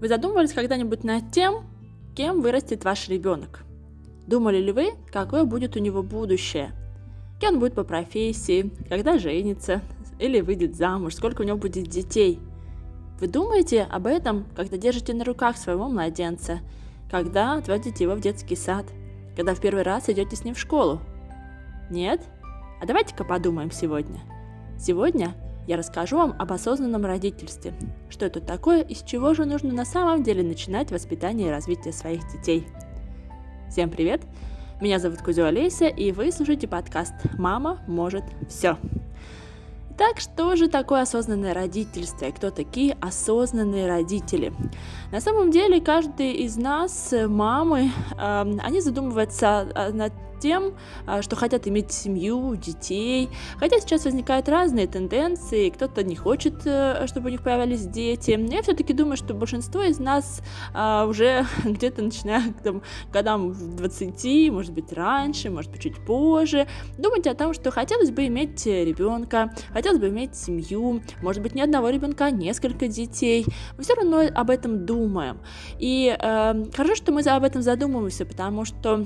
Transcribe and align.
Вы 0.00 0.08
задумывались 0.08 0.52
когда-нибудь 0.52 1.02
над 1.02 1.32
тем, 1.32 1.64
кем 2.14 2.40
вырастет 2.40 2.84
ваш 2.84 3.08
ребенок? 3.08 3.64
Думали 4.26 4.58
ли 4.58 4.72
вы, 4.72 4.90
какое 5.10 5.44
будет 5.44 5.76
у 5.76 5.80
него 5.80 6.02
будущее? 6.02 6.72
Кем 7.40 7.54
он 7.54 7.60
будет 7.60 7.74
по 7.74 7.84
профессии, 7.84 8.70
когда 8.88 9.18
женится 9.18 9.80
или 10.18 10.40
выйдет 10.40 10.76
замуж, 10.76 11.14
сколько 11.14 11.42
у 11.42 11.44
него 11.44 11.56
будет 11.56 11.88
детей? 11.88 12.38
Вы 13.20 13.26
думаете 13.26 13.82
об 13.82 14.06
этом, 14.06 14.46
когда 14.54 14.76
держите 14.76 15.14
на 15.14 15.24
руках 15.24 15.56
своего 15.56 15.88
младенца, 15.88 16.60
когда 17.10 17.54
отводите 17.54 18.04
его 18.04 18.14
в 18.14 18.20
детский 18.20 18.54
сад, 18.54 18.86
когда 19.34 19.54
в 19.54 19.60
первый 19.60 19.82
раз 19.82 20.08
идете 20.08 20.36
с 20.36 20.44
ним 20.44 20.54
в 20.54 20.60
школу? 20.60 21.00
Нет? 21.90 22.22
А 22.80 22.86
давайте-ка 22.86 23.24
подумаем 23.24 23.72
сегодня. 23.72 24.20
Сегодня 24.78 25.34
я 25.66 25.76
расскажу 25.76 26.16
вам 26.16 26.36
об 26.38 26.52
осознанном 26.52 27.04
родительстве. 27.04 27.74
Что 28.08 28.26
это 28.26 28.40
такое 28.40 28.82
и 28.82 28.94
с 28.94 29.02
чего 29.02 29.34
же 29.34 29.44
нужно 29.44 29.72
на 29.72 29.84
самом 29.84 30.22
деле 30.22 30.44
начинать 30.44 30.92
воспитание 30.92 31.48
и 31.48 31.50
развитие 31.50 31.92
своих 31.92 32.20
детей. 32.32 32.66
Всем 33.68 33.90
привет! 33.90 34.22
Меня 34.80 35.00
зовут 35.00 35.20
Кузю 35.20 35.44
Олеся, 35.44 35.88
и 35.88 36.12
вы 36.12 36.30
слушаете 36.30 36.68
подкаст 36.68 37.12
«Мама 37.36 37.80
может 37.88 38.22
все». 38.48 38.78
Так 39.98 40.20
что 40.20 40.54
же 40.54 40.68
такое 40.68 41.02
осознанное 41.02 41.54
родительство 41.54 42.26
и 42.26 42.30
кто 42.30 42.52
такие 42.52 42.96
осознанные 43.00 43.88
родители? 43.88 44.52
На 45.10 45.20
самом 45.20 45.50
деле 45.50 45.80
каждый 45.80 46.34
из 46.34 46.56
нас, 46.56 47.12
мамы, 47.26 47.90
э, 48.16 48.56
они 48.62 48.80
задумываются 48.80 49.90
над 49.92 50.12
тем, 50.38 50.74
а, 51.06 51.22
что 51.22 51.36
хотят 51.36 51.66
иметь 51.68 51.92
семью, 51.92 52.56
детей. 52.56 53.28
Хотя 53.58 53.80
сейчас 53.80 54.04
возникают 54.04 54.48
разные 54.48 54.86
тенденции, 54.86 55.70
кто-то 55.70 56.02
не 56.02 56.16
хочет, 56.16 56.66
э, 56.66 57.06
чтобы 57.06 57.28
у 57.28 57.30
них 57.30 57.42
появились 57.42 57.86
дети. 57.86 58.38
Я 58.50 58.62
все-таки 58.62 58.92
думаю, 58.92 59.16
что 59.16 59.34
большинство 59.34 59.82
из 59.82 59.98
нас 59.98 60.42
а, 60.74 61.06
уже 61.06 61.46
где-то 61.64 62.02
начиная 62.02 62.52
там, 62.62 62.82
годам 63.12 63.54
20, 63.76 64.50
может 64.52 64.72
быть 64.72 64.92
раньше, 64.92 65.50
может 65.50 65.70
быть 65.70 65.82
чуть 65.82 66.04
позже, 66.04 66.66
думать 66.96 67.26
о 67.26 67.34
том, 67.34 67.54
что 67.54 67.70
хотелось 67.70 68.10
бы 68.10 68.26
иметь 68.26 68.66
ребенка, 68.66 69.52
хотелось 69.72 69.98
бы 69.98 70.08
иметь 70.08 70.34
семью, 70.34 71.02
может 71.22 71.42
быть 71.42 71.54
не 71.54 71.62
одного 71.62 71.90
ребенка, 71.90 72.26
а 72.26 72.30
несколько 72.30 72.88
детей. 72.88 73.44
Мы 73.76 73.84
все 73.84 73.94
равно 73.94 74.22
об 74.34 74.50
этом 74.50 74.86
думаем. 74.86 75.38
И 75.78 76.16
э, 76.18 76.64
хорошо, 76.74 76.94
что 76.94 77.12
мы 77.12 77.22
об 77.22 77.44
этом 77.44 77.62
задумываемся, 77.62 78.24
потому 78.24 78.64
что 78.64 79.04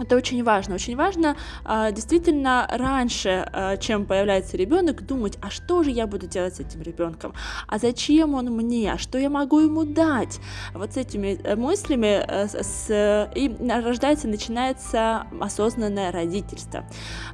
это 0.00 0.16
очень 0.16 0.42
важно. 0.42 0.74
Очень 0.74 0.96
важно 0.96 1.36
а, 1.64 1.90
действительно 1.92 2.66
раньше, 2.70 3.48
а, 3.52 3.76
чем 3.76 4.06
появляется 4.06 4.56
ребенок, 4.56 5.06
думать, 5.06 5.38
а 5.42 5.50
что 5.50 5.82
же 5.82 5.90
я 5.90 6.06
буду 6.06 6.26
делать 6.26 6.56
с 6.56 6.60
этим 6.60 6.82
ребенком, 6.82 7.34
а 7.66 7.78
зачем 7.78 8.34
он 8.34 8.46
мне, 8.46 8.92
а 8.92 8.98
что 8.98 9.18
я 9.18 9.30
могу 9.30 9.60
ему 9.60 9.84
дать. 9.84 10.40
Вот 10.74 10.94
с 10.94 10.96
этими 10.96 11.38
э, 11.42 11.56
мыслями 11.56 12.24
э, 12.26 12.46
с, 12.48 13.30
и 13.34 13.56
рождается, 13.68 14.28
начинается 14.28 15.26
осознанное 15.40 16.12
родительство. 16.12 16.84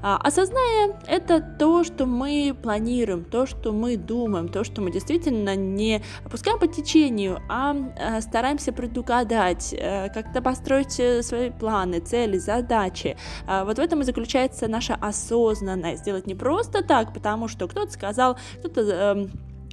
А, 0.02 0.16
осознание– 0.16 0.96
это 1.06 1.40
то, 1.40 1.84
что 1.84 2.06
мы 2.06 2.56
планируем, 2.60 3.24
то, 3.24 3.46
что 3.46 3.72
мы 3.72 3.96
думаем, 3.96 4.48
то, 4.48 4.64
что 4.64 4.80
мы 4.80 4.90
действительно 4.90 5.54
не 5.56 6.02
опускаем 6.24 6.58
по 6.58 6.66
течению, 6.66 7.40
а, 7.48 7.76
а 7.98 8.20
стараемся 8.20 8.72
предугадать, 8.72 9.74
как-то 10.14 10.42
построить 10.42 10.92
свои 11.24 11.50
планы, 11.50 12.00
цели, 12.00 12.38
задачи, 12.38 12.55
задачи. 12.56 13.16
А, 13.46 13.64
вот 13.64 13.76
в 13.76 13.80
этом 13.80 14.00
и 14.00 14.04
заключается 14.04 14.68
наша 14.68 14.94
осознанность. 14.94 16.02
Сделать 16.02 16.26
не 16.26 16.34
просто 16.34 16.82
так, 16.82 17.12
потому 17.12 17.48
что 17.48 17.68
кто-то 17.68 17.92
сказал, 17.92 18.36
кто-то 18.58 18.80
эм, 18.80 19.30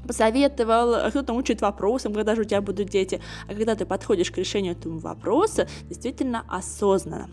посоветовал, 0.07 1.09
кто-то 1.09 1.33
учит 1.33 1.61
вопросам, 1.61 2.13
когда 2.13 2.35
же 2.35 2.41
у 2.41 2.45
тебя 2.45 2.61
будут 2.61 2.89
дети, 2.89 3.21
а 3.47 3.53
когда 3.53 3.75
ты 3.75 3.85
подходишь 3.85 4.31
к 4.31 4.37
решению 4.37 4.73
этого 4.73 4.99
вопроса, 4.99 5.67
действительно 5.89 6.43
осознанно. 6.47 7.29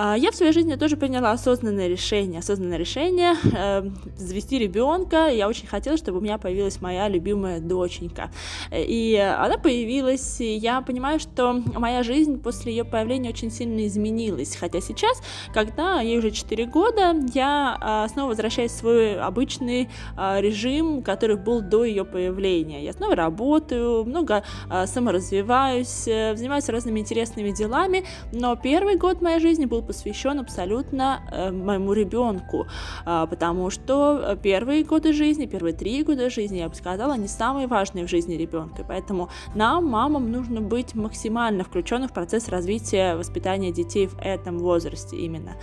А, 0.00 0.16
я 0.16 0.30
в 0.30 0.36
своей 0.36 0.52
жизни 0.52 0.76
тоже 0.76 0.96
приняла 0.96 1.32
осознанное 1.32 1.88
решение. 1.88 2.38
Осознанное 2.38 2.78
решение 2.78 3.34
э, 3.52 3.82
завести 4.16 4.56
ребенка. 4.56 5.26
Я 5.26 5.48
очень 5.48 5.66
хотела, 5.66 5.96
чтобы 5.96 6.18
у 6.18 6.20
меня 6.20 6.38
появилась 6.38 6.80
моя 6.80 7.08
любимая 7.08 7.58
доченька. 7.58 8.30
И 8.70 9.16
она 9.16 9.58
появилась, 9.58 10.40
и 10.40 10.54
я 10.54 10.82
понимаю, 10.82 11.18
что 11.18 11.52
моя 11.74 12.04
жизнь 12.04 12.40
после 12.40 12.76
ее 12.76 12.84
появления 12.84 13.30
очень 13.30 13.50
сильно 13.50 13.84
изменилась. 13.88 14.54
Хотя 14.54 14.80
сейчас, 14.80 15.20
когда 15.52 16.00
ей 16.00 16.18
уже 16.18 16.30
4 16.30 16.66
года, 16.66 17.16
я 17.34 18.06
э, 18.06 18.12
снова 18.12 18.28
возвращаюсь 18.28 18.70
в 18.70 18.76
свой 18.76 19.20
обычный 19.20 19.88
э, 20.16 20.40
режим, 20.40 21.02
который 21.02 21.34
был 21.34 21.60
до 21.60 21.84
ее 21.84 22.04
появления. 22.04 22.84
Я 22.84 22.92
снова 22.92 23.16
работаю, 23.16 24.04
много 24.04 24.44
э, 24.70 24.86
саморазвиваюсь, 24.86 26.06
э, 26.06 26.36
занимаюсь 26.36 26.68
разными 26.68 27.00
интересными 27.00 27.50
делами, 27.50 28.04
но 28.32 28.54
первый 28.54 28.96
год 28.96 29.20
моей 29.22 29.40
жизни 29.40 29.64
был 29.64 29.87
посвящен 29.88 30.38
абсолютно 30.38 31.22
э, 31.32 31.50
моему 31.50 31.92
ребенку, 31.94 32.66
э, 33.06 33.26
потому 33.28 33.70
что 33.70 34.38
первые 34.42 34.84
годы 34.84 35.12
жизни, 35.12 35.46
первые 35.46 35.74
три 35.74 36.04
года 36.04 36.30
жизни, 36.30 36.58
я 36.58 36.68
бы 36.68 36.74
сказала, 36.74 37.14
они 37.14 37.26
самые 37.28 37.66
важные 37.66 38.06
в 38.06 38.10
жизни 38.10 38.34
ребенка. 38.34 38.84
Поэтому 38.86 39.30
нам, 39.54 39.86
мамам, 39.86 40.30
нужно 40.30 40.60
быть 40.60 40.94
максимально 40.94 41.64
включенным 41.64 42.08
в 42.08 42.12
процесс 42.12 42.48
развития 42.48 43.16
воспитания 43.16 43.72
детей 43.72 44.06
в 44.06 44.18
этом 44.20 44.58
возрасте 44.58 45.16
именно. 45.16 45.56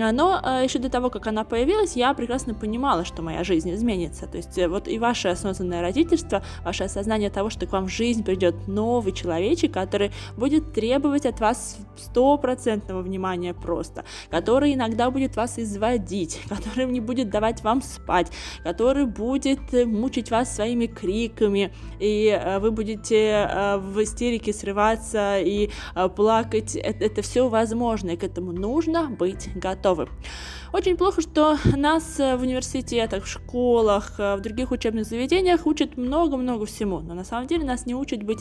А, 0.00 0.12
но 0.12 0.40
э, 0.42 0.64
еще 0.64 0.78
до 0.78 0.88
того, 0.88 1.10
как 1.10 1.26
она 1.26 1.44
появилась, 1.44 1.96
я 1.96 2.14
прекрасно 2.14 2.54
понимала, 2.54 3.04
что 3.04 3.22
моя 3.22 3.44
жизнь 3.44 3.72
изменится. 3.74 4.26
То 4.26 4.36
есть 4.36 4.58
э, 4.58 4.68
вот 4.68 4.88
и 4.88 4.98
ваше 4.98 5.28
осознанное 5.28 5.80
родительство, 5.80 6.42
ваше 6.64 6.84
осознание 6.84 7.30
того, 7.30 7.50
что 7.50 7.66
к 7.66 7.72
вам 7.72 7.86
в 7.86 7.90
жизнь 7.90 8.24
придет 8.24 8.68
новый 8.68 9.12
человечек, 9.12 9.72
который 9.72 10.12
будет 10.36 10.72
требовать 10.72 11.26
от 11.26 11.40
вас 11.40 11.78
стопроцентного 11.96 13.02
внимания 13.02 13.51
просто, 13.54 14.04
который 14.30 14.74
иногда 14.74 15.10
будет 15.10 15.36
вас 15.36 15.58
изводить, 15.58 16.40
который 16.48 16.86
не 16.86 17.00
будет 17.00 17.30
давать 17.30 17.62
вам 17.62 17.82
спать, 17.82 18.30
который 18.64 19.06
будет 19.06 19.72
э, 19.72 19.84
мучить 19.84 20.30
вас 20.30 20.54
своими 20.54 20.86
криками, 20.86 21.72
и 22.00 22.28
э, 22.28 22.58
вы 22.58 22.70
будете 22.70 23.48
э, 23.48 23.78
в 23.78 24.02
истерике 24.02 24.52
срываться 24.52 25.38
и 25.38 25.70
плакать. 26.16 26.76
Это, 26.76 27.04
это 27.04 27.22
все 27.22 27.48
возможно, 27.48 28.10
и 28.10 28.16
к 28.16 28.24
этому 28.24 28.52
нужно 28.52 29.08
быть 29.08 29.48
готовым. 29.54 30.08
Очень 30.72 30.96
плохо, 30.96 31.20
что 31.20 31.58
нас 31.76 32.18
в 32.18 32.38
университетах, 32.40 33.24
в 33.24 33.28
школах, 33.28 34.18
в 34.18 34.40
других 34.40 34.70
учебных 34.70 35.06
заведениях 35.06 35.66
учат 35.66 35.96
много-много 35.96 36.64
всему, 36.64 37.00
но 37.00 37.14
на 37.14 37.24
самом 37.24 37.46
деле 37.46 37.64
нас 37.64 37.84
не 37.84 37.94
учат 37.94 38.22
быть 38.22 38.40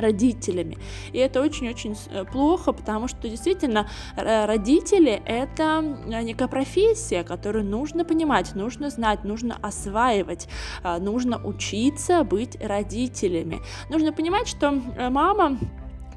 родителями. 0.00 0.78
И 1.12 1.18
это 1.18 1.40
очень-очень 1.40 1.96
э, 2.10 2.24
плохо, 2.24 2.72
потому 2.72 3.08
что 3.08 3.28
действительно 3.28 3.88
родители— 4.16 5.22
это 5.26 5.84
э, 6.06 6.22
некая 6.22 6.48
профессия, 6.48 7.24
которую 7.24 7.64
нужно 7.64 8.04
понимать, 8.04 8.54
нужно 8.54 8.90
знать, 8.90 9.24
нужно 9.24 9.58
осваивать, 9.60 10.48
э, 10.82 10.98
нужно 10.98 11.44
учиться 11.44 12.24
быть 12.24 12.56
родителями. 12.62 13.60
Нужно 13.90 14.12
понимать, 14.12 14.48
что 14.48 14.70
мама 15.10 15.58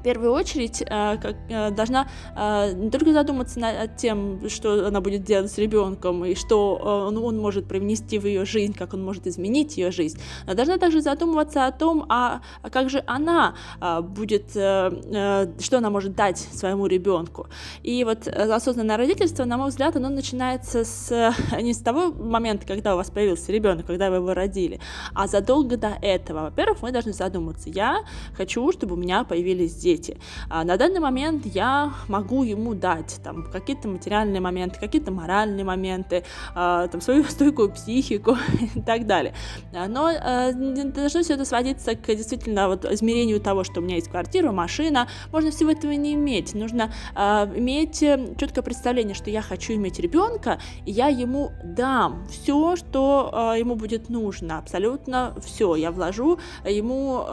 в 0.02 0.04
первую 0.04 0.32
очередь 0.32 0.82
э, 0.82 1.16
э, 1.48 1.70
должна 1.70 2.08
э, 2.36 2.72
не 2.72 2.90
только 2.90 3.12
задуматься 3.12 3.60
над 3.60 3.96
тем, 3.96 4.48
что 4.48 4.88
она 4.88 5.00
будет 5.00 5.22
делать 5.22 5.52
с 5.52 5.58
ребенком 5.58 6.24
и 6.24 6.34
что 6.34 6.74
он, 6.74 7.38
может 7.38 7.68
привнести 7.68 8.18
в 8.18 8.26
ее 8.26 8.44
жизнь, 8.44 8.74
как 8.74 8.94
он 8.94 9.04
может 9.04 9.28
изменить 9.28 9.76
ее 9.76 9.92
жизнь, 9.92 10.18
но 10.46 10.54
должна 10.54 10.78
также 10.78 11.00
задумываться 11.00 11.66
о 11.66 11.72
том, 11.72 12.04
а, 12.08 12.40
а 12.62 12.70
как 12.70 12.90
же 12.90 13.04
она 13.06 13.54
будет, 14.02 14.50
что 14.50 15.78
она 15.78 15.90
может 15.90 16.16
дать 16.16 16.38
своему 16.38 16.86
ребенку. 16.86 17.46
И 17.82 18.02
вот 18.04 18.26
осознанное 18.26 18.96
родительство, 18.96 19.44
на 19.44 19.56
мой 19.56 19.68
взгляд, 19.68 19.96
оно 19.96 20.08
начинается 20.08 20.84
с, 20.84 21.32
не 21.60 21.74
с 21.74 21.78
того 21.78 22.12
момента, 22.12 22.66
когда 22.66 22.94
у 22.94 22.96
вас 22.96 23.10
появился 23.10 23.52
ребенок, 23.52 23.86
когда 23.86 24.10
вы 24.10 24.16
его 24.16 24.34
родили, 24.34 24.80
а 25.14 25.26
задолго 25.28 25.76
до 25.76 25.92
этого. 26.02 26.40
Во-первых, 26.40 26.82
мы 26.82 26.90
должны 26.90 27.12
задуматься, 27.12 27.70
я 27.70 28.00
хочу, 28.36 28.70
чтобы 28.72 28.94
у 28.94 28.98
меня 28.98 29.24
появились 29.24 29.74
дети, 29.76 29.91
дети. 29.92 30.18
А 30.48 30.64
на 30.64 30.76
данный 30.76 31.00
момент 31.00 31.46
я 31.46 31.92
могу 32.08 32.42
ему 32.42 32.74
дать 32.74 33.20
там 33.22 33.44
какие-то 33.44 33.88
материальные 33.88 34.40
моменты, 34.40 34.80
какие-то 34.80 35.10
моральные 35.10 35.64
моменты, 35.64 36.24
а, 36.54 36.88
там 36.88 37.00
свою 37.00 37.24
стойкую 37.28 37.70
психику 37.72 38.36
и 38.74 38.80
так 38.80 39.06
далее. 39.06 39.34
А, 39.74 39.88
но 39.88 40.06
а, 40.08 40.52
должно 40.52 41.22
все 41.22 41.34
это 41.34 41.44
сводиться 41.44 41.94
к 41.94 42.06
действительно 42.14 42.68
вот 42.68 42.84
измерению 42.84 43.40
того, 43.40 43.64
что 43.64 43.80
у 43.80 43.82
меня 43.82 43.96
есть 43.96 44.08
квартира, 44.08 44.52
машина. 44.52 45.08
Можно 45.32 45.50
всего 45.50 45.70
этого 45.70 45.92
не 45.92 46.14
иметь. 46.14 46.54
Нужно 46.54 46.92
а, 47.14 47.50
иметь 47.54 48.02
э, 48.02 48.34
четкое 48.38 48.64
представление, 48.64 49.14
что 49.14 49.30
я 49.30 49.42
хочу 49.42 49.74
иметь 49.74 49.98
ребенка, 49.98 50.58
и 50.86 50.92
я 50.92 51.08
ему 51.08 51.52
дам 51.64 52.26
все, 52.30 52.76
что 52.76 53.30
а, 53.32 53.54
ему 53.54 53.76
будет 53.76 54.08
нужно, 54.08 54.58
абсолютно 54.58 55.34
все. 55.44 55.74
Я 55.76 55.90
вложу 55.90 56.38
ему 56.64 57.26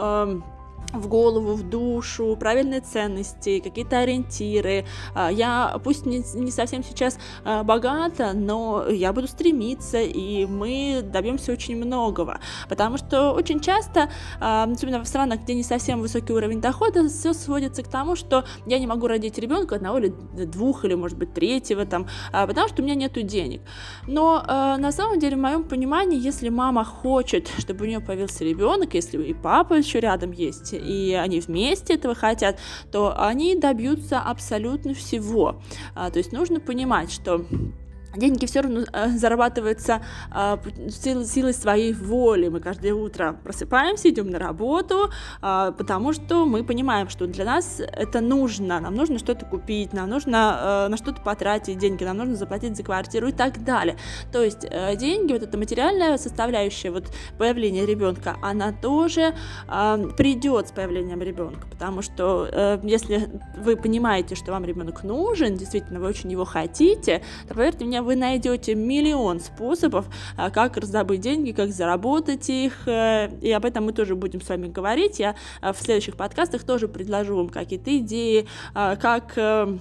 в 0.93 1.07
голову, 1.07 1.53
в 1.53 1.63
душу, 1.63 2.35
правильные 2.39 2.81
ценности, 2.81 3.59
какие-то 3.59 3.99
ориентиры. 3.99 4.85
А, 5.13 5.31
я 5.31 5.79
пусть 5.83 6.05
не, 6.05 6.23
не 6.35 6.51
совсем 6.51 6.83
сейчас 6.83 7.17
а, 7.43 7.63
богата, 7.63 8.33
но 8.33 8.87
я 8.89 9.13
буду 9.13 9.27
стремиться, 9.27 9.99
и 10.01 10.45
мы 10.45 11.01
добьемся 11.03 11.51
очень 11.51 11.75
многого. 11.77 12.39
Потому 12.67 12.97
что 12.97 13.31
очень 13.33 13.59
часто, 13.59 14.09
а, 14.39 14.63
особенно 14.63 15.03
в 15.03 15.07
странах, 15.07 15.41
где 15.41 15.53
не 15.53 15.63
совсем 15.63 15.99
высокий 15.99 16.33
уровень 16.33 16.61
дохода, 16.61 17.07
все 17.07 17.33
сводится 17.33 17.83
к 17.83 17.87
тому, 17.87 18.15
что 18.15 18.45
я 18.65 18.79
не 18.79 18.87
могу 18.87 19.07
родить 19.07 19.37
ребенка 19.37 19.75
одного 19.75 19.99
или 19.99 20.09
двух, 20.45 20.85
или, 20.85 20.95
может 20.95 21.17
быть, 21.17 21.33
третьего, 21.33 21.85
там, 21.85 22.07
потому 22.31 22.67
что 22.67 22.81
у 22.81 22.85
меня 22.85 22.95
нет 22.95 23.09
денег. 23.25 23.61
Но 24.07 24.43
на 24.47 24.91
самом 24.91 25.19
деле, 25.19 25.35
в 25.35 25.39
моем 25.39 25.63
понимании, 25.63 26.19
если 26.19 26.49
мама 26.49 26.83
хочет, 26.83 27.49
чтобы 27.57 27.85
у 27.85 27.87
нее 27.87 27.99
появился 27.99 28.43
ребенок, 28.43 28.93
если 28.93 29.21
и 29.21 29.33
папа 29.33 29.73
еще 29.73 29.99
рядом 29.99 30.31
есть, 30.31 30.73
и 30.79 31.13
они 31.13 31.39
вместе 31.39 31.95
этого 31.95 32.15
хотят, 32.15 32.59
то 32.91 33.13
они 33.19 33.55
добьются 33.55 34.19
абсолютно 34.19 34.93
всего. 34.93 35.61
А, 35.95 36.09
то 36.09 36.19
есть 36.19 36.31
нужно 36.31 36.59
понимать, 36.59 37.11
что 37.11 37.45
деньги 38.19 38.45
все 38.45 38.61
равно 38.61 38.81
э, 38.91 39.09
зарабатываются 39.17 40.01
силой, 40.89 41.25
силой 41.25 41.53
своей 41.53 41.93
воли. 41.93 42.49
Мы 42.49 42.59
каждое 42.59 42.93
утро 42.93 43.39
просыпаемся, 43.43 44.09
идем 44.09 44.29
на 44.29 44.39
работу, 44.39 45.09
э, 45.41 45.71
потому 45.77 46.13
что 46.13 46.45
мы 46.45 46.63
понимаем, 46.63 47.09
что 47.09 47.27
для 47.27 47.45
нас 47.45 47.79
это 47.79 48.21
нужно. 48.21 48.79
Нам 48.79 48.95
нужно 48.95 49.19
что-то 49.19 49.45
купить, 49.45 49.93
нам 49.93 50.09
нужно 50.09 50.87
на 50.89 50.97
что-то 50.97 51.21
потратить 51.21 51.77
деньги, 51.77 52.03
нам 52.03 52.17
нужно 52.17 52.35
заплатить 52.35 52.75
за 52.75 52.83
квартиру 52.83 53.29
и 53.29 53.31
так 53.31 53.63
далее. 53.63 53.97
То 54.31 54.43
есть 54.43 54.65
э, 54.69 54.95
деньги, 54.95 55.33
вот 55.33 55.43
эта 55.43 55.57
материальная 55.57 56.17
составляющая 56.17 56.91
вот 56.91 57.05
появления 57.37 57.85
ребенка, 57.85 58.35
она 58.41 58.71
тоже 58.71 59.33
придет 59.67 60.67
с 60.67 60.71
появлением 60.71 61.21
ребенка, 61.21 61.67
потому 61.69 62.01
что 62.01 62.47
э, 62.51 62.79
если 62.83 63.29
вы 63.57 63.75
понимаете, 63.75 64.35
что 64.35 64.51
вам 64.51 64.65
ребенок 64.65 65.03
нужен, 65.03 65.55
действительно 65.55 65.99
вы 65.99 66.07
очень 66.07 66.31
его 66.31 66.45
хотите, 66.45 67.21
то 67.47 67.53
поверьте 67.53 67.85
мне, 67.85 68.01
вы 68.09 68.15
найдете 68.15 68.73
миллион 68.73 69.39
способов, 69.39 70.07
а, 70.35 70.49
как 70.49 70.77
раздобыть 70.77 71.21
деньги, 71.21 71.51
как 71.51 71.69
заработать 71.69 72.49
их, 72.49 72.87
э, 72.87 73.29
и 73.39 73.51
об 73.51 73.65
этом 73.65 73.85
мы 73.85 73.93
тоже 73.93 74.15
будем 74.15 74.41
с 74.41 74.49
вами 74.49 74.67
говорить. 74.67 75.19
Я 75.19 75.35
а, 75.61 75.73
в 75.73 75.77
следующих 75.77 76.17
подкастах 76.17 76.63
тоже 76.63 76.87
предложу 76.87 77.35
вам 77.35 77.49
какие-то 77.49 77.95
идеи, 77.99 78.47
а, 78.73 78.95
как 78.95 79.33
э, 79.35 79.77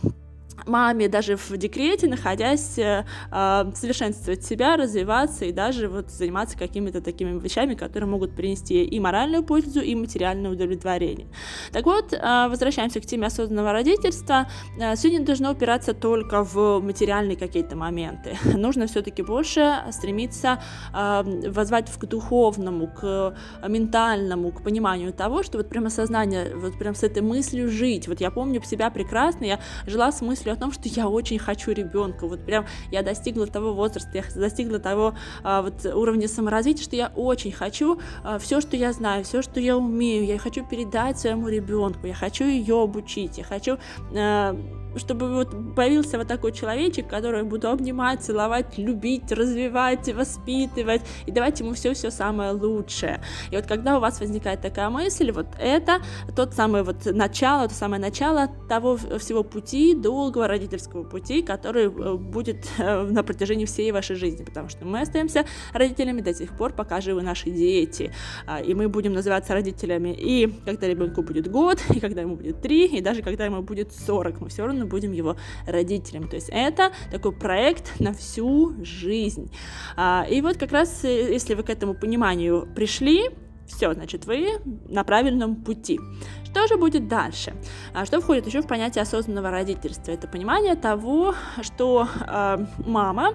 маме 0.67 1.09
даже 1.09 1.37
в 1.37 1.57
декрете, 1.57 2.09
находясь, 2.09 2.79
э, 2.79 3.05
а, 3.31 3.71
совершенствовать 3.75 4.45
себя, 4.45 4.77
развиваться 4.77 5.45
и 5.45 5.53
даже 5.53 5.89
вот 5.89 6.11
заниматься 6.11 6.59
какими-то 6.59 7.01
такими 7.01 7.39
вещами, 7.39 7.75
которые 7.75 8.09
могут 8.09 8.35
принести 8.35 8.85
и 8.85 9.01
моральную 9.01 9.43
пользу, 9.43 9.81
и 9.81 9.95
материальное 9.95 10.51
удовлетворение. 10.51 11.29
Так 11.73 11.87
вот, 11.87 12.13
э, 12.13 12.49
возвращаемся 12.49 13.01
к 13.01 13.07
теме 13.07 13.27
осознанного 13.27 13.73
родительства. 13.73 14.49
Э, 14.81 14.97
сегодня 14.97 15.25
должно 15.25 15.53
упираться 15.53 15.95
только 15.95 16.45
в 16.45 16.81
материальные 16.81 17.37
какие-то 17.37 17.77
моменты. 17.77 18.37
Нужно 18.57 18.87
все-таки 18.87 19.23
больше 19.23 19.79
стремиться 19.91 20.61
э, 20.95 21.51
возвать 21.51 21.91
к 21.91 22.05
духовному, 22.07 22.89
к 22.89 23.35
ментальному, 23.67 24.53
к 24.53 24.63
пониманию 24.63 25.13
того, 25.13 25.43
что 25.43 25.59
вот 25.59 25.69
прямо 25.69 25.91
сознание, 25.91 26.55
вот 26.55 26.79
прям 26.79 26.95
с 26.95 27.03
этой 27.03 27.23
мыслью 27.23 27.71
жить. 27.71 28.09
Вот 28.09 28.21
я 28.21 28.31
помню 28.31 28.63
себя 28.63 28.91
прекрасно, 28.91 29.45
я 29.45 29.59
жила 29.87 30.13
с 30.13 30.21
мыслью 30.21 30.48
о 30.53 30.57
том, 30.57 30.73
что 30.73 30.89
я 30.89 31.09
очень 31.09 31.39
хочу 31.39 31.73
ребенка. 31.73 32.27
Вот 32.27 32.45
прям 32.45 32.67
я 32.91 33.03
достигла 33.03 33.47
того 33.47 33.73
возраста, 33.73 34.11
я 34.15 34.25
достигла 34.35 34.79
того 34.79 35.15
а, 35.43 35.63
вот 35.63 35.85
уровня 35.85 36.29
саморазвития, 36.29 36.85
что 36.85 36.97
я 36.97 37.13
очень 37.15 37.53
хочу 37.53 37.99
а, 38.23 38.39
все, 38.39 38.61
что 38.61 38.77
я 38.77 38.93
знаю, 38.93 39.25
все, 39.25 39.43
что 39.43 39.61
я 39.61 39.77
умею, 39.77 40.25
я 40.25 40.39
хочу 40.39 40.65
передать 40.65 41.19
своему 41.19 41.49
ребенку, 41.49 42.07
я 42.07 42.15
хочу 42.15 42.45
ее 42.45 42.83
обучить, 42.83 43.39
я 43.39 43.45
хочу 43.45 43.79
а, 44.15 44.57
чтобы 44.97 45.35
вот 45.35 45.75
появился 45.75 46.19
вот 46.19 46.29
такой 46.29 46.53
человечек, 46.53 47.09
который 47.09 47.43
буду 47.43 47.69
обнимать, 47.69 48.23
целовать, 48.23 48.79
любить, 48.79 49.31
развивать, 49.33 50.13
воспитывать. 50.15 51.03
И 51.27 51.33
давать 51.33 51.61
ему 51.61 51.75
все-все 51.75 52.11
самое 52.11 52.53
лучшее. 52.53 53.21
И 53.51 53.57
вот 53.57 53.67
когда 53.67 53.97
у 53.97 54.01
вас 54.01 54.21
возникает 54.21 54.61
такая 54.61 54.91
мысль, 54.91 55.31
вот 55.31 55.47
это 55.59 56.01
тот 56.35 56.55
самый 56.55 56.83
вот 56.83 57.07
начало, 57.07 57.69
то 57.69 57.75
самое 57.75 58.01
начало 58.01 58.49
того 58.69 58.97
всего 58.97 59.43
пути, 59.43 59.95
долгого 59.95 60.49
родительского 60.49 61.05
пути, 61.05 61.43
который 61.43 61.87
э, 61.87 62.15
будет 62.17 62.67
э, 62.79 63.03
на 63.03 63.23
протяжении 63.23 63.65
всей 63.65 63.93
вашей 63.93 64.17
жизни, 64.17 64.45
потому 64.45 64.69
что 64.69 64.85
мы 64.85 65.01
остаемся 65.01 65.45
родителями 65.73 66.21
до 66.21 66.35
тех 66.35 66.57
пор, 66.57 66.73
пока 66.73 67.01
живы 67.01 67.23
наши 67.23 67.51
дети, 67.51 68.13
а, 68.47 68.61
и 68.61 68.75
мы 68.75 68.89
будем 68.89 69.13
называться 69.13 69.55
родителями 69.55 70.15
и 70.19 70.53
когда 70.65 70.87
ребенку 70.87 71.23
будет 71.23 71.51
год, 71.51 71.79
и 71.95 72.01
когда 72.01 72.23
ему 72.23 72.37
будет 72.37 72.61
три, 72.61 72.87
и 72.87 73.01
даже 73.01 73.23
когда 73.23 73.45
ему 73.45 73.63
будет 73.63 73.93
сорок, 73.93 74.41
мы 74.41 74.49
все 74.49 74.67
равно 74.67 74.78
будем 74.87 75.13
его 75.13 75.37
родителями. 75.67 76.27
То 76.27 76.37
есть 76.37 76.49
это 76.51 76.93
такой 77.11 77.33
проект 77.33 78.01
на 78.01 78.13
всю 78.13 78.75
жизнь. 78.85 79.51
А, 79.97 80.27
и 80.29 80.41
вот 80.41 80.57
как 80.57 80.73
раз, 80.73 81.05
э, 81.05 81.33
если 81.33 81.55
вы 81.55 81.63
к 81.63 81.71
этому 81.71 81.95
пониманию 81.95 82.69
пришли, 82.75 83.31
все, 83.67 83.93
значит, 83.93 84.25
вы 84.25 84.61
на 84.89 85.05
правильном 85.05 85.57
пути. 85.57 86.01
Что 86.45 86.67
же 86.67 86.77
будет 86.77 87.07
дальше? 87.07 87.55
А 87.93 88.07
что 88.07 88.21
входит 88.21 88.47
еще 88.47 88.63
в 88.63 88.67
понятие 88.67 89.03
осознанного 89.03 89.51
родительства? 89.51 90.11
Это 90.11 90.27
понимание 90.27 90.75
того, 90.75 91.35
что 91.61 92.09
э, 92.27 92.59
мама 92.87 93.35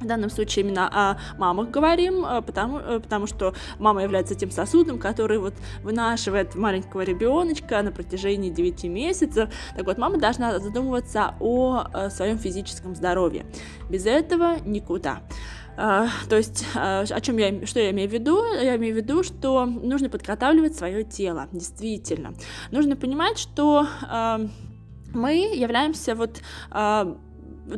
в 0.00 0.06
данном 0.06 0.30
случае 0.30 0.64
именно 0.64 0.88
о 0.88 1.18
мамах 1.38 1.70
говорим, 1.70 2.24
э, 2.24 2.42
потому, 2.42 2.78
э, 2.78 3.00
потому 3.00 3.26
что 3.26 3.54
мама 3.78 4.02
является 4.02 4.34
тем 4.34 4.50
сосудом, 4.50 4.98
который 4.98 5.38
вот 5.38 5.54
вынашивает 5.82 6.54
маленького 6.54 7.02
ребеночка 7.02 7.82
на 7.82 7.92
протяжении 7.92 8.50
9 8.50 8.84
месяцев. 8.84 9.50
Так 9.76 9.86
вот, 9.86 9.98
мама 9.98 10.18
должна 10.18 10.58
задумываться 10.58 11.34
о 11.40 11.84
э, 11.92 12.10
своем 12.10 12.38
физическом 12.38 12.94
здоровье. 12.94 13.46
Без 13.90 14.06
этого 14.06 14.56
никуда. 14.64 15.22
То 15.76 16.36
есть, 16.36 16.64
о 16.74 17.20
чем 17.20 17.36
я, 17.36 17.66
что 17.66 17.80
я 17.80 17.90
имею 17.90 18.08
в 18.08 18.12
виду? 18.12 18.42
Я 18.54 18.76
имею 18.76 18.94
в 18.94 18.96
виду, 18.96 19.22
что 19.22 19.66
нужно 19.66 20.08
подготавливать 20.08 20.74
свое 20.74 21.04
тело, 21.04 21.48
действительно. 21.52 22.32
Нужно 22.70 22.96
понимать, 22.96 23.36
что 23.38 23.86
мы 25.12 25.34
являемся 25.54 26.14
вот 26.14 26.40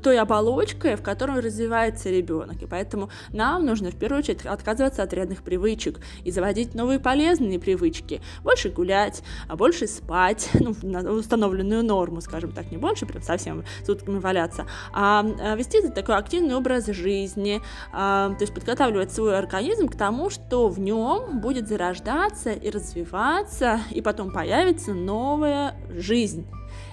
той 0.02 0.19
оболочкой, 0.19 0.96
в 0.96 1.02
которой 1.02 1.40
развивается 1.40 2.11
ребенок. 2.11 2.62
И 2.62 2.67
поэтому 2.67 3.11
нам 3.32 3.64
нужно 3.64 3.90
в 3.90 3.96
первую 3.96 4.20
очередь 4.20 4.44
отказываться 4.44 5.02
от 5.02 5.12
вредных 5.12 5.43
привычек 5.43 6.00
и 6.25 6.31
заводить 6.31 6.75
новые 6.75 6.99
полезные 6.99 7.58
привычки. 7.58 8.20
Больше 8.43 8.69
гулять, 8.70 9.23
а 9.49 9.56
больше 9.56 9.87
спать, 9.87 10.50
ну, 10.55 10.75
на 10.82 11.11
установленную 11.11 11.85
норму, 11.85 12.20
скажем 12.20 12.52
так, 12.52 12.70
не 12.70 12.76
больше, 12.76 13.06
прям 13.06 13.23
совсем 13.23 13.64
сутками 13.85 14.19
валяться, 14.19 14.67
а, 14.93 15.25
а 15.40 15.55
вести 15.56 15.87
такой 15.88 16.17
активный 16.17 16.55
образ 16.55 16.87
жизни, 16.87 17.61
а, 17.93 18.31
то 18.31 18.43
есть 18.43 18.55
подготавливать 18.55 19.12
свой 19.12 19.38
организм 19.38 19.88
к 19.88 19.96
тому, 19.96 20.30
что 20.30 20.68
в 20.68 20.78
нем 20.78 21.40
будет 21.40 21.68
зарождаться 21.68 22.52
и 22.52 22.71
развиваться, 22.71 23.80
и 23.90 24.00
потом 24.00 24.33
появится 24.33 24.95
новая 24.95 25.75
жизнь. 25.90 26.47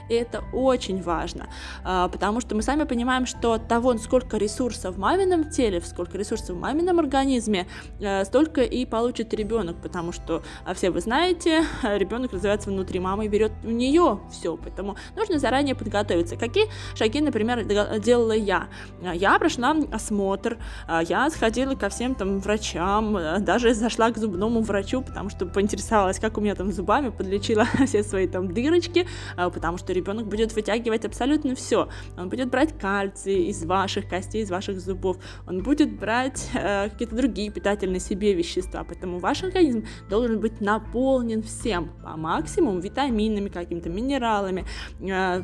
И 0.09 0.13
это 0.13 0.43
очень 0.53 1.01
важно, 1.01 1.47
а, 1.83 2.07
потому 2.07 2.41
что 2.41 2.55
мы 2.55 2.61
сами 2.61 2.83
понимаем, 2.83 3.25
что 3.25 3.53
от 3.53 3.67
того, 3.67 3.97
сколько 3.97 4.37
ресурсов 4.37 4.95
в 4.95 4.99
мамином 4.99 5.49
теле, 5.49 5.81
сколько 5.81 6.17
ресурсов 6.17 6.55
в 6.55 6.59
мамином 6.59 6.99
организме, 6.99 7.67
э, 7.99 8.23
столько 8.25 8.61
и 8.61 8.85
получит 8.85 9.33
ребенок, 9.33 9.77
потому 9.81 10.11
что 10.11 10.43
а, 10.63 10.73
все 10.73 10.91
вы 10.91 11.01
знаете, 11.01 11.63
ребенок 11.83 12.33
развивается 12.33 12.69
внутри 12.69 12.99
мамы 12.99 13.25
и 13.25 13.27
берет 13.27 13.51
у 13.63 13.69
нее 13.69 14.19
все, 14.31 14.57
поэтому 14.57 14.95
нужно 15.15 15.39
заранее 15.39 15.75
подготовиться. 15.75 16.35
Какие 16.35 16.65
шаги, 16.95 17.21
например, 17.21 17.65
делала 17.99 18.33
я? 18.33 18.67
Я 19.13 19.39
прошла 19.39 19.75
осмотр, 19.91 20.57
а, 20.87 21.01
я 21.01 21.29
сходила 21.29 21.75
ко 21.75 21.89
всем 21.89 22.13
там 22.13 22.39
врачам, 22.39 23.17
даже 23.39 23.73
зашла 23.73 24.11
к 24.11 24.17
зубному 24.17 24.61
врачу, 24.61 25.01
потому 25.01 25.29
что 25.29 25.45
поинтересовалась, 25.47 26.19
как 26.19 26.37
у 26.37 26.41
меня 26.41 26.53
там 26.53 26.71
зубами, 26.71 27.09
подлечила 27.09 27.65
все 27.87 28.03
свои 28.03 28.27
там 28.27 28.53
дырочки, 28.53 29.07
потому 29.35 29.77
что 29.77 29.94
ребенок 29.95 30.27
будет 30.27 30.53
вытягивать 30.53 31.05
абсолютно 31.05 31.55
все. 31.55 31.89
Он 32.17 32.29
будет 32.29 32.49
брать 32.49 32.77
кальций 32.77 33.45
из 33.45 33.65
ваших 33.65 34.07
костей, 34.07 34.43
из 34.43 34.51
ваших 34.51 34.79
зубов, 34.79 35.17
он 35.47 35.63
будет 35.63 35.97
брать 35.97 36.49
э, 36.53 36.89
какие-то 36.89 37.15
другие 37.15 37.51
питательные 37.51 37.99
себе 37.99 38.33
вещества, 38.33 38.83
поэтому 38.83 39.19
ваш 39.19 39.43
организм 39.43 39.85
должен 40.09 40.39
быть 40.39 40.61
наполнен 40.61 41.41
всем. 41.41 41.91
По 42.03 42.17
максимуму 42.17 42.79
витаминами, 42.79 43.49
какими-то 43.49 43.89
минералами, 43.89 44.65
э, 44.99 45.41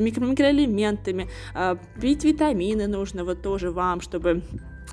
микро 0.00 0.24
микроэлементами, 0.24 1.28
э, 1.54 1.76
пить 2.00 2.24
витамины 2.24 2.86
нужно 2.86 3.24
вот 3.24 3.42
тоже 3.42 3.70
вам, 3.70 4.00
чтобы 4.00 4.42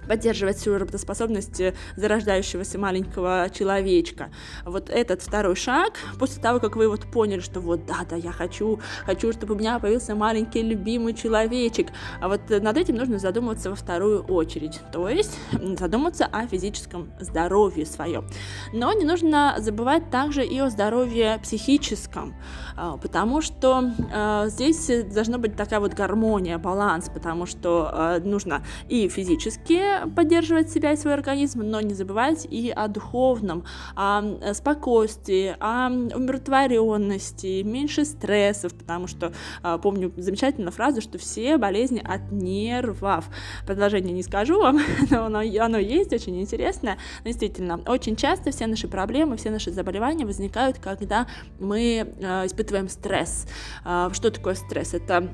поддерживать 0.08 0.58
всю 0.58 0.78
работоспособность 0.78 1.60
э, 1.60 1.74
зарождающегося 1.96 2.78
маленького 2.80 3.50
человечка. 3.54 4.30
Вот 4.66 4.90
этот 4.90 5.22
второй 5.22 5.56
шаг, 5.56 5.94
после 6.20 6.42
того, 6.42 6.60
как 6.60 6.76
вы 6.76 6.88
вот 6.88 7.02
поняли, 7.12 7.40
что 7.40 7.60
вот 7.60 7.86
да, 7.86 8.06
да, 8.10 8.16
я 8.16 8.32
хочу, 8.32 8.80
хочу, 9.06 9.32
чтобы 9.32 9.56
у 9.56 9.58
меня 9.58 9.80
появился 9.80 10.16
маленький 10.16 10.62
любимый 10.62 11.14
человечек, 11.14 11.88
а 12.22 12.28
вот 12.28 12.50
над 12.50 12.78
этим 12.78 12.96
нужно 12.96 13.20
задумываться 13.20 13.70
во 13.70 13.76
вторую 13.76 14.24
очередь, 14.24 14.80
то 14.92 15.10
есть 15.10 15.38
задуматься 15.78 16.26
о 16.26 16.48
физическом 16.48 17.12
здоровье 17.20 17.86
своем. 17.86 18.26
Но 18.74 18.94
не 18.94 19.06
нужно 19.06 19.56
забывать 19.60 20.10
также 20.10 20.46
и 20.46 20.60
о 20.60 20.70
здоровье 20.70 21.40
психическом, 21.42 22.36
а, 22.76 22.98
потому 22.98 23.42
что 23.42 23.92
э, 24.12 24.46
здесь 24.48 24.90
должна 25.14 25.38
быть 25.38 25.56
такая 25.56 25.80
вот 25.80 25.94
гармония, 25.94 26.58
баланс, 26.58 27.10
потому 27.14 27.46
что 27.46 27.92
э, 27.94 28.20
нужно 28.24 28.64
и 28.90 29.08
физически 29.08 29.82
поддерживать 30.16 30.70
себя 30.70 30.94
и 30.94 30.98
свой 30.98 31.14
организм, 31.14 31.62
но 31.62 31.82
не 31.82 31.94
забывать 31.94 32.48
и 32.50 32.72
о 32.72 32.88
духовном, 32.88 33.66
о 33.96 34.54
спокойствии, 34.54 35.56
о 35.60 35.90
умиротворенности, 35.90 37.62
меньше 37.64 38.06
стрессов, 38.06 38.74
потому 38.74 39.08
что 39.08 39.34
а, 39.62 39.78
помню 39.78 40.12
замечательную 40.18 40.72
фразу, 40.72 41.02
что 41.02 41.18
все 41.18 41.58
болезни 41.58 42.02
от 42.04 42.32
нервов. 42.32 43.26
Продолжение 43.66 44.14
не 44.14 44.24
скажу 44.24 44.60
вам, 44.60 44.80
но 45.10 45.26
оно, 45.26 45.40
оно 45.40 45.78
есть, 45.78 46.14
очень 46.14 46.40
интересное. 46.42 46.98
Но 47.24 47.30
действительно, 47.30 47.80
очень 47.88 48.16
часто 48.16 48.52
все 48.52 48.68
наши 48.68 48.88
проблемы, 48.88 49.38
все 49.38 49.50
наши 49.50 49.72
заболевания 49.72 50.26
возникают, 50.26 50.80
когда 50.80 51.28
мы 51.60 52.14
э, 52.20 52.46
испытываем 52.46 52.90
стресс. 52.90 53.48
Э, 53.86 54.10
что 54.14 54.32
такое 54.32 54.56
стресс? 54.56 54.94
Это 54.94 55.30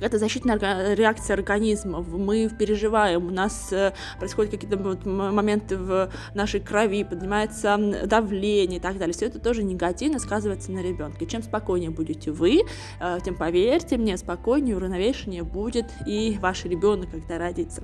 это 0.00 0.18
защитная 0.18 0.58
реакция 0.94 1.34
организма, 1.34 2.00
мы 2.02 2.48
переживаем, 2.48 3.26
у 3.26 3.30
нас 3.30 3.72
э, 3.72 3.92
происходят 4.18 4.52
какие-то 4.52 4.78
моменты 4.78 5.76
в 5.76 6.10
нашей 6.34 6.60
крови, 6.60 7.04
поднимается 7.04 7.76
давление 8.04 8.78
и 8.78 8.82
так 8.82 8.98
далее. 8.98 9.14
Все 9.14 9.26
это 9.26 9.38
тоже 9.38 9.62
негативно 9.62 10.18
сказывается 10.18 10.72
на 10.72 10.80
ребенке. 10.80 11.26
Чем 11.26 11.42
спокойнее 11.42 11.90
будете 11.90 12.30
вы, 12.30 12.62
э, 13.00 13.18
тем 13.24 13.34
поверьте 13.36 13.96
мне, 13.96 14.16
спокойнее, 14.16 14.76
уравновешеннее 14.76 15.42
будет 15.42 15.86
и 16.06 16.38
ваш 16.40 16.64
ребенок, 16.64 17.10
когда 17.10 17.38
родится. 17.38 17.82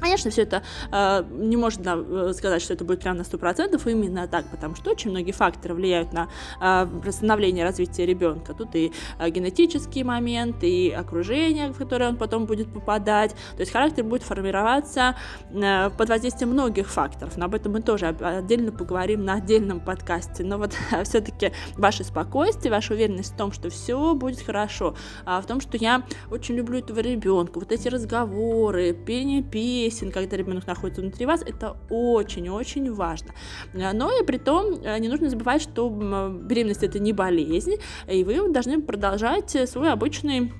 Конечно, 0.00 0.30
все 0.30 0.42
это 0.42 0.62
э, 0.92 1.24
не 1.30 1.56
можно 1.56 1.96
э, 1.96 2.32
сказать, 2.34 2.60
что 2.62 2.74
это 2.74 2.84
будет 2.84 3.00
прямо 3.00 3.18
на 3.18 3.22
100% 3.22 3.90
именно 3.90 4.28
так, 4.28 4.46
потому 4.50 4.74
что 4.76 4.90
очень 4.90 5.10
многие 5.10 5.32
факторы 5.32 5.74
влияют 5.74 6.12
на 6.12 6.28
э, 6.60 7.10
становление 7.10 7.64
развития 7.64 8.04
ребенка. 8.04 8.52
Тут 8.52 8.74
и 8.74 8.92
э, 9.18 9.30
генетический 9.30 10.02
момент, 10.02 10.62
и 10.62 10.90
окружение, 10.90 11.72
в 11.72 11.78
которое 11.78 12.10
он 12.10 12.16
потом 12.16 12.44
будет 12.46 12.72
попадать. 12.72 13.32
То 13.56 13.60
есть 13.60 13.72
характер 13.72 14.04
будет 14.04 14.22
формироваться 14.22 15.16
э, 15.50 15.90
под 15.90 16.08
воздействием 16.08 16.50
многих 16.50 16.88
факторов, 16.88 17.36
но 17.38 17.46
об 17.46 17.54
этом 17.54 17.72
мы 17.72 17.80
тоже 17.80 18.08
отдельно 18.08 18.72
поговорим 18.72 19.24
на 19.24 19.34
отдельном 19.34 19.80
подкасте. 19.80 20.44
Но 20.44 20.58
вот 20.58 20.74
все-таки 21.04 21.52
ваше 21.76 22.04
спокойствие, 22.04 22.70
ваша 22.70 22.92
уверенность 22.92 23.32
в 23.32 23.36
том, 23.36 23.50
что 23.50 23.70
все 23.70 24.14
будет 24.14 24.42
хорошо, 24.42 24.94
а 25.24 25.40
в 25.40 25.46
том, 25.46 25.60
что 25.60 25.78
я 25.78 26.02
очень 26.30 26.54
люблю 26.54 26.80
этого 26.80 27.00
ребенка, 27.00 27.58
вот 27.58 27.72
эти 27.72 27.88
разговоры, 27.88 28.92
пение 28.92 29.42
песен, 29.42 29.85
песен, 29.86 30.10
когда 30.10 30.36
ребенок 30.36 30.66
находится 30.66 31.00
внутри 31.00 31.26
вас, 31.26 31.42
это 31.42 31.76
очень-очень 31.90 32.92
важно. 32.92 33.32
Но 33.72 34.10
и 34.20 34.24
при 34.24 34.38
том 34.38 34.80
э, 34.82 34.98
не 34.98 35.08
нужно 35.08 35.30
забывать, 35.30 35.62
что 35.62 35.88
беременность 35.88 36.82
это 36.82 36.98
не 36.98 37.12
болезнь, 37.12 37.76
и 38.08 38.24
вы 38.24 38.52
должны 38.52 38.82
продолжать 38.82 39.56
свой 39.68 39.92
обычный 39.92 40.52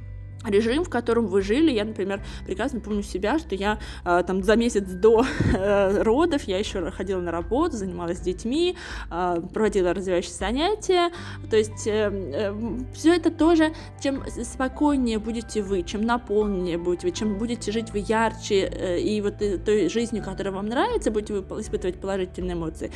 режим, 0.44 0.84
в 0.84 0.90
котором 0.90 1.26
вы 1.26 1.42
жили. 1.42 1.70
Я, 1.72 1.84
например, 1.84 2.22
прекрасно 2.46 2.80
помню 2.80 3.02
себя, 3.02 3.38
что 3.38 3.54
я 3.54 3.78
э, 4.04 4.22
там 4.26 4.42
за 4.42 4.56
месяц 4.56 4.84
до 4.84 5.24
э, 5.54 6.02
родов 6.02 6.44
я 6.44 6.58
еще 6.58 6.90
ходила 6.90 7.20
на 7.20 7.32
работу, 7.32 7.76
занималась 7.76 8.18
с 8.18 8.20
детьми, 8.20 8.76
э, 9.10 9.40
проводила 9.52 9.92
развивающие 9.92 10.34
занятия. 10.34 11.10
То 11.50 11.56
есть 11.56 11.86
э, 11.86 12.10
э, 12.12 12.54
все 12.94 13.14
это 13.14 13.30
тоже, 13.30 13.72
чем 14.00 14.22
спокойнее 14.44 15.18
будете 15.18 15.62
вы, 15.62 15.82
чем 15.82 16.02
наполненнее 16.02 16.78
будете 16.78 17.08
вы, 17.08 17.12
чем 17.12 17.38
будете 17.38 17.72
жить 17.72 17.90
вы 17.92 18.04
ярче 18.06 18.70
э, 18.72 19.00
и 19.00 19.20
вот 19.20 19.42
э, 19.42 19.58
той 19.58 19.88
жизнью, 19.88 20.22
которая 20.22 20.54
вам 20.54 20.66
нравится, 20.66 21.10
будете 21.10 21.34
вы 21.34 21.60
испытывать 21.60 22.00
положительные 22.00 22.54
эмоции, 22.54 22.90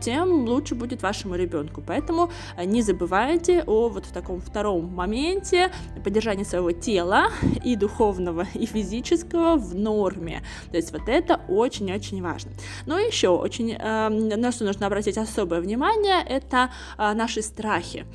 тем 0.00 0.46
лучше 0.46 0.74
будет 0.74 1.02
вашему 1.02 1.34
ребенку. 1.34 1.82
Поэтому 1.86 2.30
не 2.64 2.82
забывайте 2.82 3.62
о 3.66 3.88
вот 3.88 4.06
в 4.06 4.12
таком 4.12 4.40
втором 4.40 4.92
моменте 4.92 5.70
поддержания 6.02 6.44
своего 6.44 6.72
тела 6.72 6.93
тела 6.94 7.26
и 7.64 7.74
духовного, 7.74 8.46
и 8.54 8.66
физического 8.66 9.56
в 9.56 9.74
норме. 9.74 10.42
То 10.70 10.76
есть 10.76 10.92
вот 10.92 11.08
это 11.08 11.40
очень-очень 11.48 12.22
важно. 12.22 12.52
Но 12.86 13.00
еще 13.00 13.30
очень, 13.30 13.72
э, 13.72 14.08
на 14.08 14.52
что 14.52 14.64
нужно 14.64 14.86
обратить 14.86 15.18
особое 15.18 15.60
внимание, 15.60 16.24
это 16.24 16.70
э, 16.96 17.12
наши 17.14 17.42
страхи. 17.42 18.06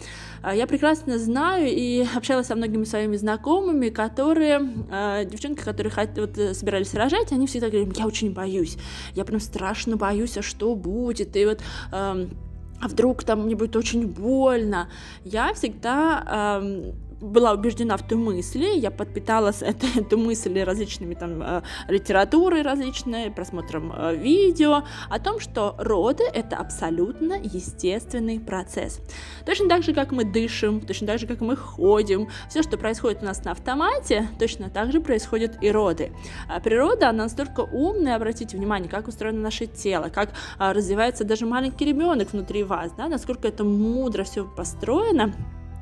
Э, 0.44 0.56
я 0.56 0.66
прекрасно 0.66 1.20
знаю 1.20 1.68
и 1.68 2.06
общалась 2.16 2.48
со 2.48 2.56
многими 2.56 2.86
своими 2.86 3.18
знакомыми, 3.18 3.90
которые, 3.90 4.62
э, 4.90 5.26
девчонки, 5.26 5.62
которые 5.62 5.94
вот, 6.16 6.38
э, 6.38 6.54
собирались 6.54 6.94
рожать, 6.94 7.34
они 7.34 7.48
всегда 7.48 7.70
говорят, 7.70 7.98
я 7.98 8.08
очень 8.08 8.32
боюсь, 8.32 8.78
я 9.14 9.26
прям 9.26 9.42
страшно 9.42 9.98
боюсь, 9.98 10.38
а 10.38 10.42
что 10.42 10.74
будет, 10.76 11.36
и 11.36 11.46
вот... 11.46 11.60
Э, 11.92 12.28
а 12.82 12.88
вдруг 12.88 13.26
там 13.26 13.42
мне 13.42 13.58
будет 13.58 13.76
очень 13.76 14.08
больно. 14.08 14.88
Я 15.26 15.54
всегда 15.54 16.62
э, 16.64 16.94
была 17.22 17.52
убеждена 17.52 17.98
в 17.98 18.08
той 18.08 18.18
мысли, 18.18 18.78
я 18.78 18.92
подпиталась 18.92 19.62
это, 19.62 19.88
эту 19.96 20.18
мысль 20.18 20.62
различными 20.62 21.14
там 21.14 21.42
э, 21.42 21.62
литературой 21.88 22.62
различной, 22.62 23.32
просмотром 23.32 23.94
э, 23.96 24.16
видео 24.16 24.84
о 25.10 25.20
том, 25.20 25.40
что 25.40 25.76
роды 25.78 26.24
это 26.24 26.58
абсолютно 26.58 27.34
естественный 27.34 28.40
процесс. 28.40 29.00
Точно 29.46 29.68
так 29.68 29.84
же, 29.84 29.94
как 29.94 30.12
мы 30.12 30.24
дышим, 30.24 30.82
точно 30.82 31.08
так 31.08 31.20
же, 31.20 31.28
как 31.28 31.42
мы 31.42 31.56
ходим, 31.56 32.30
все, 32.50 32.64
что 32.64 32.78
происходит 32.78 33.22
у 33.22 33.26
нас 33.26 33.44
на 33.44 33.52
автомате, 33.52 34.28
точно 34.40 34.70
так 34.70 34.92
же 34.92 35.02
происходят 35.02 35.58
и 35.62 35.72
роды. 35.72 36.12
А 36.48 36.60
природа, 36.60 37.10
она 37.10 37.24
настолько 37.24 37.62
умная, 37.62 38.16
обратите 38.16 38.58
внимание, 38.58 38.90
как 38.90 39.08
устроено 39.08 39.42
наше 39.42 39.68
тело, 39.68 40.10
как 40.10 40.32
а, 40.58 40.74
развивается 40.74 41.24
даже 41.24 41.46
маленький 41.46 41.86
ребенок 41.86 42.32
внутри 42.32 42.64
вас, 42.64 42.92
да, 42.98 43.08
насколько 43.08 43.48
это 43.48 43.64
мудро 43.64 44.24
все 44.24 44.46
построено, 44.46 45.34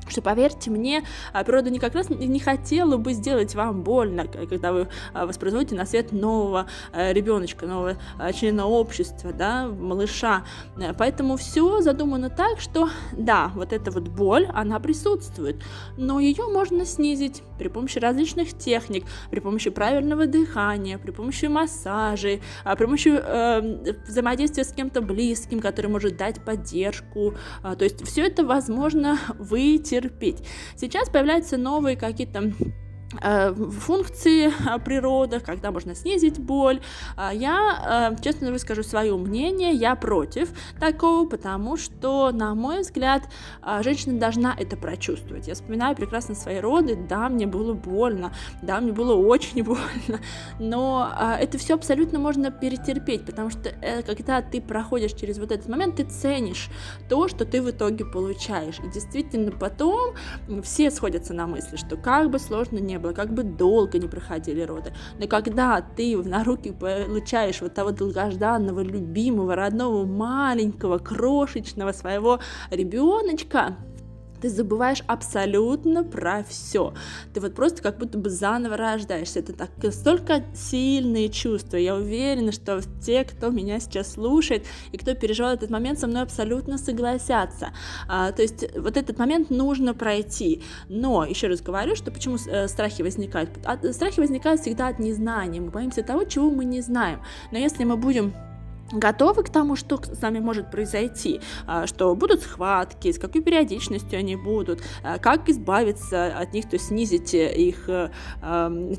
что, 0.09 0.21
поверьте 0.21 0.71
мне, 0.71 1.03
а, 1.33 1.43
природа 1.43 1.69
не 1.69 1.79
как 1.79 1.95
раз 1.95 2.09
не 2.09 2.39
хотела 2.39 2.97
бы 2.97 3.13
сделать 3.13 3.55
вам 3.55 3.83
больно, 3.83 4.25
когда 4.27 4.71
вы 4.71 4.87
а, 5.13 5.25
воспроизводите 5.25 5.75
на 5.75 5.85
свет 5.85 6.11
нового 6.11 6.67
а, 6.93 7.11
ребеночка, 7.13 7.65
нового 7.65 7.97
члена 8.33 8.67
общества, 8.67 9.33
да, 9.33 9.67
малыша. 9.67 10.43
Поэтому 10.97 11.37
все 11.37 11.81
задумано 11.81 12.29
так, 12.29 12.59
что 12.59 12.89
да, 13.11 13.51
вот 13.55 13.73
эта 13.73 13.91
вот 13.91 14.07
боль, 14.07 14.47
она 14.53 14.79
присутствует, 14.79 15.63
но 15.97 16.19
ее 16.19 16.47
можно 16.47 16.85
снизить 16.85 17.43
при 17.57 17.67
помощи 17.67 17.99
различных 17.99 18.57
техник, 18.57 19.05
при 19.31 19.39
помощи 19.39 19.69
правильного 19.69 20.25
дыхания, 20.25 20.97
при 20.97 21.11
помощи 21.11 21.45
массажей, 21.45 22.41
при 22.63 22.85
помощи 22.85 23.09
э, 23.13 23.93
взаимодействия 24.07 24.63
с 24.63 24.71
кем-то 24.71 25.01
близким, 25.01 25.59
который 25.59 25.87
может 25.87 26.17
дать 26.17 26.43
поддержку. 26.43 27.33
То 27.61 27.83
есть 27.83 28.05
все 28.05 28.27
это 28.27 28.45
возможно 28.45 29.17
выйти 29.37 29.96
терпеть. 30.01 30.43
Сейчас 30.75 31.09
появляются 31.09 31.57
новые 31.57 31.95
какие-то 31.97 32.51
функции 33.09 34.47
э, 34.47 34.79
природы, 34.79 35.39
когда 35.39 35.71
можно 35.71 35.95
снизить 35.95 36.39
боль. 36.39 36.81
А 37.15 37.33
я, 37.33 38.11
э, 38.11 38.21
честно 38.21 38.51
выскажу 38.51 38.83
свое 38.83 39.15
мнение, 39.15 39.71
я 39.71 39.95
против 39.95 40.49
такого, 40.79 41.27
потому 41.27 41.77
что, 41.77 42.31
на 42.31 42.53
мой 42.53 42.81
взгляд, 42.81 43.23
женщина 43.81 44.19
должна 44.19 44.53
это 44.57 44.75
прочувствовать. 44.75 45.47
Я 45.47 45.53
вспоминаю 45.53 45.95
прекрасно 45.95 46.35
свои 46.35 46.59
роды, 46.59 46.95
да, 46.95 47.29
мне 47.29 47.47
было 47.47 47.73
больно, 47.73 48.33
да, 48.61 48.81
мне 48.81 48.91
было 48.91 49.15
очень 49.15 49.63
больно, 49.63 50.19
но 50.59 51.09
это 51.39 51.57
все 51.57 51.75
абсолютно 51.75 52.19
можно 52.19 52.51
перетерпеть, 52.51 53.25
потому 53.25 53.49
что 53.49 53.73
когда 54.05 54.41
ты 54.41 54.61
проходишь 54.61 55.13
через 55.13 55.37
вот 55.37 55.51
этот 55.51 55.67
момент, 55.69 55.97
ты 55.97 56.03
ценишь 56.03 56.69
то, 57.09 57.27
что 57.27 57.45
ты 57.45 57.61
в 57.61 57.69
итоге 57.69 58.05
получаешь. 58.05 58.79
И 58.79 58.91
действительно 58.91 59.51
потом 59.51 60.13
все 60.63 60.91
сходятся 60.91 61.33
на 61.33 61.47
мысли, 61.47 61.77
что 61.77 61.95
как 61.95 62.29
бы 62.29 62.39
сложно 62.39 62.77
не 62.77 62.96
было, 62.99 63.13
как 63.13 63.33
бы 63.33 63.43
долго 63.43 63.99
не 63.99 64.07
проходили 64.07 64.61
роды. 64.61 64.93
Но 65.19 65.27
когда 65.27 65.81
ты 65.81 66.17
на 66.17 66.43
руки 66.43 66.71
получаешь 66.71 67.61
вот 67.61 67.73
того 67.73 67.91
долгожданного, 67.91 68.81
любимого, 68.81 69.55
родного, 69.55 70.05
маленького, 70.05 70.97
крошечного 70.97 71.91
своего 71.91 72.39
ребеночка, 72.71 73.75
ты 74.41 74.49
забываешь 74.49 75.03
абсолютно 75.07 76.03
про 76.03 76.43
все. 76.43 76.93
Ты 77.33 77.41
вот 77.41 77.55
просто 77.55 77.81
как 77.81 77.97
будто 77.97 78.17
бы 78.17 78.29
заново 78.29 78.77
рождаешься. 78.77 79.39
Это 79.39 79.53
так 79.53 79.69
столько 79.93 80.43
сильные 80.53 81.29
чувства. 81.29 81.77
Я 81.77 81.95
уверена, 81.95 82.51
что 82.51 82.81
те, 83.01 83.23
кто 83.23 83.49
меня 83.49 83.79
сейчас 83.79 84.13
слушает 84.13 84.65
и 84.91 84.97
кто 84.97 85.13
переживал 85.15 85.53
этот 85.53 85.69
момент, 85.69 85.99
со 85.99 86.07
мной 86.07 86.23
абсолютно 86.23 86.77
согласятся. 86.77 87.71
А, 88.07 88.31
то 88.31 88.41
есть 88.41 88.65
вот 88.77 88.97
этот 88.97 89.17
момент 89.17 89.49
нужно 89.49 89.93
пройти. 89.93 90.61
Но 90.89 91.25
еще 91.25 91.47
раз 91.47 91.61
говорю, 91.61 91.95
что 91.95 92.11
почему 92.11 92.37
э, 92.47 92.67
страхи 92.67 93.01
возникают? 93.01 93.49
Страхи 93.91 94.19
возникают 94.19 94.61
всегда 94.61 94.87
от 94.87 94.99
незнания. 94.99 95.61
Мы 95.61 95.69
боимся 95.69 96.03
того, 96.03 96.23
чего 96.23 96.49
мы 96.49 96.65
не 96.65 96.81
знаем. 96.81 97.21
Но 97.51 97.57
если 97.57 97.83
мы 97.83 97.97
будем 97.97 98.33
готовы 98.91 99.43
к 99.43 99.49
тому, 99.49 99.75
что 99.75 100.01
с 100.03 100.21
нами 100.21 100.39
может 100.39 100.71
произойти, 100.71 101.41
а, 101.65 101.87
что 101.87 102.13
будут 102.15 102.41
схватки, 102.41 103.11
с 103.11 103.19
какой 103.19 103.41
периодичностью 103.41 104.19
они 104.19 104.35
будут, 104.35 104.81
а, 105.03 105.17
как 105.17 105.49
избавиться 105.49 106.27
от 106.37 106.53
них, 106.53 106.69
то 106.69 106.75
есть 106.75 106.87
снизить 106.87 107.33
их 107.33 107.89
э, 107.89 108.09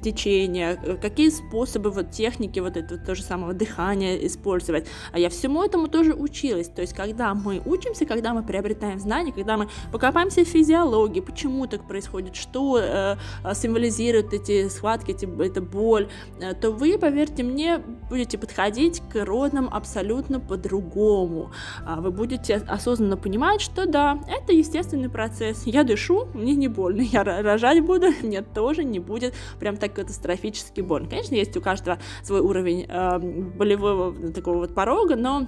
течение, 0.02 0.76
какие 1.00 1.30
способы, 1.30 1.90
вот 1.90 2.11
техники 2.11 2.61
вот 2.61 2.76
этого 2.76 3.00
то 3.00 3.14
же 3.14 3.23
самого 3.23 3.54
дыхания 3.54 4.16
использовать. 4.26 4.87
А 5.12 5.18
я 5.18 5.28
всему 5.28 5.62
этому 5.62 5.88
тоже 5.88 6.14
училась. 6.14 6.68
То 6.68 6.83
есть, 6.83 6.95
когда 6.95 7.35
мы 7.35 7.62
учимся, 7.64 8.04
когда 8.04 8.35
мы 8.35 8.42
приобретаем 8.42 8.99
знания, 8.99 9.33
когда 9.33 9.57
мы 9.57 9.68
покопаемся 9.92 10.45
в 10.45 10.49
физиологии, 10.49 11.21
почему 11.21 11.66
так 11.66 11.87
происходит, 11.87 12.37
что 12.37 12.78
э, 12.78 13.16
символизируют 13.54 14.33
эти 14.33 14.68
схватки, 14.68 15.12
эти, 15.12 15.28
эта 15.42 15.61
боль, 15.61 16.09
э, 16.40 16.54
то 16.54 16.71
вы, 16.71 16.99
поверьте 16.99 17.42
мне, 17.42 17.78
будете 17.78 18.38
подходить 18.38 19.02
к 19.12 19.25
родным 19.25 19.68
абсолютно 19.78 20.40
по-другому. 20.40 21.50
А, 21.87 22.00
вы 22.00 22.11
будете 22.11 22.56
осознанно 22.56 23.16
понимать, 23.16 23.61
что 23.61 23.87
да, 23.87 24.18
это 24.28 24.52
естественный 24.52 25.08
процесс. 25.08 25.62
Я 25.64 25.85
дышу, 25.85 26.28
мне 26.35 26.54
не 26.54 26.68
больно. 26.68 27.00
Я 27.00 27.25
рожать 27.25 27.80
буду, 27.80 28.08
мне 28.23 28.42
тоже 28.42 28.85
не 28.85 28.99
будет 28.99 29.35
прям 29.58 29.76
так 29.76 29.94
катастрофически 29.94 30.82
больно. 30.82 31.08
Конечно, 31.08 31.35
есть 31.35 31.56
у 31.56 31.61
каждого 31.61 31.99
свой 32.23 32.40
уровень 32.40 32.87
э, 32.88 33.18
болевого 33.18 34.32
такого 34.32 34.58
вот 34.58 34.75
порога, 34.75 35.16
но 35.16 35.47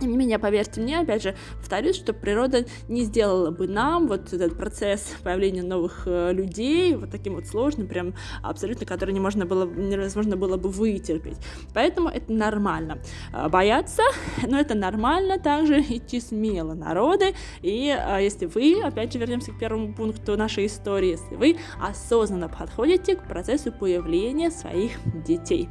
тем 0.00 0.10
не 0.10 0.16
менее, 0.16 0.38
поверьте 0.38 0.80
мне, 0.80 1.00
опять 1.00 1.22
же, 1.22 1.34
повторюсь, 1.58 1.96
что 1.96 2.12
природа 2.12 2.64
не 2.88 3.02
сделала 3.02 3.50
бы 3.50 3.68
нам 3.68 4.08
вот 4.08 4.32
этот 4.32 4.56
процесс 4.56 5.14
появления 5.22 5.62
новых 5.62 6.02
э, 6.06 6.32
людей 6.32 6.96
вот 6.96 7.10
таким 7.10 7.34
вот 7.34 7.46
сложным, 7.46 7.86
прям 7.86 8.14
абсолютно, 8.42 8.86
который 8.86 9.12
не 9.12 9.20
можно 9.20 9.46
было, 9.46 9.66
невозможно 9.66 10.36
было 10.36 10.56
бы 10.56 10.68
вытерпеть. 10.68 11.38
Поэтому 11.74 12.08
это 12.08 12.32
нормально. 12.32 12.98
Э, 13.32 13.48
бояться, 13.48 14.02
но 14.46 14.58
это 14.58 14.74
нормально 14.74 15.38
также 15.38 15.80
идти 15.80 16.20
смело 16.20 16.74
народы. 16.74 17.34
И 17.62 17.96
э, 17.96 18.22
если 18.22 18.46
вы, 18.46 18.82
опять 18.82 19.12
же, 19.12 19.18
вернемся 19.18 19.52
к 19.52 19.58
первому 19.58 19.94
пункту 19.94 20.36
нашей 20.36 20.66
истории, 20.66 21.10
если 21.10 21.36
вы 21.36 21.56
осознанно 21.80 22.48
подходите 22.48 23.16
к 23.16 23.28
процессу 23.28 23.70
появления 23.70 24.50
своих 24.50 24.92
детей. 25.24 25.68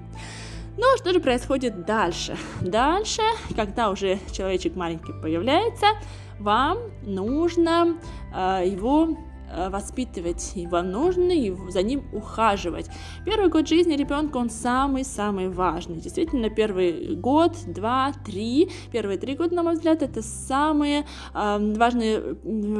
А 0.77 0.97
что 0.97 1.11
же 1.13 1.19
происходит 1.19 1.85
дальше? 1.85 2.37
Дальше, 2.61 3.21
когда 3.55 3.89
уже 3.89 4.19
человечек 4.31 4.75
маленький 4.75 5.13
появляется, 5.13 5.87
вам 6.39 6.77
нужно 7.01 7.97
э, 8.33 8.63
его 8.65 9.17
воспитывать, 9.69 10.53
и 10.55 10.67
вам 10.67 10.91
нужно 10.91 11.33
за 11.69 11.81
ним 11.81 12.03
ухаживать. 12.11 12.89
Первый 13.25 13.49
год 13.49 13.67
жизни 13.67 13.95
ребенка, 13.95 14.37
он 14.37 14.49
самый-самый 14.49 15.49
важный. 15.49 15.97
Действительно, 15.97 16.49
первый 16.49 17.15
год, 17.15 17.55
два, 17.67 18.13
три, 18.25 18.69
первые 18.91 19.17
три 19.17 19.35
года, 19.35 19.55
на 19.55 19.63
мой 19.63 19.73
взгляд, 19.73 20.01
это 20.01 20.21
самые 20.21 21.05
э, 21.33 21.73
важные 21.77 22.35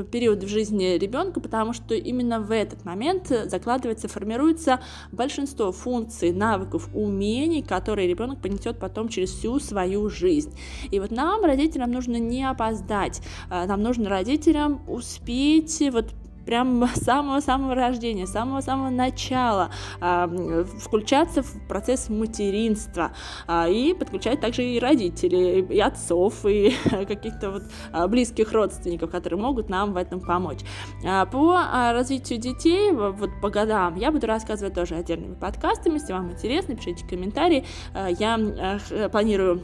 периоды 0.06 0.46
в 0.46 0.50
жизни 0.50 0.98
ребенка, 0.98 1.39
потому 1.39 1.74
что 1.74 1.96
именно 1.96 2.39
в 2.39 2.51
этот 2.51 2.86
момент 2.86 3.27
закладывается, 3.46 4.08
формируется 4.08 4.80
большинство 5.12 5.72
функций, 5.72 6.32
навыков, 6.32 6.89
умений, 6.94 7.62
которые 7.62 8.08
ребенок 8.08 8.42
понесет 8.42 8.80
потом 8.80 9.10
через 9.10 9.32
всю 9.32 9.60
свою 9.60 10.10
жизнь. 10.10 10.53
И 10.92 11.00
вот 11.00 11.12
нам, 11.12 11.44
родителям, 11.44 11.92
нужно 11.92 12.18
не 12.18 12.44
опоздать, 12.44 13.22
э, 13.50 13.65
нам 13.65 13.82
нужно 13.82 14.10
родителям 14.10 14.82
успеть 14.88 15.84
вот 15.92 16.13
прям 16.46 16.88
самого-самого 16.96 17.76
рождения, 17.76 18.28
самого-самого 18.28 18.90
начала 18.90 19.72
э, 20.02 20.66
включаться 20.80 21.44
в 21.44 21.68
процесс 21.68 22.10
материнства 22.10 23.12
э, 23.48 23.72
и 23.72 23.94
подключать 23.94 24.40
также 24.40 24.64
и 24.64 24.80
родителей, 24.80 25.62
и 25.62 25.80
отцов, 25.80 26.46
и 26.46 26.74
каких-то 26.90 27.52
вот 27.52 27.64
э, 27.92 28.08
близких 28.08 28.52
родственников, 28.52 29.12
которые 29.12 29.40
могут 29.40 29.70
нам 29.70 29.94
в 29.94 29.98
этом 29.98 30.20
помочь. 30.20 30.60
По 31.02 31.92
развитию 31.94 32.40
детей, 32.40 32.92
вот 32.92 33.30
по 33.42 33.50
годам, 33.50 33.96
я 33.96 34.12
буду 34.12 34.28
рассказывать 34.28 34.74
тоже 34.74 34.96
отдельными 34.96 35.36
подкастами, 35.36 35.96
если 35.96 36.14
вам 36.14 36.32
интересно, 36.32 36.76
пишите 36.76 37.06
комментарии. 37.06 37.66
Я 38.20 38.40
э, 38.40 39.10
планирую 39.10 39.62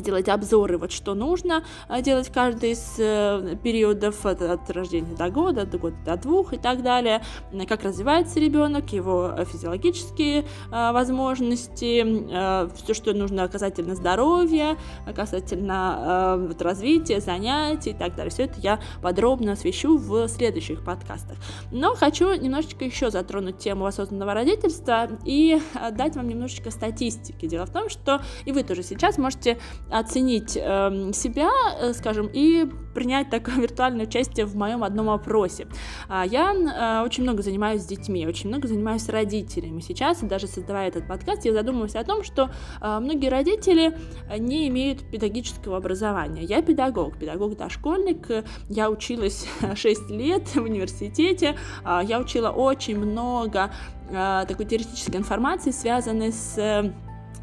делать 0.00 0.28
обзоры, 0.28 0.78
вот 0.78 0.92
что 0.92 1.14
нужно 1.14 1.64
э, 1.88 2.02
делать 2.02 2.30
каждый 2.32 2.72
из 2.72 2.96
э, 2.98 3.56
периодов 3.62 4.24
от, 4.26 4.42
от 4.42 4.70
рождения 4.70 5.14
до 5.14 5.30
года, 5.30 5.66
до 5.66 5.78
года 5.78 5.96
до 6.04 6.16
двух 6.16 6.52
и 6.52 6.58
так 6.58 6.82
далее, 6.82 7.22
как 7.68 7.84
развивается 7.84 8.40
ребенок, 8.40 8.92
его 8.92 9.32
физиологические 9.44 10.40
э, 10.70 10.92
возможности, 10.92 12.04
э, 12.04 12.68
все, 12.76 12.94
что 12.94 13.12
нужно 13.12 13.48
касательно 13.48 13.94
здоровья, 13.94 14.76
касательно 15.14 16.36
э, 16.38 16.46
вот, 16.48 16.62
развития, 16.62 17.20
занятий 17.20 17.90
и 17.90 17.94
так 17.94 18.14
далее. 18.14 18.30
Все 18.30 18.44
это 18.44 18.60
я 18.60 18.80
подробно 19.02 19.52
освещу 19.52 19.96
в 19.96 20.28
следующих 20.28 20.84
подкастах. 20.84 21.36
Но 21.70 21.94
хочу 21.94 22.34
немножечко 22.34 22.84
еще 22.84 23.10
затронуть 23.10 23.58
тему 23.58 23.86
осознанного 23.86 24.34
родительства 24.34 25.08
и 25.24 25.60
э, 25.74 25.90
дать 25.92 26.16
вам 26.16 26.28
немножечко 26.28 26.70
статистики. 26.70 27.46
Дело 27.46 27.66
в 27.66 27.70
том, 27.70 27.88
что 27.88 28.20
и 28.44 28.52
вы 28.52 28.62
тоже 28.62 28.82
сейчас 28.82 29.18
можете 29.18 29.58
оценить 29.90 30.56
э, 30.56 31.10
себя, 31.12 31.50
э, 31.80 31.92
скажем, 31.92 32.28
и 32.32 32.68
принять 32.96 33.30
такое 33.30 33.54
виртуальное 33.56 34.06
участие 34.06 34.46
в 34.46 34.56
моем 34.56 34.82
одном 34.82 35.10
опросе. 35.10 35.68
А, 36.08 36.24
я 36.24 36.52
э, 36.52 37.04
очень 37.04 37.22
много 37.22 37.42
занимаюсь 37.42 37.82
с 37.82 37.86
детьми, 37.86 38.26
очень 38.26 38.48
много 38.48 38.66
занимаюсь 38.66 39.02
с 39.02 39.08
родителями. 39.08 39.80
Сейчас, 39.80 40.20
даже 40.20 40.46
создавая 40.46 40.88
этот 40.88 41.06
подкаст, 41.06 41.44
я 41.44 41.52
задумываюсь 41.52 41.94
о 41.94 42.04
том, 42.04 42.24
что 42.24 42.50
э, 42.80 42.98
многие 42.98 43.28
родители 43.28 43.96
не 44.38 44.68
имеют 44.68 45.08
педагогического 45.10 45.76
образования. 45.76 46.42
Я 46.42 46.62
педагог, 46.62 47.18
педагог-дошкольник, 47.18 48.44
я 48.68 48.90
училась 48.90 49.46
6 49.74 50.10
лет 50.10 50.48
в 50.54 50.62
университете, 50.62 51.56
э, 51.84 52.00
я 52.04 52.18
учила 52.18 52.48
очень 52.48 52.98
много 52.98 53.70
э, 54.10 54.44
такой 54.48 54.64
теоретической 54.64 55.20
информации, 55.20 55.70
связанной 55.70 56.32
с 56.32 56.92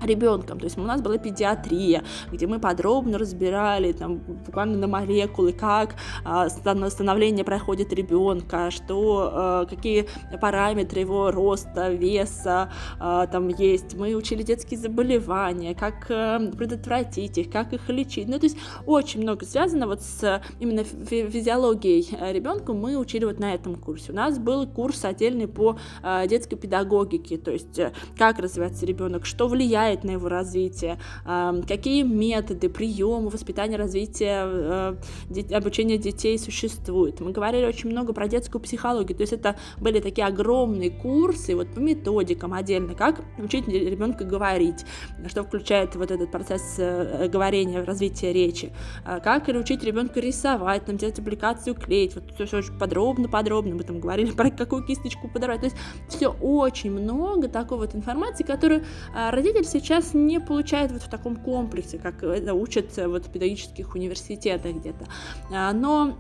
ребенком. 0.05 0.59
То 0.59 0.65
есть 0.65 0.77
у 0.77 0.81
нас 0.81 1.01
была 1.01 1.17
педиатрия, 1.17 2.03
где 2.31 2.47
мы 2.47 2.59
подробно 2.59 3.17
разбирали 3.17 3.91
там, 3.91 4.17
буквально 4.17 4.77
на 4.77 4.87
молекулы, 4.87 5.53
как 5.53 5.95
а, 6.23 6.49
становление 6.49 7.43
проходит 7.43 7.93
ребенка, 7.93 8.71
что, 8.71 9.29
а, 9.33 9.65
какие 9.65 10.07
параметры 10.41 11.01
его 11.01 11.31
роста, 11.31 11.91
веса 11.91 12.71
а, 12.99 13.27
там 13.27 13.47
есть. 13.47 13.95
Мы 13.95 14.15
учили 14.15 14.43
детские 14.43 14.79
заболевания, 14.79 15.75
как 15.75 16.07
а, 16.09 16.39
предотвратить 16.51 17.37
их, 17.37 17.51
как 17.51 17.73
их 17.73 17.89
лечить. 17.89 18.27
Ну, 18.27 18.39
то 18.39 18.45
есть 18.45 18.57
очень 18.85 19.21
много 19.21 19.45
связано 19.45 19.87
вот 19.87 20.01
с 20.01 20.41
именно 20.59 20.83
физиологией 20.83 22.33
ребенка 22.33 22.73
мы 22.73 22.97
учили 22.97 23.25
вот 23.25 23.39
на 23.39 23.53
этом 23.53 23.75
курсе. 23.75 24.11
У 24.11 24.15
нас 24.15 24.37
был 24.37 24.67
курс 24.67 25.05
отдельный 25.05 25.47
по 25.47 25.77
а, 26.01 26.25
детской 26.27 26.55
педагогике, 26.55 27.37
то 27.37 27.51
есть 27.51 27.79
как 28.17 28.39
развивается 28.39 28.85
ребенок, 28.85 29.25
что 29.25 29.47
влияет 29.47 29.92
влияет 29.93 30.03
на 30.03 30.11
его 30.11 30.27
развитие, 30.29 30.97
какие 31.67 32.03
методы, 32.03 32.69
приемы 32.69 33.29
воспитания, 33.29 33.77
развития, 33.77 34.43
э, 34.45 34.95
обучения 35.51 35.97
детей 35.97 36.37
существуют. 36.37 37.19
Мы 37.19 37.31
говорили 37.31 37.65
очень 37.65 37.89
много 37.89 38.13
про 38.13 38.27
детскую 38.27 38.61
психологию, 38.61 39.15
то 39.15 39.21
есть 39.21 39.33
это 39.33 39.55
были 39.79 39.99
такие 39.99 40.27
огромные 40.27 40.89
курсы 40.89 41.55
вот 41.55 41.73
по 41.73 41.79
методикам 41.79 42.53
отдельно, 42.53 42.93
как 42.95 43.21
учить 43.37 43.67
ребенка 43.67 44.23
говорить, 44.23 44.85
что 45.27 45.43
включает 45.43 45.95
вот 45.95 46.11
этот 46.11 46.31
процесс 46.31 46.75
э, 46.77 47.27
говорения, 47.27 47.83
развития 47.83 48.33
речи, 48.33 48.71
а 49.05 49.19
как 49.19 49.47
учить 49.47 49.83
ребенка 49.83 50.19
рисовать, 50.19 50.85
там, 50.85 50.97
делать 50.97 51.19
аппликацию, 51.19 51.75
клеить, 51.75 52.15
вот 52.15 52.23
все, 52.33 52.57
очень 52.57 52.77
подробно-подробно, 52.77 53.75
мы 53.75 53.83
там 53.83 53.99
говорили 53.99 54.31
про 54.31 54.49
какую 54.63 54.83
кисточку 54.83 55.27
подобрать, 55.27 55.59
то 55.61 55.65
есть 55.65 55.77
все 56.09 56.29
очень 56.29 56.91
много 56.91 57.47
такой 57.47 57.77
вот 57.77 57.95
информации, 57.95 58.43
которую 58.43 58.83
а, 59.13 59.31
родитель 59.31 59.65
сейчас 59.73 60.13
не 60.13 60.39
получает 60.39 60.91
вот 60.91 61.01
в 61.01 61.09
таком 61.09 61.35
комплексе, 61.35 61.97
как 61.97 62.23
это 62.23 62.53
учат 62.53 62.95
вот 62.97 63.25
в 63.25 63.29
педагогических 63.29 63.95
университетах 63.95 64.75
где-то. 64.75 65.05
А, 65.51 65.73
но 65.73 66.15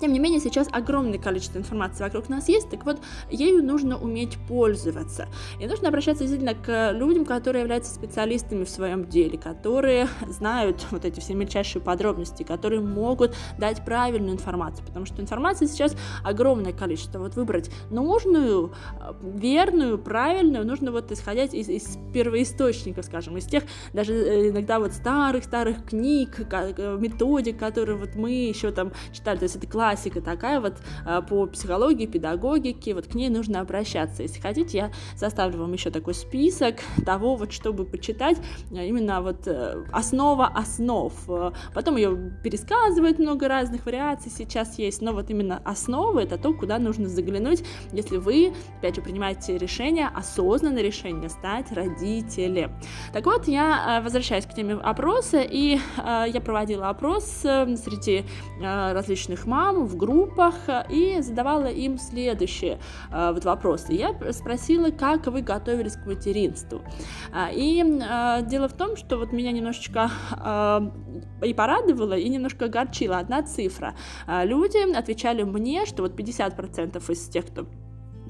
Тем 0.00 0.12
не 0.12 0.18
менее, 0.18 0.40
сейчас 0.40 0.68
огромное 0.70 1.18
количество 1.18 1.58
информации 1.58 2.04
вокруг 2.04 2.28
нас 2.28 2.48
есть, 2.48 2.68
так 2.70 2.84
вот, 2.84 3.00
ею 3.30 3.64
нужно 3.64 3.98
уметь 3.98 4.36
пользоваться. 4.46 5.28
И 5.58 5.66
нужно 5.66 5.88
обращаться 5.88 6.24
действительно 6.24 6.54
к 6.54 6.92
людям, 6.92 7.24
которые 7.24 7.62
являются 7.62 7.94
специалистами 7.94 8.64
в 8.64 8.68
своем 8.68 9.06
деле, 9.08 9.38
которые 9.38 10.08
знают 10.28 10.86
вот 10.90 11.04
эти 11.04 11.20
все 11.20 11.34
мельчайшие 11.34 11.80
подробности, 11.80 12.42
которые 12.42 12.80
могут 12.80 13.34
дать 13.58 13.84
правильную 13.84 14.34
информацию, 14.34 14.86
потому 14.86 15.06
что 15.06 15.22
информации 15.22 15.66
сейчас 15.66 15.96
огромное 16.24 16.72
количество. 16.72 17.18
Вот 17.18 17.34
выбрать 17.34 17.70
нужную, 17.90 18.74
верную, 19.22 19.98
правильную, 19.98 20.66
нужно 20.66 20.92
вот 20.92 21.10
исходить 21.10 21.54
из, 21.54 21.68
из 21.68 21.98
первоисточников, 22.12 23.04
скажем, 23.04 23.36
из 23.36 23.46
тех 23.46 23.62
даже 23.92 24.12
э, 24.12 24.50
иногда 24.50 24.78
вот 24.78 24.92
старых-старых 24.92 25.84
книг, 25.86 26.38
э, 26.38 26.98
методик, 27.00 27.58
которые 27.58 27.96
вот 27.96 28.14
мы 28.14 28.30
еще 28.30 28.70
там 28.72 28.92
читали, 29.12 29.38
то 29.38 29.44
есть 29.44 29.56
это 29.56 29.66
класс 29.66 29.85
классика 29.86 30.20
такая 30.20 30.60
вот 30.60 30.78
а, 31.04 31.22
по 31.22 31.46
психологии, 31.46 32.06
педагогике, 32.06 32.92
вот 32.92 33.06
к 33.06 33.14
ней 33.14 33.28
нужно 33.28 33.60
обращаться. 33.60 34.24
Если 34.24 34.40
хотите, 34.40 34.78
я 34.78 34.90
составлю 35.14 35.60
вам 35.60 35.72
еще 35.74 35.90
такой 35.90 36.14
список 36.14 36.78
того, 37.04 37.36
вот 37.36 37.52
чтобы 37.52 37.84
почитать, 37.84 38.36
а, 38.72 38.82
именно 38.82 39.22
вот 39.22 39.46
э, 39.46 39.84
основа 39.92 40.46
основ. 40.48 41.12
Потом 41.72 41.96
ее 41.96 42.32
пересказывают 42.42 43.20
много 43.20 43.46
разных 43.46 43.86
вариаций 43.86 44.32
сейчас 44.36 44.76
есть, 44.76 45.02
но 45.02 45.12
вот 45.12 45.30
именно 45.30 45.62
основа 45.64 46.18
это 46.18 46.36
то, 46.36 46.52
куда 46.52 46.80
нужно 46.80 47.08
заглянуть, 47.08 47.62
если 47.92 48.16
вы, 48.16 48.52
опять 48.78 48.96
же, 48.96 49.02
принимаете 49.02 49.56
решение, 49.56 50.08
осознанное 50.12 50.82
решение 50.82 51.28
стать 51.28 51.70
родителем. 51.70 52.72
Так 53.12 53.24
вот, 53.26 53.46
я 53.46 54.00
возвращаюсь 54.02 54.46
к 54.46 54.54
теме 54.54 54.74
опроса, 54.74 55.42
и 55.42 55.78
я 55.96 56.40
проводила 56.44 56.88
опрос 56.88 57.44
э, 57.44 57.76
среди 57.76 58.24
различных 58.60 59.46
мам, 59.46 59.75
мам 59.76 59.86
в 59.86 59.96
группах 59.96 60.54
и 60.88 61.20
задавала 61.20 61.66
им 61.66 61.98
следующие 61.98 62.78
э, 63.10 63.32
вот 63.32 63.44
вопросы. 63.44 63.92
Я 63.92 64.14
спросила, 64.32 64.90
как 64.90 65.26
вы 65.26 65.42
готовились 65.42 65.96
к 65.96 66.06
материнству. 66.06 66.82
А, 67.32 67.50
и 67.52 67.82
э, 67.82 68.46
дело 68.46 68.68
в 68.68 68.72
том, 68.72 68.96
что 68.96 69.18
вот 69.18 69.32
меня 69.32 69.52
немножечко 69.52 70.10
э, 70.36 71.46
и 71.46 71.54
порадовало, 71.54 72.14
и 72.14 72.28
немножко 72.28 72.66
огорчила 72.66 73.18
одна 73.18 73.42
цифра. 73.42 73.94
Люди 74.26 74.96
отвечали 74.96 75.42
мне, 75.42 75.86
что 75.86 76.02
вот 76.02 76.18
50% 76.18 77.12
из 77.12 77.28
тех, 77.28 77.46
кто 77.46 77.66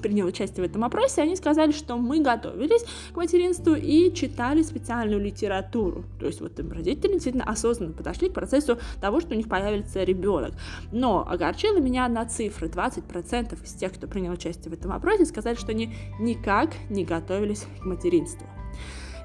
принял 0.07 0.27
участие 0.27 0.65
в 0.65 0.69
этом 0.69 0.83
опросе, 0.83 1.21
они 1.21 1.35
сказали, 1.35 1.71
что 1.71 1.97
мы 1.97 2.21
готовились 2.21 2.83
к 3.13 3.17
материнству 3.17 3.75
и 3.75 4.13
читали 4.13 4.63
специальную 4.63 5.21
литературу. 5.21 6.05
То 6.19 6.27
есть 6.27 6.41
вот 6.41 6.57
им 6.59 6.71
родители 6.71 7.13
действительно 7.13 7.43
осознанно 7.43 7.93
подошли 7.93 8.29
к 8.29 8.33
процессу 8.33 8.77
того, 9.01 9.19
что 9.19 9.33
у 9.33 9.37
них 9.37 9.49
появится 9.49 10.03
ребенок. 10.03 10.53
Но 10.91 11.27
огорчила 11.27 11.79
меня 11.79 12.05
одна 12.05 12.25
цифра. 12.25 12.67
20% 12.67 13.63
из 13.63 13.73
тех, 13.73 13.93
кто 13.93 14.07
принял 14.07 14.33
участие 14.33 14.71
в 14.71 14.73
этом 14.73 14.91
опросе, 14.91 15.25
сказали, 15.25 15.55
что 15.55 15.71
они 15.71 15.93
никак 16.19 16.71
не 16.89 17.03
готовились 17.03 17.65
к 17.81 17.85
материнству. 17.85 18.47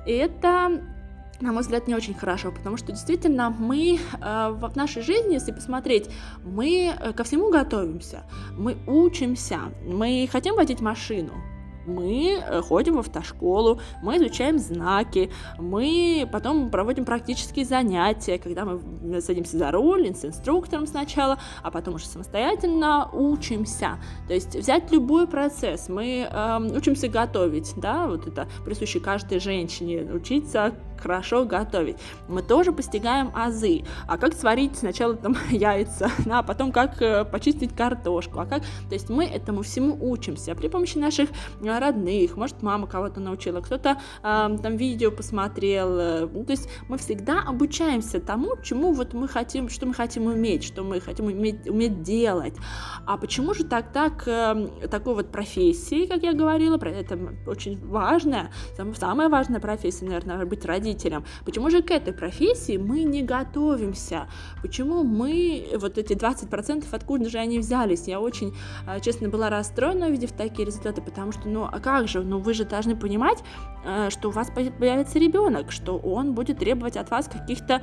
И 0.06 0.12
это 0.12 0.82
на 1.42 1.52
мой 1.52 1.62
взгляд, 1.62 1.88
не 1.88 1.94
очень 1.94 2.14
хорошо, 2.14 2.52
потому 2.52 2.76
что 2.76 2.92
действительно 2.92 3.50
мы 3.50 3.98
э, 3.98 4.50
в 4.50 4.76
нашей 4.76 5.02
жизни, 5.02 5.34
если 5.34 5.52
посмотреть, 5.52 6.08
мы 6.44 6.94
э, 6.98 7.12
ко 7.12 7.24
всему 7.24 7.50
готовимся, 7.50 8.22
мы 8.56 8.76
учимся, 8.86 9.58
мы 9.84 10.28
хотим 10.30 10.54
водить 10.54 10.80
машину, 10.80 11.32
мы 11.86 12.40
э, 12.40 12.62
ходим 12.62 12.94
в 12.94 12.98
автошколу, 13.00 13.80
мы 14.02 14.16
изучаем 14.18 14.58
знаки, 14.58 15.30
мы 15.58 16.28
потом 16.30 16.70
проводим 16.70 17.04
практические 17.04 17.64
занятия, 17.64 18.38
когда 18.38 18.64
мы 18.64 19.20
садимся 19.20 19.58
за 19.58 19.70
руль 19.70 20.14
с 20.14 20.24
инструктором 20.24 20.86
сначала, 20.86 21.38
а 21.62 21.70
потом 21.70 21.94
уже 21.94 22.06
самостоятельно 22.06 23.10
учимся. 23.12 23.98
То 24.28 24.34
есть 24.34 24.54
взять 24.54 24.90
любой 24.92 25.26
процесс, 25.26 25.88
мы 25.88 26.28
э, 26.30 26.76
учимся 26.76 27.08
готовить, 27.08 27.72
да, 27.76 28.06
вот 28.06 28.26
это 28.26 28.46
присуще 28.64 29.00
каждой 29.00 29.40
женщине, 29.40 30.08
учиться 30.12 30.74
хорошо 31.02 31.44
готовить. 31.44 31.96
Мы 32.28 32.42
тоже 32.42 32.72
постигаем 32.72 33.30
азы. 33.34 33.84
А 34.06 34.16
как 34.16 34.34
сварить 34.34 34.78
сначала 34.78 35.14
там 35.14 35.36
яйца, 35.50 36.10
да, 36.24 36.38
а 36.38 36.42
потом 36.42 36.72
как 36.72 37.02
э, 37.02 37.24
почистить 37.24 37.74
картошку, 37.74 38.40
а 38.40 38.46
как... 38.46 38.62
То 38.88 38.94
есть 38.94 39.10
мы 39.10 39.24
этому 39.24 39.62
всему 39.62 39.96
учимся 40.00 40.54
при 40.54 40.68
помощи 40.68 40.98
наших 40.98 41.30
э, 41.60 41.78
родных, 41.78 42.36
может, 42.36 42.62
мама 42.62 42.86
кого-то 42.86 43.20
научила, 43.20 43.60
кто-то 43.60 43.98
э, 44.22 44.58
там 44.62 44.76
видео 44.76 45.10
посмотрел. 45.10 45.98
Э, 45.98 46.28
ну, 46.32 46.44
то 46.44 46.52
есть 46.52 46.68
мы 46.88 46.98
всегда 46.98 47.42
обучаемся 47.42 48.20
тому, 48.20 48.56
чему 48.62 48.92
вот 48.92 49.14
мы 49.14 49.28
хотим, 49.28 49.68
что 49.68 49.86
мы 49.86 49.94
хотим 49.94 50.26
уметь, 50.26 50.64
что 50.64 50.82
мы 50.82 51.00
хотим 51.00 51.26
уметь, 51.26 51.68
уметь 51.68 52.02
делать. 52.02 52.54
А 53.06 53.16
почему 53.16 53.54
же 53.54 53.64
тогда 53.64 54.10
к 54.10 54.56
такой 54.90 55.14
вот 55.14 55.32
профессии, 55.32 56.06
как 56.06 56.22
я 56.22 56.32
говорила, 56.32 56.76
это 56.76 57.18
очень 57.46 57.84
важная, 57.86 58.52
самая 58.94 59.28
важная 59.28 59.60
профессия, 59.60 60.04
наверное, 60.04 60.44
быть 60.46 60.64
родителем, 60.64 60.91
родителям. 60.92 61.24
Почему 61.44 61.70
же 61.70 61.82
к 61.82 61.90
этой 61.90 62.12
профессии 62.12 62.76
мы 62.76 63.04
не 63.04 63.22
готовимся? 63.22 64.26
Почему 64.62 65.02
мы, 65.02 65.68
вот 65.76 65.98
эти 65.98 66.12
20%, 66.12 66.84
откуда 66.90 67.28
же 67.28 67.38
они 67.38 67.58
взялись? 67.58 68.08
Я 68.08 68.20
очень, 68.20 68.54
а, 68.86 69.00
честно, 69.00 69.28
была 69.28 69.50
расстроена, 69.50 70.06
увидев 70.06 70.32
такие 70.32 70.66
результаты, 70.66 71.02
потому 71.02 71.32
что, 71.32 71.48
ну, 71.48 71.64
а 71.64 71.80
как 71.80 72.08
же? 72.08 72.22
Ну, 72.22 72.38
вы 72.38 72.54
же 72.54 72.64
должны 72.64 72.96
понимать, 72.96 73.38
а, 73.84 74.10
что 74.10 74.28
у 74.28 74.32
вас 74.32 74.50
появится 74.50 75.18
ребенок, 75.18 75.72
что 75.72 75.98
он 75.98 76.34
будет 76.34 76.58
требовать 76.58 76.96
от 76.96 77.10
вас 77.10 77.28
каких-то 77.28 77.82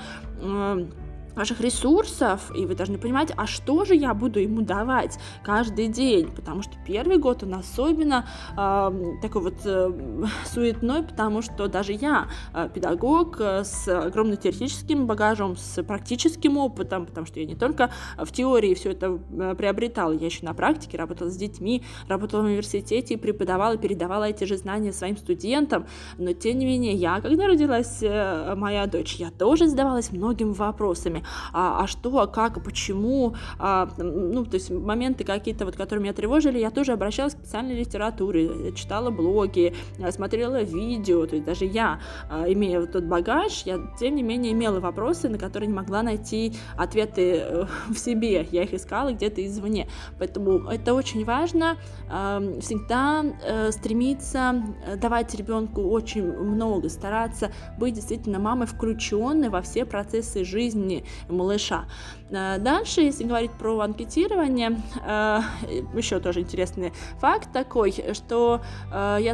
ваших 1.35 1.61
ресурсов, 1.61 2.51
и 2.55 2.65
вы 2.65 2.75
должны 2.75 2.97
понимать, 2.97 3.31
а 3.35 3.47
что 3.47 3.85
же 3.85 3.95
я 3.95 4.13
буду 4.13 4.39
ему 4.39 4.61
давать 4.61 5.17
каждый 5.43 5.87
день, 5.87 6.27
потому 6.31 6.61
что 6.61 6.73
первый 6.85 7.17
год 7.17 7.43
он 7.43 7.55
особенно 7.55 8.27
э, 8.57 8.91
такой 9.21 9.41
вот 9.41 9.55
э, 9.65 9.91
суетной, 10.45 11.03
потому 11.03 11.41
что 11.41 11.67
даже 11.67 11.93
я 11.93 12.27
э, 12.53 12.69
педагог 12.73 13.37
э, 13.39 13.63
с 13.63 13.87
огромным 13.87 14.37
теоретическим 14.37 15.07
багажом, 15.07 15.55
с 15.55 15.81
практическим 15.83 16.57
опытом, 16.57 17.05
потому 17.05 17.25
что 17.25 17.39
я 17.39 17.45
не 17.45 17.55
только 17.55 17.91
в 18.17 18.31
теории 18.31 18.73
все 18.73 18.91
это 18.91 19.19
э, 19.31 19.55
приобретала, 19.57 20.11
я 20.11 20.25
еще 20.25 20.45
на 20.45 20.53
практике 20.53 20.97
работала 20.97 21.29
с 21.29 21.37
детьми, 21.37 21.83
работала 22.07 22.41
в 22.41 22.45
университете 22.45 23.13
и 23.13 23.17
преподавала, 23.17 23.77
передавала 23.77 24.25
эти 24.25 24.43
же 24.43 24.57
знания 24.57 24.91
своим 24.91 25.17
студентам, 25.17 25.87
но 26.17 26.33
тем 26.33 26.59
не 26.59 26.65
менее 26.65 26.93
я, 26.93 27.21
когда 27.21 27.47
родилась 27.47 27.99
э, 28.01 28.55
моя 28.55 28.85
дочь, 28.87 29.15
я 29.15 29.31
тоже 29.31 29.67
задавалась 29.67 30.11
многими 30.11 30.53
вопросами, 30.53 31.23
а, 31.53 31.83
а 31.83 31.87
что, 31.87 32.19
а 32.19 32.27
как, 32.27 32.57
а 32.57 32.59
почему, 32.59 33.35
а, 33.57 33.89
ну, 33.97 34.45
то 34.45 34.55
есть 34.55 34.69
моменты 34.69 35.23
какие-то, 35.23 35.65
вот, 35.65 35.75
которые 35.75 36.03
меня 36.03 36.13
тревожили, 36.13 36.59
я 36.59 36.71
тоже 36.71 36.93
обращалась 36.93 37.33
к 37.33 37.39
специальной 37.39 37.75
литературе, 37.79 38.73
читала 38.73 39.09
блоги, 39.09 39.75
смотрела 40.11 40.61
видео, 40.61 41.25
то 41.25 41.35
есть 41.35 41.45
даже 41.45 41.65
я, 41.65 41.99
а, 42.29 42.51
имея 42.51 42.79
вот 42.79 42.91
тот 42.91 43.03
багаж, 43.03 43.63
я, 43.65 43.79
тем 43.99 44.15
не 44.15 44.23
менее, 44.23 44.53
имела 44.53 44.79
вопросы, 44.79 45.29
на 45.29 45.37
которые 45.37 45.67
не 45.67 45.73
могла 45.73 46.03
найти 46.03 46.53
ответы 46.77 47.37
э, 47.37 47.65
в 47.89 47.97
себе, 47.97 48.47
я 48.51 48.63
их 48.63 48.73
искала 48.73 49.11
где-то 49.11 49.45
извне, 49.45 49.87
поэтому 50.17 50.69
это 50.69 50.93
очень 50.93 51.25
важно, 51.25 51.77
всегда 52.61 53.23
э, 53.43 53.71
стремиться 53.71 54.63
э, 54.85 54.95
давать 54.97 55.33
ребенку 55.35 55.81
очень 55.81 56.31
много, 56.31 56.89
стараться 56.89 57.51
быть 57.77 57.95
действительно 57.95 58.39
мамой 58.39 58.67
включенной 58.67 59.49
во 59.49 59.61
все 59.61 59.85
процессы 59.85 60.43
жизни, 60.43 61.05
малыша. 61.27 61.85
Э, 62.31 62.57
дальше, 62.59 63.01
если 63.01 63.23
говорить 63.23 63.51
про 63.51 63.79
анкетирование, 63.79 64.81
э, 65.03 65.39
еще 65.95 66.19
тоже 66.19 66.41
интересный 66.41 66.93
факт 67.19 67.51
такой, 67.51 67.93
что 68.13 68.61
э, 68.91 69.17
я 69.21 69.33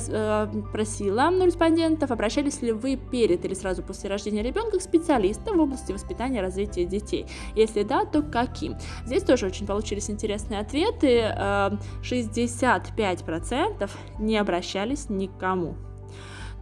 просила 0.71 1.31
респондентов, 1.45 2.11
обращались 2.11 2.61
ли 2.61 2.71
вы 2.71 2.95
перед 2.95 3.43
или 3.45 3.53
сразу 3.53 3.83
после 3.83 4.09
рождения 4.09 4.43
ребенка 4.43 4.79
к 4.79 4.81
специалистам 4.81 5.57
в 5.57 5.61
области 5.61 5.91
воспитания 5.91 6.39
и 6.39 6.41
развития 6.41 6.85
детей. 6.85 7.25
Если 7.55 7.83
да, 7.83 8.05
то 8.05 8.21
каким? 8.21 8.77
Здесь 9.05 9.23
тоже 9.23 9.47
очень 9.47 9.65
получились 9.67 10.09
интересные 10.09 10.59
ответы. 10.59 11.35
65% 12.03 13.89
не 14.19 14.37
обращались 14.37 15.09
никому. 15.09 15.75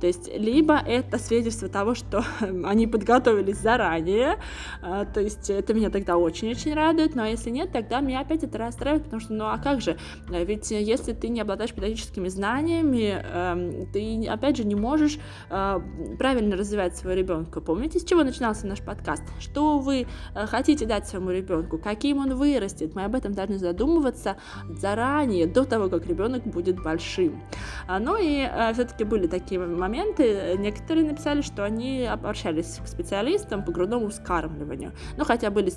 То 0.03 0.07
есть 0.07 0.29
либо 0.37 0.75
это 0.79 1.17
свидетельство 1.17 1.69
того, 1.69 1.95
что 1.95 2.25
они 2.41 2.87
подготовились 2.87 3.55
заранее, 3.55 4.37
а, 4.81 5.05
то 5.05 5.21
есть 5.21 5.49
это 5.49 5.73
меня 5.73 5.89
тогда 5.89 6.17
очень-очень 6.17 6.73
радует, 6.73 7.15
но 7.15 7.25
если 7.25 7.49
нет, 7.49 7.71
тогда 7.71 8.01
меня 8.01 8.19
опять 8.19 8.43
это 8.43 8.57
расстраивает, 8.57 9.05
потому 9.05 9.21
что, 9.21 9.31
ну 9.31 9.45
а 9.45 9.57
как 9.57 9.79
же, 9.79 9.97
ведь 10.27 10.71
если 10.71 11.13
ты 11.13 11.29
не 11.29 11.39
обладаешь 11.39 11.71
педагогическими 11.71 12.27
знаниями, 12.27 13.23
эм, 13.23 13.85
ты, 13.93 14.27
опять 14.27 14.57
же, 14.57 14.65
не 14.65 14.75
можешь 14.75 15.19
а, 15.49 15.81
правильно 16.19 16.57
развивать 16.57 16.97
своего 16.97 17.17
ребенка. 17.17 17.61
Помните, 17.61 17.99
с 17.99 18.03
чего 18.03 18.25
начинался 18.25 18.67
наш 18.67 18.81
подкаст? 18.81 19.23
Что 19.39 19.79
вы 19.79 20.05
э, 20.35 20.47
хотите 20.47 20.85
дать 20.85 21.07
своему 21.07 21.31
ребенку, 21.31 21.77
каким 21.77 22.17
он 22.17 22.35
вырастет? 22.35 22.93
Мы 22.93 23.05
об 23.05 23.15
этом 23.15 23.31
должны 23.31 23.57
задумываться 23.57 24.35
заранее, 24.69 25.47
до 25.47 25.63
того, 25.63 25.87
как 25.87 26.05
ребенок 26.07 26.43
будет 26.43 26.83
большим. 26.83 27.41
А, 27.87 27.99
ну 27.99 28.17
и 28.21 28.45
э, 28.45 28.73
все-таки 28.73 29.05
были 29.05 29.27
такие 29.27 29.61
моменты, 29.61 29.92
моменты. 29.93 30.55
Некоторые 30.57 31.05
написали, 31.05 31.41
что 31.41 31.63
они 31.63 32.03
обращались 32.03 32.79
к 32.83 32.87
специалистам 32.87 33.63
по 33.63 33.71
грудному 33.71 34.09
вскармливанию. 34.09 34.93
Ну, 35.17 35.23
хотя 35.23 35.51
были 35.51 35.71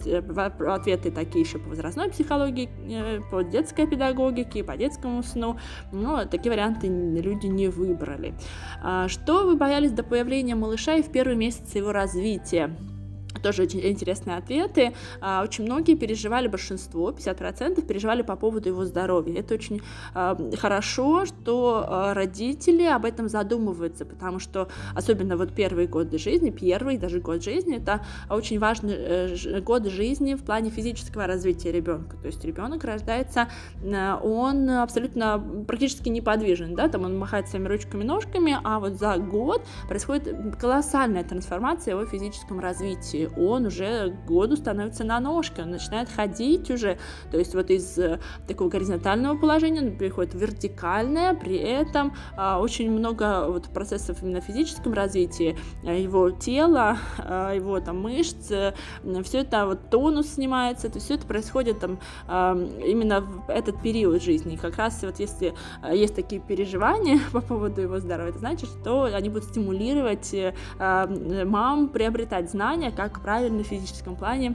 ответы 0.69 1.11
такие 1.11 1.45
еще 1.45 1.59
по 1.59 1.69
возрастной 1.69 2.09
психологии, 2.09 2.71
по 3.31 3.43
детской 3.43 3.87
педагогике, 3.87 4.65
по 4.65 4.77
детскому 4.77 5.23
сну, 5.23 5.59
но 5.93 6.25
такие 6.25 6.51
варианты 6.51 6.87
люди 6.87 7.47
не 7.47 7.69
выбрали. 7.69 8.35
А 8.83 9.09
что 9.09 9.47
вы 9.47 9.57
боялись 9.57 9.93
до 9.93 10.03
появления 10.03 10.55
малыша 10.55 10.95
и 10.95 11.03
в 11.03 11.13
первый 11.13 11.37
месяц 11.37 11.75
его 11.75 11.93
развития? 11.93 12.75
Тоже 13.41 13.63
очень 13.63 13.81
интересные 13.81 14.37
ответы. 14.37 14.93
А, 15.21 15.43
очень 15.43 15.65
многие 15.65 15.95
переживали, 15.95 16.49
большинство, 16.49 17.11
50% 17.11 17.87
переживали 17.87 18.23
по 18.23 18.37
поводу 18.37 18.69
его 18.69 18.85
здоровья. 18.85 19.41
Это 19.41 19.55
очень 19.55 19.83
а, 20.15 20.37
хорошо, 20.57 21.27
что 21.27 21.85
а, 21.87 22.15
родители 22.15 22.85
об 22.85 23.05
этом 23.05 23.29
задумываются, 23.29 24.05
потому 24.05 24.39
что 24.39 24.69
особенно 24.95 25.37
вот 25.37 25.55
первые 25.55 25.89
годы 25.89 26.19
жизни, 26.19 26.51
первый 26.51 26.99
даже 26.99 27.21
год 27.21 27.43
жизни, 27.43 27.77
это 27.77 28.05
очень 28.31 28.59
важный 28.59 28.95
э, 28.97 29.61
год 29.61 29.87
жизни 29.87 30.35
в 30.35 30.43
плане 30.43 30.71
физического 30.71 31.27
развития 31.27 31.73
ребенка. 31.73 32.17
То 32.17 32.27
есть 32.27 32.45
ребенок 32.45 32.85
рождается, 32.85 33.49
он 33.83 34.71
абсолютно 34.71 35.43
практически 35.67 36.09
неподвижен, 36.09 36.75
да, 36.75 36.89
там 36.89 37.05
он 37.05 37.19
махает 37.19 37.49
своими 37.49 37.69
ручками, 37.69 38.05
ножками, 38.05 38.57
а 38.63 38.81
вот 38.81 38.95
за 38.95 39.17
год 39.19 39.63
происходит 39.89 40.57
колоссальная 40.57 41.25
трансформация 41.25 41.95
его 41.95 42.07
физическом 42.07 42.61
развитии 42.61 43.26
он 43.37 43.67
уже 43.67 44.17
году 44.27 44.57
становится 44.57 45.05
на 45.05 45.21
ножки, 45.21 45.61
он 45.61 45.71
начинает 45.71 46.09
ходить 46.09 46.71
уже, 46.71 46.99
то 47.31 47.39
есть 47.39 47.55
вот 47.55 47.71
из 47.71 47.99
э, 47.99 48.19
такого 48.47 48.69
горизонтального 48.69 49.37
положения 49.37 49.81
он 49.81 49.97
переходит 49.97 50.35
в 50.35 50.39
вертикальное, 50.39 51.35
при 51.35 51.57
этом 51.57 52.15
а, 52.37 52.61
очень 52.61 52.91
много 52.91 53.47
вот 53.49 53.65
процессов 53.69 54.23
именно 54.23 54.41
в 54.41 54.45
физическом 54.45 54.93
развитии 54.93 55.57
э, 55.85 56.01
его 56.01 56.31
тела, 56.31 56.99
а, 57.19 57.53
его 57.53 57.81
там 57.81 58.01
мышц, 58.01 58.51
э, 58.51 58.75
все 59.23 59.39
это 59.39 59.67
вот 59.67 59.91
тонус 59.91 60.35
снимается, 60.35 60.89
то 60.89 60.97
есть 60.97 61.07
все 61.07 61.15
это 61.15 61.27
происходит 61.27 61.81
там 61.81 61.99
а, 62.27 62.57
именно 62.85 63.21
в 63.21 63.49
этот 63.49 63.81
период 63.83 64.23
жизни. 64.23 64.57
Как 64.57 64.77
раз 64.77 65.03
вот 65.03 65.19
если 65.19 65.55
есть 65.93 66.15
такие 66.15 66.41
переживания 66.41 67.21
по 67.33 67.41
поводу 67.41 67.81
его 67.81 68.01
здоровья, 68.01 68.31
это 68.31 68.39
значит, 68.39 68.69
что 68.69 69.05
они 69.05 69.29
будут 69.29 69.45
стимулировать 69.45 70.35
мам 70.79 71.89
приобретать 71.89 72.51
знания, 72.51 72.91
как 72.91 73.16
правильно 73.21 73.63
в 73.63 73.67
физическом 73.67 74.17
плане 74.17 74.55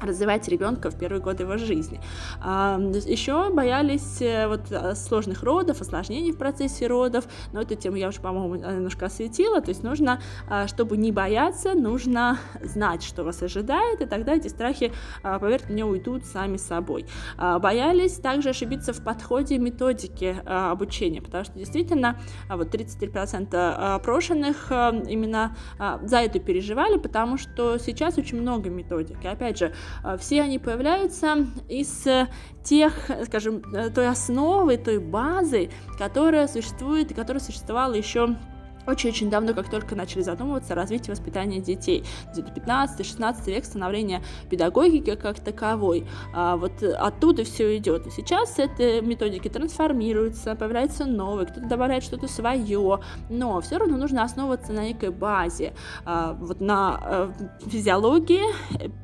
развивать 0.00 0.48
ребенка 0.48 0.90
в 0.90 0.98
первые 0.98 1.20
годы 1.20 1.44
его 1.44 1.56
жизни. 1.56 2.00
Еще 2.42 3.50
боялись 3.52 4.20
э, 4.20 4.48
вот 4.48 4.70
э, 4.70 4.94
сложных 4.94 5.42
родов, 5.42 5.80
осложнений 5.80 6.32
в 6.32 6.38
процессе 6.38 6.86
родов, 6.86 7.24
но 7.52 7.62
эту 7.62 7.74
тему 7.74 7.96
я 7.96 8.08
уже, 8.08 8.20
по-моему, 8.20 8.56
немножко 8.56 9.06
осветила, 9.06 9.60
то 9.60 9.70
есть 9.70 9.82
нужно, 9.82 10.20
а, 10.48 10.66
чтобы 10.66 10.96
не 10.96 11.12
бояться, 11.12 11.74
нужно 11.74 12.38
знать, 12.62 13.02
что 13.02 13.24
вас 13.24 13.42
ожидает, 13.42 14.00
и 14.00 14.06
тогда 14.06 14.34
эти 14.34 14.48
страхи, 14.48 14.92
а, 15.22 15.38
поверьте 15.38 15.72
мне, 15.72 15.84
уйдут 15.84 16.24
сами 16.26 16.56
собой. 16.56 17.06
А, 17.36 17.58
боялись 17.58 18.14
также 18.14 18.50
ошибиться 18.50 18.92
в 18.92 19.02
подходе 19.02 19.58
методики 19.58 20.36
обучения, 20.44 21.20
потому 21.20 21.44
что 21.44 21.58
действительно 21.58 22.18
вот 22.48 22.74
33% 22.74 23.94
опрошенных 23.94 24.70
именно 24.70 25.56
за 26.02 26.18
это 26.18 26.38
переживали, 26.38 26.98
потому 26.98 27.38
что 27.38 27.78
сейчас 27.78 28.18
очень 28.18 28.40
много 28.40 28.70
методик, 28.70 29.24
и 29.24 29.28
опять 29.28 29.58
же, 29.58 29.74
все 30.18 30.42
они 30.42 30.58
появляются 30.58 31.46
из 31.68 32.06
э, 32.06 32.28
тех, 32.62 33.10
скажем, 33.26 33.62
э, 33.74 33.90
той 33.90 34.08
основы, 34.08 34.76
той 34.76 34.98
базы, 34.98 35.70
которая 35.98 36.48
существует 36.48 37.10
и 37.10 37.14
которая 37.14 37.42
существовала 37.42 37.94
еще 37.94 38.36
очень-очень 38.86 39.30
давно, 39.30 39.54
как 39.54 39.70
только 39.70 39.94
начали 39.94 40.22
задумываться 40.22 40.72
о 40.72 40.76
развитии 40.76 41.10
воспитания 41.10 41.60
детей. 41.60 42.04
Где-то 42.32 42.52
15-16 42.52 43.46
век 43.46 43.64
становления 43.64 44.22
педагогики 44.50 45.14
как 45.14 45.40
таковой. 45.40 46.06
А 46.32 46.56
вот 46.56 46.82
оттуда 46.82 47.44
все 47.44 47.76
идет. 47.76 48.06
И 48.06 48.10
сейчас 48.10 48.58
эти 48.58 49.00
методики 49.00 49.48
трансформируются, 49.48 50.54
появляются 50.54 51.04
новые, 51.06 51.46
кто-то 51.46 51.66
добавляет 51.66 52.04
что-то 52.04 52.28
свое, 52.28 53.00
но 53.30 53.60
все 53.60 53.78
равно 53.78 53.96
нужно 53.96 54.22
основываться 54.22 54.72
на 54.72 54.84
некой 54.84 55.10
базе, 55.10 55.74
а, 56.04 56.34
вот 56.34 56.60
на 56.60 57.00
а, 57.02 57.32
физиологии, 57.66 58.42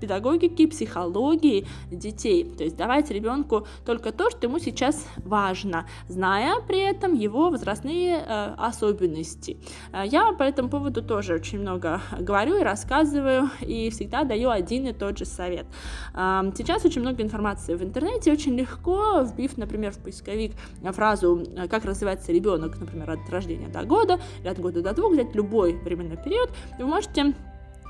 педагогике, 0.01 0.69
психологии 0.69 1.66
детей. 1.90 2.45
То 2.57 2.64
есть 2.64 2.77
давайте 2.77 3.14
ребенку 3.14 3.66
только 3.85 4.12
то, 4.12 4.31
что 4.31 4.47
ему 4.47 4.59
сейчас 4.59 5.07
важно, 5.19 5.87
зная 6.09 6.61
при 6.66 6.81
этом 6.81 7.14
его 7.14 7.51
возрастные 7.51 8.25
а, 8.27 8.55
особенности. 8.59 9.59
Э, 9.92 10.02
я 10.06 10.33
по 10.33 10.42
этому 10.42 10.68
поводу 10.68 11.02
тоже 11.02 11.35
очень 11.35 11.61
много 11.61 12.00
говорю 12.18 12.59
и 12.59 12.62
рассказываю, 12.62 13.50
и 13.61 13.90
всегда 13.90 14.24
даю 14.24 14.50
один 14.50 14.87
и 14.87 14.92
тот 14.92 15.18
же 15.18 15.24
совет. 15.24 15.66
Сейчас 16.12 16.85
очень 16.85 17.02
много 17.02 17.22
информации 17.22 17.74
в 17.74 17.83
интернете, 17.83 18.33
очень 18.33 18.56
легко, 18.56 19.22
вбив, 19.22 19.56
например, 19.56 19.92
в 19.92 19.98
поисковик 19.98 20.52
фразу 20.92 21.42
э, 21.56 21.68
«как 21.68 21.85
развивается 21.85 22.33
ребенок», 22.33 22.78
например, 22.78 23.11
от 23.11 23.30
рождения 23.30 23.68
до 23.68 23.85
года 23.85 24.20
или 24.40 24.48
от 24.48 24.59
года 24.59 24.83
до 24.83 24.92
двух, 24.92 25.12
взять 25.12 25.35
любой 25.35 25.74
временной 25.74 26.16
период, 26.16 26.50
вы 26.78 26.87
можете 26.87 27.35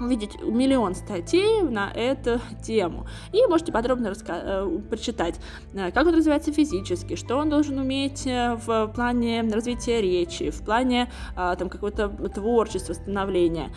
увидеть 0.00 0.40
миллион 0.42 0.94
статей 0.94 1.62
на 1.62 1.90
эту 1.90 2.40
тему. 2.62 3.06
И 3.32 3.46
можете 3.46 3.72
подробно 3.72 4.08
раска- 4.08 4.40
э, 4.42 4.78
прочитать, 4.88 5.40
э, 5.74 5.90
как 5.90 6.06
он 6.06 6.14
развивается 6.14 6.52
физически, 6.52 7.16
что 7.16 7.36
он 7.36 7.50
должен 7.50 7.78
уметь 7.78 8.26
э, 8.26 8.56
в 8.66 8.88
плане 8.94 9.42
развития 9.42 10.00
речи, 10.00 10.50
в 10.50 10.62
плане 10.64 11.10
там, 11.34 11.68
какого-то 11.68 12.08
творчества, 12.08 12.92
становления, 12.92 13.70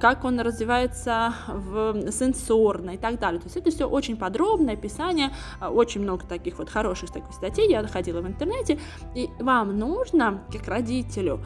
как 0.00 0.24
он 0.24 0.40
развивается 0.40 1.34
в 1.48 2.10
сенсорно 2.10 2.90
и 2.90 2.96
так 2.96 3.18
далее. 3.18 3.40
То 3.40 3.46
есть 3.46 3.56
это 3.56 3.70
все 3.70 3.88
очень 3.88 4.16
подробное 4.16 4.74
описание, 4.74 5.30
очень 5.60 6.02
много 6.02 6.26
таких 6.26 6.58
вот 6.58 6.68
хороших 6.68 7.10
таких 7.10 7.32
статей 7.32 7.70
я 7.70 7.82
находила 7.82 8.20
в 8.20 8.26
интернете, 8.26 8.78
и 9.14 9.28
вам 9.38 9.78
нужно, 9.78 10.42
как 10.52 10.68
родителю, 10.68 11.40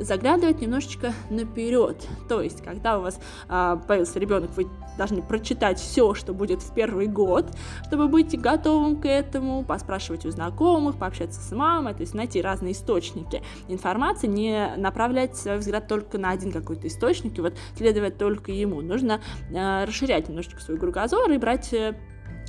заглядывать 0.00 0.60
немножечко 0.60 1.12
наперед. 1.30 2.06
То 2.28 2.40
есть, 2.40 2.62
когда 2.62 2.98
у 2.98 3.02
вас 3.02 3.20
а, 3.48 3.76
появился 3.76 4.18
ребенок, 4.18 4.50
вы 4.56 4.66
должны 4.96 5.22
прочитать 5.22 5.78
все, 5.78 6.14
что 6.14 6.32
будет 6.32 6.62
в 6.62 6.74
первый 6.74 7.06
год, 7.06 7.46
чтобы 7.86 8.08
быть 8.08 8.38
готовым 8.40 8.96
к 8.96 9.06
этому, 9.06 9.64
поспрашивать 9.64 10.24
у 10.26 10.30
знакомых, 10.30 10.96
пообщаться 10.96 11.40
с 11.40 11.52
мамой, 11.52 11.94
то 11.94 12.00
есть 12.00 12.14
найти 12.14 12.40
разные 12.40 12.72
источники 12.72 13.42
информации, 13.68 14.26
не 14.26 14.74
направлять 14.76 15.36
свой 15.36 15.58
взгляд 15.58 15.86
только 15.88 16.18
на 16.18 16.30
один 16.30 16.52
какой-то 16.52 16.86
источник 16.88 17.38
и 17.38 17.40
вот 17.40 17.54
следовать 17.76 18.18
только 18.18 18.52
ему. 18.52 18.80
Нужно 18.80 19.20
э, 19.50 19.84
расширять 19.84 20.28
немножечко 20.28 20.60
свой 20.60 20.78
кругозор 20.78 21.30
и 21.30 21.38
брать 21.38 21.72
э, 21.72 21.94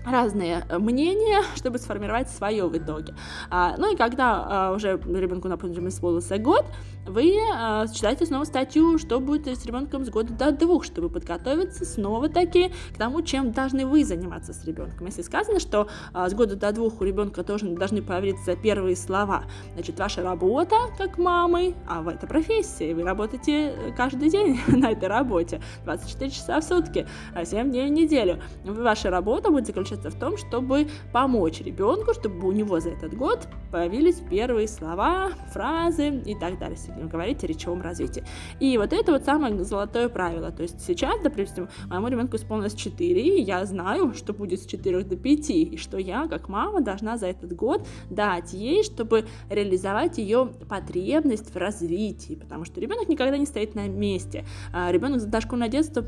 разные 0.06 0.66
э, 0.70 0.78
мнения, 0.78 1.44
чтобы 1.56 1.78
сформировать 1.80 2.30
свое 2.30 2.68
в 2.68 2.78
итоге. 2.78 3.14
А, 3.50 3.76
ну 3.78 3.94
и 3.94 3.98
когда 3.98 4.70
а, 4.70 4.74
уже 4.74 5.00
ребенку, 5.06 5.48
например, 5.48 5.88
исполнился 5.88 6.38
год, 6.38 6.66
вы 7.08 7.38
а, 7.54 7.88
читаете 7.88 8.26
снова 8.26 8.44
статью, 8.44 8.98
что 8.98 9.20
будет 9.20 9.48
с 9.48 9.66
ребенком 9.66 10.06
с 10.06 10.10
года 10.10 10.34
до 10.34 10.52
двух, 10.52 10.84
чтобы 10.84 11.10
подготовиться 11.10 11.86
снова-таки 11.86 12.72
к 12.94 12.98
тому, 12.98 13.22
чем 13.22 13.52
должны 13.52 13.86
вы 13.86 14.04
заниматься 14.04 14.54
с 14.54 14.66
ребенком. 14.66 15.08
Если 15.08 15.22
сказано, 15.22 15.60
что 15.60 15.88
а, 16.14 16.30
с 16.30 16.34
года 16.34 16.56
до 16.56 16.72
двух 16.72 17.02
у 17.02 17.04
ребенка 17.04 17.44
тоже 17.44 17.68
должны 17.68 18.02
появиться 18.02 18.56
первые 18.56 18.96
слова, 18.96 19.46
значит, 19.74 19.98
ваша 20.00 20.22
работа 20.22 20.76
как 20.98 21.18
мамы, 21.18 21.76
а 21.88 22.02
в 22.02 22.10
этой 22.10 22.28
профессии, 22.28 22.94
вы 22.94 23.04
работаете 23.04 23.94
каждый 23.96 24.30
день 24.30 24.60
на 24.68 24.92
этой 24.92 25.08
работе, 25.08 25.62
24 25.86 26.30
часа 26.32 26.60
в 26.60 26.64
сутки, 26.64 27.08
7 27.42 27.70
дней 27.70 27.88
в 27.88 27.92
неделю. 27.92 28.42
Ваша 28.64 29.10
работа 29.10 29.50
будет 29.50 29.68
заключаться 29.68 30.10
в 30.10 30.20
том, 30.20 30.38
чтобы 30.38 30.88
помочь 31.14 31.62
ребенку, 31.62 32.14
чтобы 32.14 32.48
у 32.48 32.52
него 32.52 32.80
за 32.80 32.90
этот 32.90 33.16
год 33.16 33.48
появились 33.72 34.22
первые 34.30 34.68
слова, 34.68 35.32
фразы 35.54 36.10
и 36.10 36.36
так 36.36 36.60
далее, 36.60 36.78
говорить 37.06 37.44
о 37.44 37.48
речевом 37.48 37.82
развитии. 37.82 38.24
И 38.60 38.78
вот 38.78 38.94
это 38.94 39.12
вот 39.12 39.24
самое 39.24 39.64
золотое 39.64 40.10
правило. 40.10 40.52
То 40.52 40.64
есть 40.64 40.82
сейчас, 40.86 41.20
допустим, 41.22 41.70
моему 41.90 42.08
ребенку 42.08 42.38
исполнилось 42.38 42.76
4, 42.76 43.22
и 43.22 43.42
я 43.42 43.66
знаю, 43.66 44.14
что 44.14 44.34
будет 44.34 44.62
с 44.62 44.66
4 44.66 45.04
до 45.04 45.16
5, 45.16 45.50
и 45.50 45.78
что 45.78 45.98
я, 45.98 46.28
как 46.28 46.50
мама, 46.50 46.82
должна 46.82 47.18
за 47.18 47.28
этот 47.28 47.56
год 47.56 47.88
дать 48.10 48.54
ей, 48.54 48.84
чтобы 48.84 49.26
реализовать 49.50 50.18
ее 50.18 50.52
потребность 50.68 51.54
в 51.54 51.58
развитии, 51.58 52.36
потому 52.36 52.66
что 52.66 52.80
ребенок 52.80 53.08
никогда 53.10 53.38
не 53.38 53.46
стоит 53.46 53.76
на 53.76 53.88
месте. 53.88 54.46
А 54.74 54.92
ребенок 54.92 55.22
за 55.22 55.28
дошкольное 55.28 55.70
детство 55.70 56.02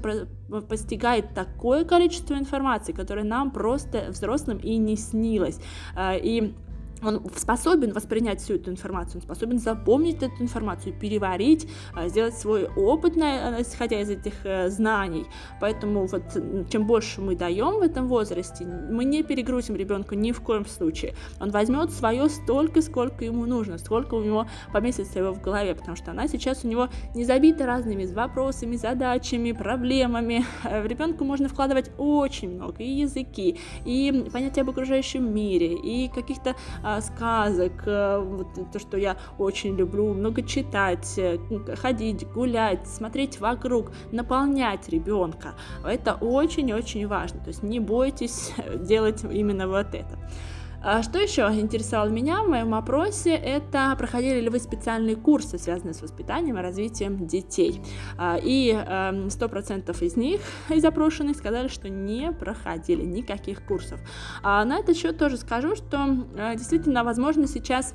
постигает 0.61 1.33
такое 1.33 1.85
количество 1.85 2.35
информации, 2.35 2.91
которое 2.91 3.23
нам 3.23 3.51
просто 3.51 3.69
просто 3.69 4.11
взрослым 4.11 4.57
и 4.57 4.77
не 4.77 4.95
снилось. 4.95 5.59
А, 5.95 6.15
и 6.15 6.53
он 7.01 7.21
способен 7.35 7.93
воспринять 7.93 8.41
всю 8.41 8.55
эту 8.55 8.71
информацию, 8.71 9.17
он 9.17 9.21
способен 9.21 9.59
запомнить 9.59 10.21
эту 10.21 10.41
информацию, 10.41 10.93
переварить, 10.93 11.67
а, 11.93 12.07
сделать 12.07 12.37
свой 12.37 12.67
опыт, 12.75 13.17
исходя 13.17 14.01
из 14.01 14.09
этих 14.09 14.33
э, 14.45 14.69
знаний. 14.69 15.25
Поэтому 15.59 16.07
вот 16.07 16.23
чем 16.69 16.85
больше 16.85 17.21
мы 17.21 17.35
даем 17.35 17.79
в 17.79 17.81
этом 17.81 18.07
возрасте, 18.07 18.65
мы 18.65 19.05
не 19.05 19.23
перегрузим 19.23 19.75
ребенка 19.75 20.15
ни 20.15 20.31
в 20.31 20.41
коем 20.41 20.65
случае. 20.65 21.15
Он 21.39 21.51
возьмет 21.51 21.91
свое 21.91 22.29
столько, 22.29 22.81
сколько 22.81 23.25
ему 23.25 23.45
нужно, 23.45 23.77
сколько 23.77 24.15
у 24.15 24.23
него 24.23 24.47
поместится 24.71 25.19
его 25.19 25.33
в 25.33 25.41
голове, 25.41 25.75
потому 25.75 25.95
что 25.97 26.11
она 26.11 26.27
сейчас 26.27 26.63
у 26.63 26.67
него 26.67 26.89
не 27.15 27.25
забита 27.25 27.65
разными 27.65 28.05
вопросами, 28.05 28.75
задачами, 28.75 29.51
проблемами. 29.51 30.45
В 30.63 30.85
ребенка 30.85 31.23
можно 31.23 31.47
вкладывать 31.47 31.91
очень 31.97 32.55
много 32.55 32.83
и 32.83 32.89
языки, 32.89 33.59
и 33.85 34.29
понятия 34.31 34.61
об 34.61 34.69
окружающем 34.69 35.33
мире, 35.33 35.73
и 35.75 36.09
каких-то 36.09 36.55
сказок, 37.01 37.83
а, 37.85 38.19
вот 38.19 38.71
то, 38.71 38.79
что 38.79 38.97
я 38.97 39.17
очень 39.37 39.75
люблю, 39.75 40.13
много 40.13 40.41
читать, 40.41 41.13
э, 41.17 41.37
ходить, 41.75 42.27
гулять, 42.31 42.87
смотреть 42.87 43.39
вокруг, 43.39 43.91
наполнять 44.11 44.89
ребенка. 44.89 45.53
Это 45.85 46.15
очень-очень 46.15 47.07
важно. 47.07 47.39
То 47.41 47.49
есть 47.49 47.63
не 47.63 47.79
бойтесь 47.79 48.53
делать 48.75 49.23
именно 49.23 49.67
вот 49.67 49.93
это. 49.93 50.17
А 50.81 51.03
что 51.03 51.19
еще 51.19 51.41
интересовало 51.53 52.09
меня 52.09 52.41
в 52.41 52.47
моем 52.47 52.73
опросе, 52.73 53.35
это 53.35 53.93
проходили 53.97 54.39
ли 54.39 54.49
вы 54.49 54.59
специальные 54.59 55.17
курсы, 55.17 55.57
связанные 55.57 55.93
с 55.93 56.01
воспитанием 56.01 56.57
и 56.57 56.61
развитием 56.61 57.27
детей. 57.27 57.81
И 58.43 58.71
100% 58.71 59.89
эм, 59.89 60.05
из 60.05 60.15
них, 60.15 60.41
из 60.69 60.85
опрошенных, 60.85 61.35
сказали, 61.35 61.67
что 61.67 61.89
не 61.89 62.31
проходили 62.31 63.03
никаких 63.03 63.65
курсов. 63.65 63.99
На 64.43 64.79
этот 64.79 64.95
счет 64.95 65.17
тоже 65.17 65.37
скажу, 65.37 65.75
что 65.75 66.25
э, 66.37 66.55
действительно, 66.55 67.03
возможно, 67.03 67.47
сейчас 67.47 67.93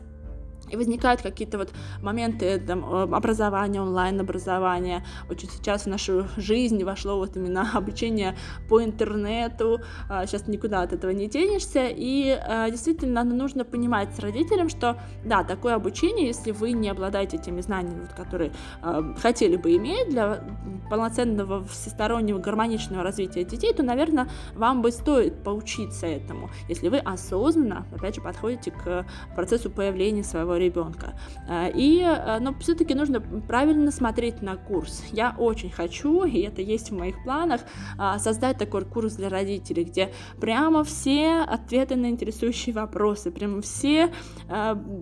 и 0.70 0.76
возникают 0.76 1.22
какие-то 1.22 1.58
вот 1.58 1.72
моменты 2.02 2.58
там, 2.58 2.84
образования, 3.14 3.80
онлайн-образования. 3.80 5.04
Очень 5.30 5.50
сейчас 5.50 5.84
в 5.84 5.86
нашу 5.86 6.26
жизнь 6.36 6.82
вошло 6.84 7.16
вот 7.16 7.36
именно 7.36 7.70
обучение 7.74 8.36
по 8.68 8.82
интернету. 8.82 9.80
Сейчас 10.26 10.44
а, 10.46 10.50
никуда 10.50 10.82
от 10.82 10.92
этого 10.92 11.10
не 11.10 11.28
денешься. 11.28 11.86
И 11.88 12.30
а, 12.30 12.70
действительно 12.70 13.24
нужно 13.24 13.64
понимать 13.64 14.14
с 14.14 14.18
родителям, 14.18 14.68
что 14.68 14.98
да, 15.24 15.44
такое 15.44 15.74
обучение, 15.74 16.26
если 16.26 16.50
вы 16.50 16.72
не 16.72 16.88
обладаете 16.88 17.38
теми 17.38 17.60
знаниями, 17.60 18.02
вот, 18.02 18.12
которые 18.12 18.52
а, 18.82 19.14
хотели 19.20 19.56
бы 19.56 19.76
иметь 19.76 20.10
для 20.10 20.44
полноценного 20.90 21.64
всестороннего 21.64 22.38
гармоничного 22.38 23.02
развития 23.02 23.44
детей, 23.44 23.72
то, 23.72 23.82
наверное, 23.82 24.28
вам 24.54 24.82
бы 24.82 24.90
стоит 24.90 25.42
поучиться 25.42 26.06
этому, 26.06 26.50
если 26.68 26.88
вы 26.88 26.98
осознанно, 26.98 27.86
опять 27.94 28.16
же, 28.16 28.20
подходите 28.20 28.70
к 28.70 29.06
процессу 29.34 29.70
появления 29.70 30.24
своего 30.24 30.53
ребенка. 30.58 31.14
Э, 31.48 31.70
и, 31.74 32.00
э, 32.00 32.38
но 32.40 32.54
все-таки 32.60 32.94
нужно 32.94 33.20
правильно 33.20 33.90
смотреть 33.90 34.42
на 34.42 34.56
курс. 34.56 35.02
Я 35.12 35.34
очень 35.38 35.70
хочу, 35.70 36.24
и 36.24 36.40
это 36.40 36.62
есть 36.62 36.90
в 36.90 36.96
моих 36.96 37.22
планах, 37.24 37.60
э, 37.98 38.18
создать 38.18 38.58
такой 38.58 38.84
курс 38.84 39.14
для 39.14 39.28
родителей, 39.28 39.84
где 39.84 40.12
прямо 40.40 40.84
все 40.84 41.42
ответы 41.42 41.96
на 41.96 42.06
интересующие 42.06 42.74
вопросы, 42.74 43.30
прямо 43.30 43.62
все 43.62 44.10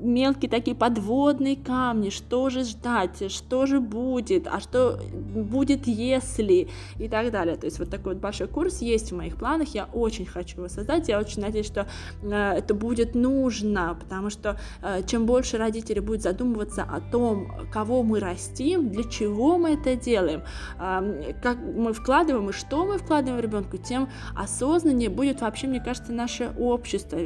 мелкие 0.03 0.51
такие 0.51 0.77
подводные 0.77 1.57
камни, 1.57 2.11
что 2.11 2.51
же 2.51 2.65
ждать, 2.65 3.33
что 3.33 3.67
же 3.67 3.81
будет, 3.81 4.47
а 4.47 4.61
что 4.61 5.01
будет 5.13 5.87
если 5.87 6.69
и 6.99 7.09
так 7.09 7.31
далее. 7.31 7.57
То 7.57 7.67
есть 7.67 7.79
вот 7.79 7.91
такой 7.91 8.15
вот 8.15 8.23
большой 8.23 8.49
курс 8.49 8.81
есть 8.81 9.13
в 9.13 9.17
моих 9.17 9.37
планах, 9.37 9.69
я 9.75 9.89
очень 9.93 10.27
хочу 10.27 10.59
его 10.59 10.69
создать, 10.69 11.09
я 11.09 11.19
очень 11.19 11.43
надеюсь, 11.43 11.67
что 11.67 11.87
это 12.23 12.75
будет 12.75 13.15
нужно, 13.15 13.97
потому 14.01 14.31
что 14.31 14.59
чем 15.07 15.27
больше 15.27 15.42
больше 15.43 15.59
родители 15.59 15.99
будут 15.99 16.23
задумываться 16.23 16.85
о 16.85 17.01
том, 17.01 17.51
кого 17.73 18.05
мы 18.05 18.21
растим, 18.21 18.91
для 18.91 19.03
чего 19.03 19.59
мы 19.59 19.71
это 19.71 19.97
делаем, 19.97 20.43
как 20.79 21.59
мы 21.59 21.93
вкладываем 21.93 22.51
и 22.51 22.53
что 22.53 22.85
мы 22.85 22.97
вкладываем 22.97 23.39
в 23.39 23.41
ребенка, 23.41 23.77
тем 23.77 24.09
осознаннее 24.37 25.11
будет 25.11 25.41
вообще, 25.41 25.67
мне 25.67 25.81
кажется, 25.81 26.13
наше 26.13 26.53
общество. 26.57 27.19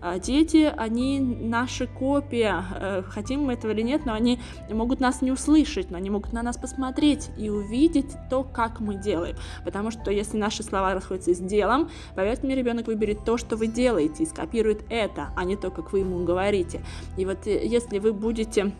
А, 0.00 0.18
дети, 0.18 0.72
они 0.76 1.20
наша 1.20 1.86
копия, 1.86 2.64
э, 2.74 3.02
хотим 3.06 3.44
мы 3.44 3.52
этого 3.52 3.70
или 3.70 3.82
нет, 3.82 4.04
но 4.04 4.14
они 4.14 4.40
могут 4.68 4.98
нас 4.98 5.22
не 5.22 5.30
услышать, 5.30 5.92
но 5.92 5.96
они 5.96 6.10
могут 6.10 6.32
на 6.32 6.42
нас 6.42 6.56
посмотреть 6.56 7.30
и 7.38 7.50
увидеть 7.50 8.16
то, 8.30 8.42
как 8.42 8.80
мы 8.80 8.96
делаем. 8.96 9.36
Потому 9.64 9.92
что 9.92 10.10
если 10.10 10.36
наши 10.36 10.64
слова 10.64 10.92
расходятся 10.92 11.34
с 11.34 11.38
делом, 11.38 11.88
поверьте 12.16 12.46
мне, 12.46 12.56
ребенок 12.56 12.88
выберет 12.88 13.24
то, 13.24 13.36
что 13.36 13.56
вы 13.56 13.68
делаете, 13.68 14.24
и 14.24 14.26
скопирует 14.26 14.82
это, 14.90 15.28
а 15.36 15.44
не 15.44 15.54
то, 15.54 15.70
как 15.70 15.92
вы 15.92 16.00
ему 16.00 16.24
говорите. 16.24 16.80
И 17.16 17.24
вот 17.24 17.46
э, 17.46 17.59
если 17.62 17.98
вы 17.98 18.12
будете 18.12 18.72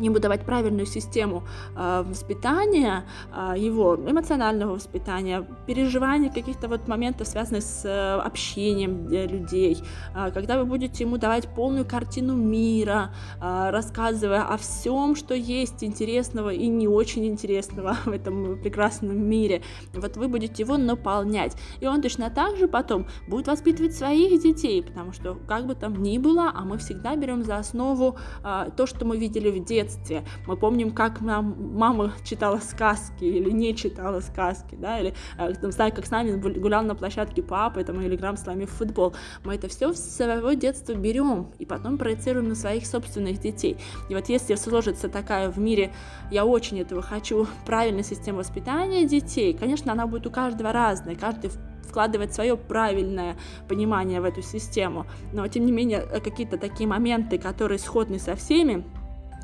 ему 0.00 0.18
давать 0.18 0.44
правильную 0.44 0.86
систему 0.86 1.44
э, 1.76 2.04
воспитания, 2.06 3.04
э, 3.34 3.54
его 3.56 3.96
эмоционального 3.96 4.74
воспитания, 4.74 5.46
переживания 5.66 6.30
каких-то 6.30 6.68
вот 6.68 6.88
моментов, 6.88 7.28
связанных 7.28 7.62
с 7.62 7.84
э, 7.84 8.20
общением 8.20 9.08
людей, 9.08 9.78
э, 10.14 10.30
когда 10.32 10.58
вы 10.58 10.64
будете 10.64 11.04
ему 11.04 11.18
давать 11.18 11.48
полную 11.54 11.84
картину 11.84 12.34
мира, 12.34 13.14
э, 13.40 13.70
рассказывая 13.70 14.42
о 14.42 14.56
всем, 14.56 15.16
что 15.16 15.34
есть 15.34 15.84
интересного 15.84 16.50
и 16.50 16.66
не 16.68 16.88
очень 16.88 17.26
интересного 17.26 17.96
в 18.04 18.08
этом 18.08 18.58
прекрасном 18.60 19.16
мире, 19.16 19.62
вот 19.92 20.16
вы 20.16 20.28
будете 20.28 20.62
его 20.62 20.76
наполнять, 20.76 21.56
и 21.80 21.86
он 21.86 22.02
точно 22.02 22.30
так 22.30 22.56
же 22.56 22.68
потом 22.68 23.06
будет 23.28 23.46
воспитывать 23.46 23.94
своих 23.94 24.42
детей, 24.42 24.82
потому 24.82 25.12
что 25.12 25.36
как 25.46 25.66
бы 25.66 25.74
там 25.74 26.02
ни 26.02 26.18
было, 26.18 26.50
а 26.54 26.64
мы 26.64 26.78
всегда 26.78 27.16
берем 27.16 27.44
за 27.44 27.58
основу 27.58 28.16
э, 28.44 28.70
то, 28.76 28.86
что 28.86 29.04
мы 29.04 29.16
видели 29.16 29.50
в 29.50 29.64
детстве, 29.64 29.89
детстве. 29.90 30.24
Мы 30.46 30.56
помним, 30.56 30.92
как 30.92 31.20
нам 31.20 31.56
мама 31.76 32.12
читала 32.24 32.58
сказки 32.58 33.24
или 33.24 33.50
не 33.50 33.74
читала 33.74 34.20
сказки, 34.20 34.76
да, 34.76 34.98
или 35.00 35.14
э, 35.38 35.54
там, 35.54 35.72
знаю, 35.72 35.92
как 35.94 36.06
с 36.06 36.10
нами 36.10 36.32
гулял 36.32 36.82
на 36.82 36.94
площадке 36.94 37.42
папа, 37.42 37.82
там, 37.84 38.00
или 38.00 38.14
играем 38.14 38.36
с 38.36 38.46
нами 38.46 38.64
в 38.64 38.70
футбол. 38.70 39.14
Мы 39.44 39.54
это 39.54 39.68
все 39.68 39.92
с 39.92 40.16
своего 40.16 40.52
детства 40.52 40.94
берем 40.94 41.48
и 41.58 41.66
потом 41.66 41.98
проецируем 41.98 42.48
на 42.48 42.54
своих 42.54 42.86
собственных 42.86 43.40
детей. 43.40 43.76
И 44.08 44.14
вот 44.14 44.28
если 44.28 44.54
сложится 44.54 45.08
такая 45.08 45.50
в 45.50 45.58
мире, 45.58 45.92
я 46.30 46.44
очень 46.44 46.80
этого 46.80 47.02
хочу, 47.02 47.46
правильная 47.66 48.04
система 48.04 48.38
воспитания 48.38 49.04
детей, 49.04 49.54
конечно, 49.54 49.92
она 49.92 50.06
будет 50.06 50.26
у 50.26 50.30
каждого 50.30 50.72
разная, 50.72 51.16
каждый 51.16 51.50
вкладывать 51.90 52.32
свое 52.32 52.56
правильное 52.56 53.36
понимание 53.68 54.20
в 54.20 54.24
эту 54.24 54.42
систему. 54.42 55.06
Но, 55.32 55.46
тем 55.48 55.66
не 55.66 55.72
менее, 55.72 56.06
э, 56.10 56.20
какие-то 56.20 56.56
такие 56.56 56.88
моменты, 56.88 57.38
которые 57.38 57.78
сходны 57.78 58.18
со 58.18 58.36
всеми, 58.36 58.84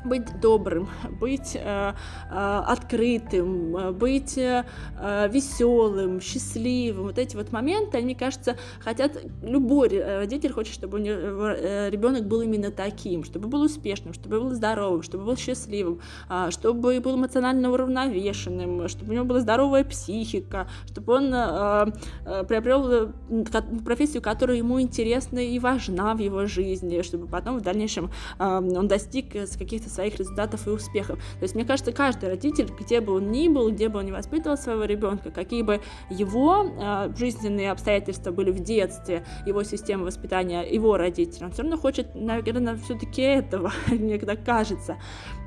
быть 0.07 0.39
добрым, 0.39 0.89
быть 1.19 1.55
э, 1.55 1.93
э, 2.29 2.63
открытым, 2.67 3.93
быть 3.97 4.37
э, 4.37 4.65
э, 4.99 5.29
веселым, 5.29 6.21
счастливым. 6.21 7.07
Вот 7.07 7.17
эти 7.17 7.35
вот 7.35 7.51
моменты, 7.51 7.97
они, 7.97 8.05
мне 8.05 8.15
кажется, 8.15 8.57
хотят, 8.79 9.11
любой 9.41 9.89
родитель 9.89 10.51
хочет, 10.51 10.73
чтобы 10.73 10.99
э, 10.99 11.89
ребенок 11.89 12.25
был 12.25 12.41
именно 12.41 12.71
таким, 12.71 13.23
чтобы 13.23 13.47
был 13.47 13.61
успешным, 13.61 14.13
чтобы 14.13 14.39
был 14.39 14.51
здоровым, 14.51 15.03
чтобы 15.03 15.25
был 15.25 15.37
счастливым, 15.37 15.99
э, 16.29 16.47
чтобы 16.51 16.99
был 16.99 17.15
эмоционально 17.15 17.71
уравновешенным, 17.71 18.87
чтобы 18.87 19.11
у 19.11 19.15
него 19.15 19.25
была 19.25 19.39
здоровая 19.39 19.83
психика, 19.83 20.67
чтобы 20.87 21.13
он 21.13 21.33
э, 21.33 22.43
приобрел 22.47 23.11
профессию, 23.85 24.21
которая 24.21 24.57
ему 24.57 24.81
интересна 24.81 25.39
и 25.39 25.59
важна 25.59 26.15
в 26.15 26.19
его 26.19 26.45
жизни, 26.45 27.01
чтобы 27.01 27.27
потом 27.27 27.57
в 27.57 27.61
дальнейшем 27.61 28.11
э, 28.39 28.43
он 28.43 28.87
достиг 28.87 29.31
каких-то 29.31 29.89
своих 29.97 30.17
результатов 30.17 30.67
и 30.67 30.69
успехов. 30.69 31.17
То 31.17 31.43
есть, 31.43 31.55
мне 31.55 31.65
кажется, 31.65 31.91
каждый 31.91 32.29
родитель, 32.29 32.69
где 32.79 33.01
бы 33.01 33.13
он 33.13 33.31
ни 33.31 33.49
был, 33.49 33.71
где 33.71 33.89
бы 33.89 33.99
он 33.99 34.05
ни 34.05 34.11
воспитывал 34.11 34.55
своего 34.57 34.83
ребенка, 34.83 35.31
какие 35.31 35.63
бы 35.63 35.81
его 36.11 36.65
э, 36.65 37.11
жизненные 37.17 37.71
обстоятельства 37.71 38.31
были 38.31 38.51
в 38.51 38.59
детстве, 38.59 39.23
его 39.47 39.63
система 39.63 40.05
воспитания, 40.05 40.61
его 40.61 40.97
родителям, 40.97 41.51
все 41.51 41.63
равно 41.63 41.77
хочет, 41.77 42.13
наверное, 42.13 42.75
все-таки 42.77 43.23
этого, 43.23 43.71
мне 43.87 44.19
когда 44.19 44.35
кажется. 44.35 44.97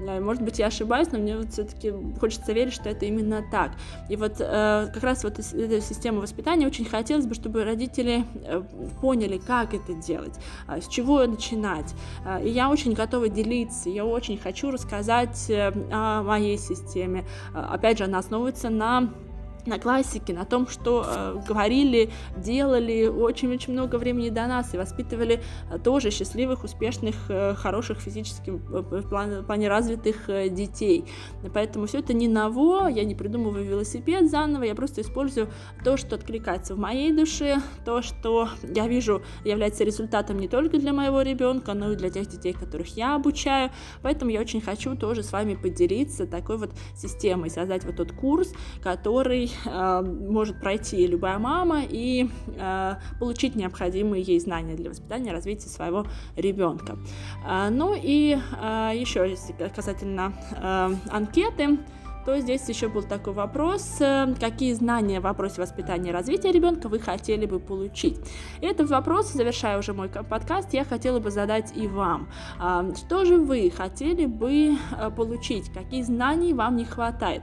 Э, 0.00 0.20
может 0.20 0.42
быть, 0.42 0.58
я 0.58 0.66
ошибаюсь, 0.66 1.12
но 1.12 1.18
мне 1.18 1.36
вот 1.36 1.52
все-таки 1.52 1.92
хочется 2.18 2.52
верить, 2.52 2.72
что 2.72 2.88
это 2.88 3.06
именно 3.06 3.44
так. 3.52 3.72
И 4.08 4.16
вот 4.16 4.40
э, 4.40 4.88
как 4.92 5.02
раз 5.02 5.22
вот 5.22 5.38
эта 5.38 5.80
система 5.80 6.20
воспитания 6.20 6.66
очень 6.66 6.84
хотелось 6.84 7.26
бы, 7.26 7.34
чтобы 7.36 7.62
родители 7.64 8.24
э, 8.44 8.62
поняли, 9.00 9.38
как 9.38 9.74
это 9.74 9.94
делать, 9.94 10.34
э, 10.66 10.80
с 10.80 10.88
чего 10.88 11.24
начинать. 11.26 11.94
Э, 12.26 12.44
и 12.44 12.48
я 12.48 12.68
очень 12.68 12.94
готова 12.94 13.28
делиться, 13.28 13.88
я 13.90 14.04
очень 14.04 14.39
хочу 14.42 14.70
рассказать 14.70 15.48
э, 15.48 15.72
о 15.90 16.22
моей 16.22 16.58
системе. 16.58 17.24
Э, 17.54 17.60
опять 17.70 17.98
же, 17.98 18.04
она 18.04 18.18
основывается 18.18 18.70
на 18.70 19.12
на 19.66 19.78
классике, 19.78 20.32
на 20.32 20.44
том, 20.44 20.68
что 20.68 21.04
э, 21.06 21.40
говорили, 21.46 22.10
делали 22.36 23.06
очень-очень 23.06 23.72
много 23.72 23.96
времени 23.96 24.30
до 24.30 24.46
нас 24.46 24.74
и 24.74 24.78
воспитывали 24.78 25.42
э, 25.70 25.78
тоже 25.78 26.10
счастливых, 26.10 26.64
успешных, 26.64 27.14
э, 27.28 27.54
хороших 27.54 27.98
физически 27.98 28.50
в 28.50 29.08
плане, 29.08 29.40
в 29.40 29.44
плане 29.44 29.68
развитых 29.68 30.28
э, 30.28 30.48
детей. 30.48 31.04
Поэтому 31.52 31.86
все 31.86 31.98
это 31.98 32.12
не 32.12 32.28
ново, 32.28 32.88
я 32.88 33.04
не 33.04 33.14
придумываю 33.14 33.64
велосипед 33.64 34.30
заново, 34.30 34.64
я 34.64 34.74
просто 34.74 35.00
использую 35.00 35.48
то, 35.84 35.96
что 35.96 36.16
откликается 36.16 36.74
в 36.74 36.78
моей 36.78 37.12
душе, 37.12 37.58
то, 37.84 38.02
что 38.02 38.48
я 38.62 38.88
вижу 38.88 39.22
является 39.44 39.84
результатом 39.84 40.38
не 40.38 40.48
только 40.48 40.78
для 40.78 40.92
моего 40.92 41.22
ребенка, 41.22 41.74
но 41.74 41.92
и 41.92 41.96
для 41.96 42.10
тех 42.10 42.26
детей, 42.26 42.52
которых 42.52 42.96
я 42.96 43.14
обучаю. 43.14 43.70
Поэтому 44.02 44.30
я 44.30 44.40
очень 44.40 44.60
хочу 44.60 44.96
тоже 44.96 45.22
с 45.22 45.32
вами 45.32 45.54
поделиться 45.54 46.26
такой 46.26 46.56
вот 46.56 46.72
системой, 46.96 47.50
создать 47.50 47.84
вот 47.84 47.96
тот 47.96 48.12
курс, 48.12 48.52
который 48.82 49.50
э, 49.59 49.59
может 49.64 50.60
пройти 50.60 51.06
любая 51.06 51.38
мама 51.38 51.82
и 51.88 52.28
э, 52.56 52.94
получить 53.18 53.56
необходимые 53.56 54.22
ей 54.22 54.40
знания 54.40 54.74
для 54.74 54.90
воспитания 54.90 55.30
и 55.30 55.32
развития 55.32 55.68
своего 55.68 56.06
ребенка. 56.36 56.98
Э, 57.46 57.68
ну 57.70 57.94
и 57.96 58.36
э, 58.36 58.92
еще 58.94 59.36
касательно 59.74 60.32
э, 60.52 60.94
анкеты, 61.10 61.78
то 62.24 62.38
здесь 62.38 62.68
еще 62.68 62.88
был 62.88 63.02
такой 63.02 63.32
вопрос, 63.32 63.96
э, 64.00 64.34
какие 64.38 64.74
знания 64.74 65.20
в 65.20 65.24
вопросе 65.24 65.60
воспитания 65.60 66.10
и 66.10 66.12
развития 66.12 66.52
ребенка 66.52 66.88
вы 66.88 66.98
хотели 66.98 67.46
бы 67.46 67.58
получить. 67.58 68.18
И 68.60 68.66
этот 68.66 68.90
вопрос, 68.90 69.32
завершая 69.32 69.78
уже 69.78 69.94
мой 69.94 70.08
подкаст, 70.08 70.74
я 70.74 70.84
хотела 70.84 71.18
бы 71.18 71.30
задать 71.30 71.72
и 71.76 71.86
вам. 71.86 72.28
Что 72.94 73.24
же 73.24 73.38
вы 73.38 73.70
хотели 73.70 74.26
бы 74.26 74.72
э, 74.72 75.10
получить, 75.10 75.72
какие 75.72 76.02
знаний 76.02 76.52
вам 76.52 76.76
не 76.76 76.84
хватает? 76.84 77.42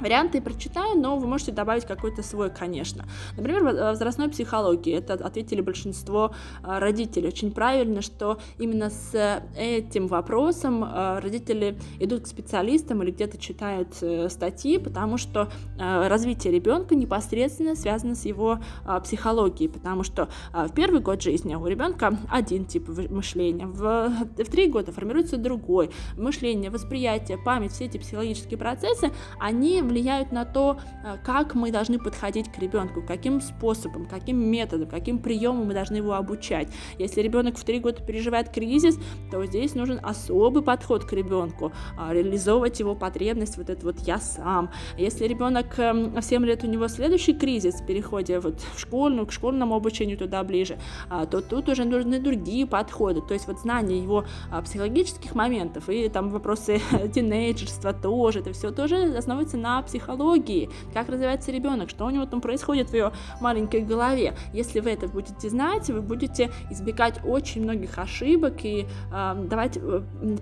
Варианты 0.00 0.40
прочитаю, 0.40 0.98
но 0.98 1.16
вы 1.16 1.26
можете 1.26 1.52
добавить 1.52 1.84
какой-то 1.84 2.22
свой, 2.22 2.50
конечно. 2.50 3.04
Например, 3.36 3.62
возрастной 3.62 4.28
психологии. 4.28 4.94
Это 4.94 5.14
ответили 5.14 5.60
большинство 5.60 6.32
а, 6.62 6.80
родителей. 6.80 7.28
Очень 7.28 7.52
правильно, 7.52 8.02
что 8.02 8.38
именно 8.58 8.90
с 8.90 9.42
этим 9.56 10.08
вопросом 10.08 10.84
а, 10.84 11.20
родители 11.20 11.78
идут 12.00 12.24
к 12.24 12.26
специалистам 12.26 13.02
или 13.02 13.10
где-то 13.10 13.38
читают 13.38 13.96
э, 14.00 14.28
статьи, 14.28 14.78
потому 14.78 15.16
что 15.18 15.50
развитие 15.78 16.52
ребенка 16.52 16.94
непосредственно 16.94 17.74
связано 17.74 18.14
с 18.14 18.24
его 18.24 18.58
психологией, 19.02 19.70
потому 19.70 20.02
что 20.02 20.28
в 20.52 20.72
первый 20.72 21.00
год 21.00 21.22
жизни 21.22 21.54
у 21.54 21.66
ребенка 21.66 22.18
один 22.30 22.64
тип 22.64 22.88
мышления, 23.10 23.66
в, 23.66 24.08
в 24.36 24.50
три 24.50 24.68
года 24.68 24.92
формируется 24.92 25.36
другой. 25.36 25.90
Мышление, 26.16 26.70
восприятие, 26.70 27.38
память, 27.38 27.72
все 27.72 27.86
эти 27.86 27.98
психологические 27.98 28.58
процессы, 28.58 29.12
они 29.38 29.82
влияют 29.94 30.32
на 30.32 30.44
то, 30.44 30.78
э, 31.04 31.16
как 31.24 31.54
мы 31.54 31.70
должны 31.70 31.98
подходить 31.98 32.50
к 32.52 32.58
ребенку, 32.58 33.02
каким 33.02 33.40
способом, 33.40 34.06
каким 34.06 34.38
методом, 34.38 34.88
каким 34.88 35.18
приемом 35.18 35.66
мы 35.66 35.74
должны 35.74 35.96
его 35.96 36.14
обучать. 36.14 36.68
Если 36.98 37.22
ребенок 37.22 37.56
в 37.56 37.64
три 37.64 37.78
года 37.78 38.02
переживает 38.02 38.48
кризис, 38.48 38.98
то 39.30 39.44
здесь 39.46 39.74
нужен 39.74 40.00
особый 40.02 40.62
подход 40.62 41.04
к 41.04 41.12
ребенку, 41.12 41.72
а, 41.96 42.12
реализовывать 42.12 42.80
его 42.80 42.94
потребность, 42.94 43.56
вот 43.56 43.70
это 43.70 43.86
вот 43.86 44.00
я 44.00 44.18
сам. 44.18 44.70
Если 44.98 45.26
ребенок 45.26 45.78
эм, 45.78 46.14
в 46.14 46.22
7 46.22 46.44
лет 46.44 46.64
у 46.64 46.66
него 46.66 46.88
следующий 46.88 47.34
кризис 47.34 47.80
в 47.80 47.86
переходе 47.86 48.40
вот 48.40 48.60
в 48.74 48.80
школьную, 48.80 49.26
к 49.26 49.32
школьному 49.32 49.76
обучению 49.76 50.18
туда 50.18 50.42
ближе, 50.42 50.78
а, 51.08 51.26
то 51.26 51.40
тут 51.40 51.68
уже 51.68 51.84
нужны 51.84 52.18
другие 52.18 52.66
подходы. 52.66 53.20
То 53.20 53.34
есть 53.34 53.46
вот 53.46 53.60
знание 53.60 54.02
его 54.02 54.24
а, 54.50 54.62
психологических 54.62 55.34
моментов 55.34 55.88
и 55.88 56.08
там 56.08 56.30
вопросы 56.30 56.80
тинейджерства 57.14 57.92
тоже, 57.92 58.40
это 58.40 58.52
все 58.52 58.70
тоже 58.70 59.14
основывается 59.16 59.56
на 59.56 59.73
психологии, 59.82 60.70
как 60.92 61.08
развивается 61.08 61.52
ребенок, 61.52 61.90
что 61.90 62.06
у 62.06 62.10
него 62.10 62.26
там 62.26 62.40
происходит 62.40 62.90
в 62.90 62.94
его 62.94 63.12
маленькой 63.40 63.82
голове. 63.82 64.34
Если 64.52 64.80
вы 64.80 64.90
это 64.90 65.08
будете 65.08 65.48
знать, 65.48 65.90
вы 65.90 66.00
будете 66.00 66.50
избегать 66.70 67.20
очень 67.24 67.62
многих 67.62 67.98
ошибок 67.98 68.64
и 68.64 68.86
э, 69.12 69.44
давать 69.48 69.78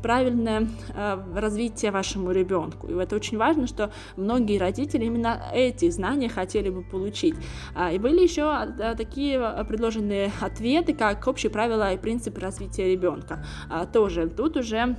правильное 0.03 0.69
э, 0.95 1.19
развитие 1.35 1.91
вашему 1.91 2.31
ребенку. 2.33 2.89
И 2.89 2.95
это 2.95 3.17
очень 3.17 3.39
важно, 3.39 3.67
что 3.67 3.91
многие 4.17 4.59
родители 4.59 5.05
именно 5.05 5.43
эти 5.53 5.91
знания 5.91 6.29
хотели 6.29 6.71
бы 6.71 6.83
получить. 6.83 7.35
А, 7.75 7.93
и 7.93 7.99
были 7.99 8.23
еще 8.23 8.43
а, 8.43 8.95
такие 8.95 9.65
предложенные 9.69 10.33
ответы, 10.41 10.95
как 10.95 11.27
общие 11.27 11.51
правила 11.51 11.93
и 11.93 11.97
принципы 11.97 12.41
развития 12.41 12.91
ребенка. 12.91 13.45
А, 13.71 13.87
тоже 13.87 14.29
тут 14.29 14.57
уже 14.57 14.97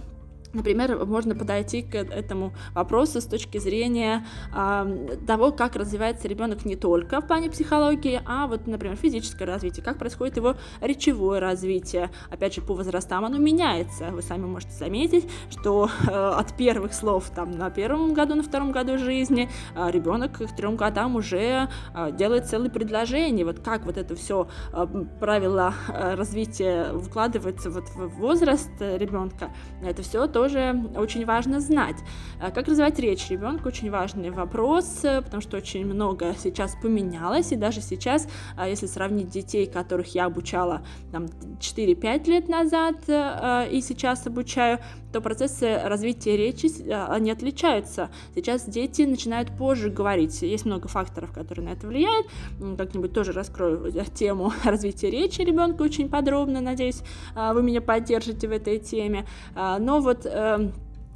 Например, 0.54 1.04
можно 1.06 1.36
подойти 1.36 1.82
к 1.82 1.96
этому 1.96 2.54
вопросу 2.74 3.22
с 3.22 3.26
точки 3.26 3.58
зрения 3.58 4.26
э, 4.56 5.18
того, 5.26 5.52
как 5.52 5.76
развивается 5.76 6.28
ребенок 6.28 6.64
не 6.64 6.76
только 6.76 7.22
в 7.22 7.28
плане 7.28 7.50
психологии, 7.50 8.22
а 8.26 8.46
вот, 8.46 8.68
например, 8.68 8.96
физическое 8.96 9.46
развитие, 9.46 9.84
как 9.84 9.98
происходит 9.98 10.38
его 10.38 10.56
речевое 10.80 11.40
развитие. 11.40 12.12
Опять 12.30 12.54
же, 12.54 12.62
по 12.62 12.76
возрастам 12.76 13.26
оно 13.26 13.38
меняется. 13.40 14.12
Вы 14.12 14.22
сами 14.22 14.46
можете 14.46 14.74
заметить, 14.74 15.28
что 15.50 15.90
э, 16.08 16.12
от 16.12 16.56
первых 16.56 16.94
слов 16.94 17.32
там 17.36 17.52
на 17.52 17.72
первом 17.72 18.14
году, 18.14 18.36
на 18.36 18.44
втором 18.44 18.72
году 18.72 19.00
жизни 19.00 19.50
э, 19.76 19.90
ребенок 19.90 20.38
к 20.38 20.56
трем 20.56 20.76
годам 20.76 21.16
уже 21.16 21.68
э, 21.96 22.12
делает 22.12 22.46
целые 22.46 22.70
предложения. 22.70 23.44
Вот 23.44 23.60
как 23.60 23.86
вот 23.86 23.98
это 23.98 24.16
все 24.16 24.48
э, 24.72 24.86
правила 25.20 25.74
э, 25.88 26.14
развития 26.14 26.94
вкладывается 27.00 27.72
вот 27.72 27.90
в 27.90 28.08
возраст 28.20 28.72
ребенка, 28.80 29.50
это 29.82 30.04
все 30.04 30.28
то, 30.28 30.43
тоже 30.44 30.76
очень 30.98 31.26
важно 31.26 31.62
знать. 31.62 31.96
А 32.42 32.52
как 32.52 32.68
развивать 32.68 33.00
речь 33.00 33.30
ребенка 33.30 33.68
очень 33.68 33.90
важный 33.90 34.30
вопрос, 34.30 35.00
э, 35.04 35.22
потому 35.22 35.42
что 35.42 35.56
очень 35.56 35.86
много 35.86 36.36
сейчас 36.38 36.76
поменялось, 36.82 37.54
и 37.54 37.56
даже 37.56 37.80
сейчас, 37.80 38.28
а, 38.58 38.68
если 38.68 38.88
сравнить 38.88 39.30
детей, 39.30 39.66
которых 39.66 40.14
я 40.14 40.26
обучала 40.26 40.82
там, 41.14 41.28
4-5 41.62 42.28
лет 42.28 42.50
назад 42.50 42.96
э, 43.08 43.70
и 43.72 43.80
сейчас 43.80 44.28
обучаю, 44.28 44.80
то 45.14 45.22
процессы 45.22 45.80
развития 45.86 46.36
речи, 46.36 46.68
э, 46.82 47.06
они 47.06 47.32
отличаются. 47.32 48.10
Сейчас 48.36 48.66
дети 48.66 49.04
начинают 49.04 49.56
позже 49.58 49.90
говорить. 49.90 50.42
Есть 50.42 50.66
много 50.66 50.90
факторов, 50.90 51.32
которые 51.32 51.70
на 51.70 51.72
это 51.72 51.88
влияют. 51.88 52.28
Как-нибудь 52.78 53.14
тоже 53.14 53.32
раскрою 53.32 53.94
тему 54.14 54.52
развития 54.66 55.10
речи 55.10 55.40
ребенка 55.42 55.84
очень 55.84 56.10
подробно. 56.10 56.60
Надеюсь, 56.60 57.02
вы 57.36 57.64
меня 57.64 57.80
поддержите 57.80 58.48
в 58.48 58.52
этой 58.52 58.80
теме. 58.80 59.26
Но 59.56 60.00
вот 60.00 60.26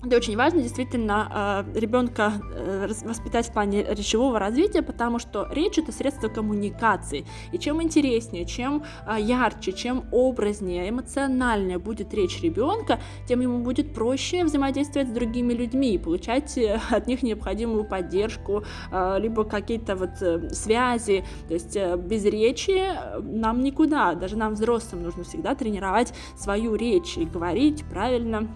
это 0.04 0.16
очень 0.16 0.38
важно 0.38 0.62
действительно 0.62 1.66
э, 1.74 1.80
ребенка 1.80 2.34
э, 2.54 2.88
воспитать 3.04 3.48
в 3.48 3.52
плане 3.52 3.84
речевого 3.84 4.38
развития, 4.38 4.84
потому 4.84 5.18
что 5.18 5.48
речь 5.52 5.80
это 5.80 5.92
средство 5.92 6.28
коммуникации. 6.28 7.26
И 7.52 7.58
чем 7.58 7.82
интереснее, 7.82 8.46
чем 8.46 8.84
э, 9.08 9.20
ярче, 9.20 9.74
чем 9.74 10.06
образнее, 10.12 10.90
эмоциональнее 10.90 11.80
будет 11.80 12.14
речь 12.14 12.40
ребенка, 12.42 13.00
тем 13.28 13.40
ему 13.40 13.64
будет 13.64 13.96
проще 13.96 14.44
взаимодействовать 14.44 15.10
с 15.10 15.12
другими 15.12 15.54
людьми 15.54 15.96
и 15.96 15.98
получать 15.98 16.60
от 16.92 17.08
них 17.08 17.24
необходимую 17.24 17.84
поддержку, 17.84 18.64
либо 18.92 19.44
какие-то 19.44 19.96
вот 19.96 20.18
связи. 20.54 21.26
То 21.48 21.54
есть 21.54 21.78
без 22.08 22.24
речи 22.26 22.92
нам 23.22 23.64
никуда, 23.64 24.14
даже 24.14 24.38
нам 24.38 24.54
взрослым 24.54 25.04
нужно 25.04 25.24
всегда 25.24 25.56
тренировать 25.56 26.14
свою 26.38 26.76
речь 26.76 27.18
и 27.18 27.26
говорить 27.26 27.84
правильно 27.90 28.48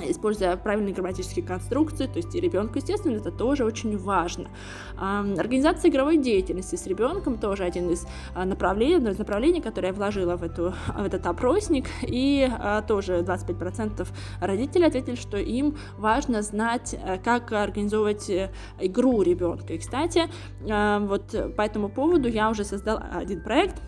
используя 0.00 0.56
правильные 0.56 0.94
грамматические 0.94 1.44
конструкции, 1.44 2.06
то 2.06 2.16
есть 2.16 2.34
и 2.34 2.40
ребенку, 2.40 2.78
естественно, 2.78 3.16
это 3.16 3.30
тоже 3.30 3.64
очень 3.64 3.96
важно. 3.98 4.48
Организация 4.96 5.90
игровой 5.90 6.18
деятельности 6.18 6.76
с 6.76 6.86
ребенком 6.86 7.38
тоже 7.38 7.64
один 7.64 7.90
из 7.90 8.06
а, 8.34 8.44
направлений, 8.44 8.96
одно 8.96 9.10
из 9.10 9.18
направлений, 9.18 9.60
которое 9.60 9.88
я 9.88 9.92
вложила 9.92 10.36
в, 10.36 10.42
эту, 10.42 10.74
в 10.96 11.04
этот 11.04 11.26
опросник, 11.26 11.86
и 12.02 12.48
а, 12.50 12.82
тоже 12.82 13.20
25% 13.20 14.06
родителей 14.40 14.86
ответили, 14.86 15.16
что 15.16 15.36
им 15.36 15.76
важно 15.98 16.42
знать, 16.42 16.94
э, 16.94 17.18
как 17.18 17.52
организовывать 17.52 18.30
э, 18.30 18.50
игру 18.80 19.22
ребенка. 19.22 19.74
И, 19.74 19.78
кстати, 19.78 20.22
вот 20.62 21.54
по 21.56 21.62
этому 21.62 21.88
поводу 21.88 22.28
я 22.28 22.50
уже 22.50 22.64
создала 22.64 23.02
один 23.12 23.42
проект, 23.42 23.80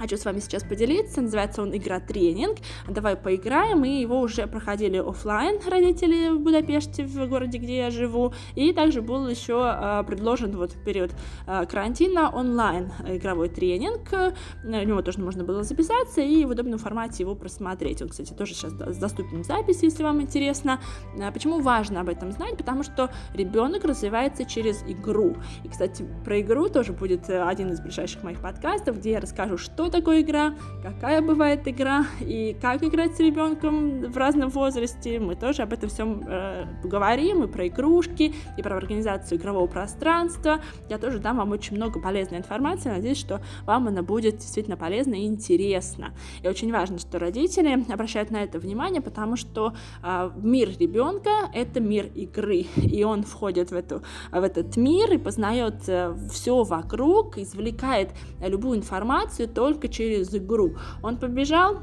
Хочу 0.00 0.16
с 0.16 0.24
вами 0.24 0.38
сейчас 0.38 0.64
поделиться. 0.64 1.20
Называется 1.20 1.60
он 1.60 1.76
«Игра 1.76 2.00
тренинг». 2.00 2.56
Давай 2.88 3.16
поиграем. 3.16 3.80
Мы 3.80 4.00
его 4.00 4.18
уже 4.20 4.46
проходили 4.46 4.96
офлайн 4.96 5.60
родители 5.68 6.30
в 6.30 6.40
Будапеште, 6.40 7.04
в 7.04 7.28
городе, 7.28 7.58
где 7.58 7.76
я 7.76 7.90
живу. 7.90 8.32
И 8.54 8.72
также 8.72 9.02
был 9.02 9.28
еще 9.28 9.60
э, 9.62 10.02
предложен 10.06 10.56
вот 10.56 10.72
в 10.72 10.82
период 10.82 11.10
э, 11.46 11.66
карантина 11.66 12.30
онлайн 12.30 12.90
игровой 13.06 13.50
тренинг. 13.50 14.10
На 14.64 14.82
него 14.86 15.02
тоже 15.02 15.20
можно 15.20 15.44
было 15.44 15.64
записаться 15.64 16.22
и 16.22 16.46
в 16.46 16.50
удобном 16.50 16.78
формате 16.78 17.22
его 17.22 17.34
просмотреть. 17.34 18.00
Он, 18.00 18.08
кстати, 18.08 18.32
тоже 18.32 18.54
сейчас 18.54 18.72
доступен 18.72 19.42
в 19.42 19.46
записи, 19.46 19.84
если 19.84 20.02
вам 20.02 20.22
интересно. 20.22 20.80
А 21.20 21.30
почему 21.30 21.60
важно 21.60 22.00
об 22.00 22.08
этом 22.08 22.32
знать? 22.32 22.56
Потому 22.56 22.84
что 22.84 23.10
ребенок 23.34 23.84
развивается 23.84 24.46
через 24.46 24.82
игру. 24.84 25.36
И, 25.62 25.68
кстати, 25.68 26.06
про 26.24 26.40
игру 26.40 26.70
тоже 26.70 26.94
будет 26.94 27.28
один 27.28 27.70
из 27.70 27.82
ближайших 27.82 28.22
моих 28.22 28.40
подкастов, 28.40 28.96
где 28.96 29.10
я 29.10 29.20
расскажу, 29.20 29.58
что 29.58 29.89
такое 29.90 30.22
игра, 30.22 30.54
какая 30.82 31.20
бывает 31.20 31.66
игра 31.66 32.06
и 32.20 32.56
как 32.60 32.82
играть 32.82 33.16
с 33.16 33.20
ребенком 33.20 34.10
в 34.10 34.16
разном 34.16 34.48
возрасте. 34.50 35.18
Мы 35.20 35.34
тоже 35.34 35.62
об 35.62 35.72
этом 35.72 35.88
всем 35.88 36.22
э, 36.26 36.66
говорим, 36.82 37.44
и 37.44 37.46
про 37.46 37.66
игрушки, 37.66 38.34
и 38.56 38.62
про 38.62 38.76
организацию 38.76 39.38
игрового 39.38 39.66
пространства. 39.66 40.60
Я 40.88 40.98
тоже 40.98 41.18
дам 41.18 41.36
вам 41.38 41.50
очень 41.50 41.76
много 41.76 42.00
полезной 42.00 42.38
информации. 42.38 42.88
Надеюсь, 42.88 43.18
что 43.18 43.40
вам 43.66 43.88
она 43.88 44.02
будет 44.02 44.38
действительно 44.38 44.76
полезна 44.76 45.14
и 45.14 45.26
интересна. 45.26 46.14
И 46.42 46.48
очень 46.48 46.72
важно, 46.72 46.98
что 46.98 47.18
родители 47.18 47.92
обращают 47.92 48.30
на 48.30 48.42
это 48.42 48.58
внимание, 48.58 49.02
потому 49.02 49.36
что 49.36 49.74
э, 50.02 50.30
мир 50.36 50.70
ребенка 50.78 51.30
это 51.52 51.80
мир 51.80 52.06
игры, 52.14 52.66
и 52.76 53.04
он 53.04 53.24
входит 53.24 53.70
в, 53.70 53.74
эту, 53.74 54.02
в 54.30 54.42
этот 54.42 54.76
мир 54.76 55.12
и 55.12 55.18
познает 55.18 55.88
э, 55.88 56.14
все 56.30 56.62
вокруг, 56.62 57.38
извлекает 57.38 58.10
любую 58.40 58.78
информацию 58.78 59.48
только 59.48 59.79
через 59.88 60.34
игру. 60.34 60.76
Он 61.02 61.16
побежал, 61.16 61.78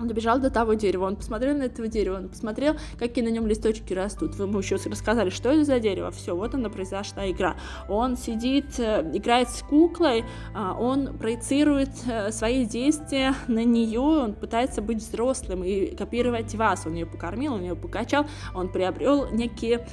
он 0.00 0.08
добежал 0.08 0.38
до 0.38 0.50
того 0.50 0.74
дерева, 0.74 1.06
он 1.06 1.16
посмотрел 1.16 1.56
на 1.56 1.64
этого 1.64 1.88
дерева, 1.88 2.16
он 2.16 2.28
посмотрел, 2.28 2.76
какие 2.98 3.24
на 3.24 3.30
нем 3.30 3.46
листочки 3.46 3.92
растут. 3.92 4.34
Вы 4.36 4.44
ему 4.44 4.58
еще 4.58 4.76
рассказали, 4.76 5.30
что 5.30 5.50
это 5.50 5.64
за 5.64 5.80
дерево. 5.80 6.10
Все, 6.10 6.36
вот 6.36 6.54
она 6.54 6.68
произошла 6.68 7.28
игра. 7.30 7.56
Он 7.88 8.16
сидит, 8.16 8.78
э, 8.78 9.10
играет 9.12 9.48
с 9.48 9.62
куклой, 9.62 10.24
а, 10.54 10.74
он 10.74 11.18
проецирует 11.18 11.90
э, 12.06 12.30
свои 12.30 12.64
действия 12.64 13.34
на 13.48 13.64
нее, 13.64 14.00
он 14.00 14.34
пытается 14.34 14.82
быть 14.82 14.98
взрослым 14.98 15.64
и 15.64 15.94
копировать 15.94 16.54
вас. 16.54 16.86
Он 16.86 16.94
ее 16.94 17.06
покормил, 17.06 17.54
он 17.54 17.62
ее 17.62 17.74
покачал, 17.74 18.26
он 18.54 18.68
приобрел 18.68 19.28
некие 19.30 19.86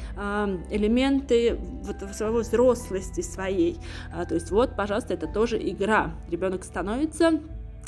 элементы 0.70 1.58
вот 1.84 2.16
своего 2.16 2.39
взрослости 2.39 3.22
своей. 3.22 3.78
А, 4.14 4.26
то 4.26 4.36
есть 4.36 4.51
вот, 4.51 4.76
пожалуйста, 4.76 5.14
это 5.14 5.28
тоже 5.28 5.58
игра. 5.58 6.12
Ребенок 6.30 6.64
становится 6.64 7.39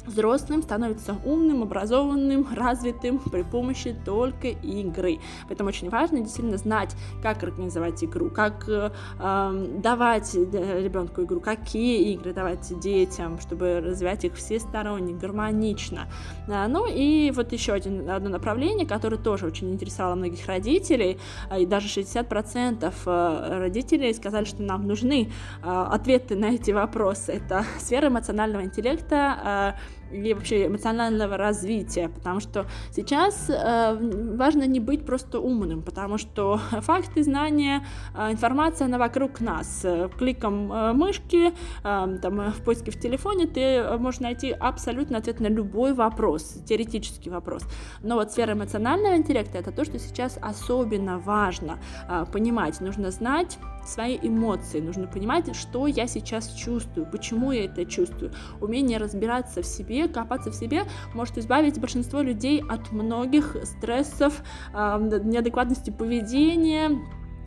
взрослым 0.07 0.63
становится 0.63 1.15
умным, 1.25 1.63
образованным, 1.63 2.47
развитым 2.55 3.19
при 3.19 3.43
помощи 3.43 3.95
только 4.05 4.47
игры. 4.47 5.19
Поэтому 5.47 5.69
очень 5.69 5.89
важно 5.89 6.19
действительно 6.19 6.57
знать, 6.57 6.95
как 7.21 7.43
организовать 7.43 8.03
игру, 8.03 8.29
как 8.29 8.67
э, 8.67 8.91
эм, 9.19 9.81
давать 9.81 10.35
э, 10.35 10.81
ребенку 10.83 11.23
игру, 11.23 11.39
какие 11.39 12.13
игры 12.13 12.33
давать 12.33 12.79
детям, 12.79 13.39
чтобы 13.39 13.81
развивать 13.81 14.25
их 14.25 14.35
всесторонне, 14.35 15.13
гармонично. 15.13 16.07
А, 16.47 16.67
ну 16.67 16.85
и 16.89 17.31
вот 17.31 17.51
еще 17.51 17.73
один, 17.73 18.09
одно 18.09 18.29
направление, 18.29 18.87
которое 18.87 19.17
тоже 19.17 19.45
очень 19.45 19.73
интересовало 19.73 20.15
многих 20.15 20.45
родителей, 20.47 21.19
а, 21.49 21.59
и 21.59 21.65
даже 21.65 21.87
60% 21.87 22.93
э, 23.05 23.59
родителей 23.59 24.13
сказали, 24.13 24.45
что 24.45 24.61
нам 24.61 24.87
нужны 24.87 25.31
ответы 25.61 26.35
на 26.35 26.47
эти 26.47 26.71
вопросы. 26.71 27.33
Это 27.33 27.65
сфера 27.79 28.07
эмоционального 28.07 28.63
интеллекта, 28.63 29.75
и 30.11 30.33
вообще 30.33 30.67
эмоционального 30.67 31.37
развития, 31.37 32.09
потому 32.09 32.39
что 32.39 32.65
сейчас 32.91 33.49
э, 33.49 33.97
важно 34.35 34.63
не 34.63 34.79
быть 34.79 35.05
просто 35.05 35.39
умным, 35.39 35.81
потому 35.81 36.17
что 36.17 36.59
факты, 36.81 37.23
знания, 37.23 37.85
э, 38.15 38.31
информация, 38.31 38.85
она 38.85 38.97
вокруг 38.97 39.39
нас. 39.41 39.85
Кликом 40.17 40.71
э, 40.71 40.93
мышки, 40.93 41.53
э, 41.83 42.17
там, 42.21 42.51
в 42.51 42.63
поиске 42.63 42.91
в 42.91 42.99
телефоне 42.99 43.47
ты 43.47 43.97
можешь 43.97 44.19
найти 44.19 44.51
абсолютно 44.51 45.17
ответ 45.17 45.39
на 45.39 45.47
любой 45.47 45.93
вопрос, 45.93 46.43
теоретический 46.65 47.31
вопрос. 47.31 47.63
Но 48.03 48.15
вот 48.15 48.31
сфера 48.31 48.53
эмоционального 48.53 49.15
интеллекта 49.15 49.57
это 49.57 49.71
то, 49.71 49.85
что 49.85 49.99
сейчас 49.99 50.37
особенно 50.41 51.19
важно 51.19 51.79
э, 52.09 52.25
понимать. 52.31 52.79
Нужно 52.81 53.11
знать 53.11 53.57
свои 53.87 54.17
эмоции, 54.21 54.79
нужно 54.79 55.07
понимать, 55.07 55.55
что 55.55 55.87
я 55.87 56.07
сейчас 56.07 56.53
чувствую, 56.53 57.07
почему 57.11 57.51
я 57.51 57.65
это 57.65 57.85
чувствую. 57.85 58.31
Умение 58.61 58.97
разбираться 58.97 59.61
в 59.61 59.65
себе, 59.65 60.07
копаться 60.07 60.51
в 60.51 60.55
себе 60.55 60.83
может 61.13 61.37
избавить 61.37 61.79
большинство 61.79 62.21
людей 62.21 62.61
от 62.67 62.91
многих 62.91 63.55
стрессов, 63.63 64.41
неадекватности 64.73 65.89
поведения, 65.89 66.91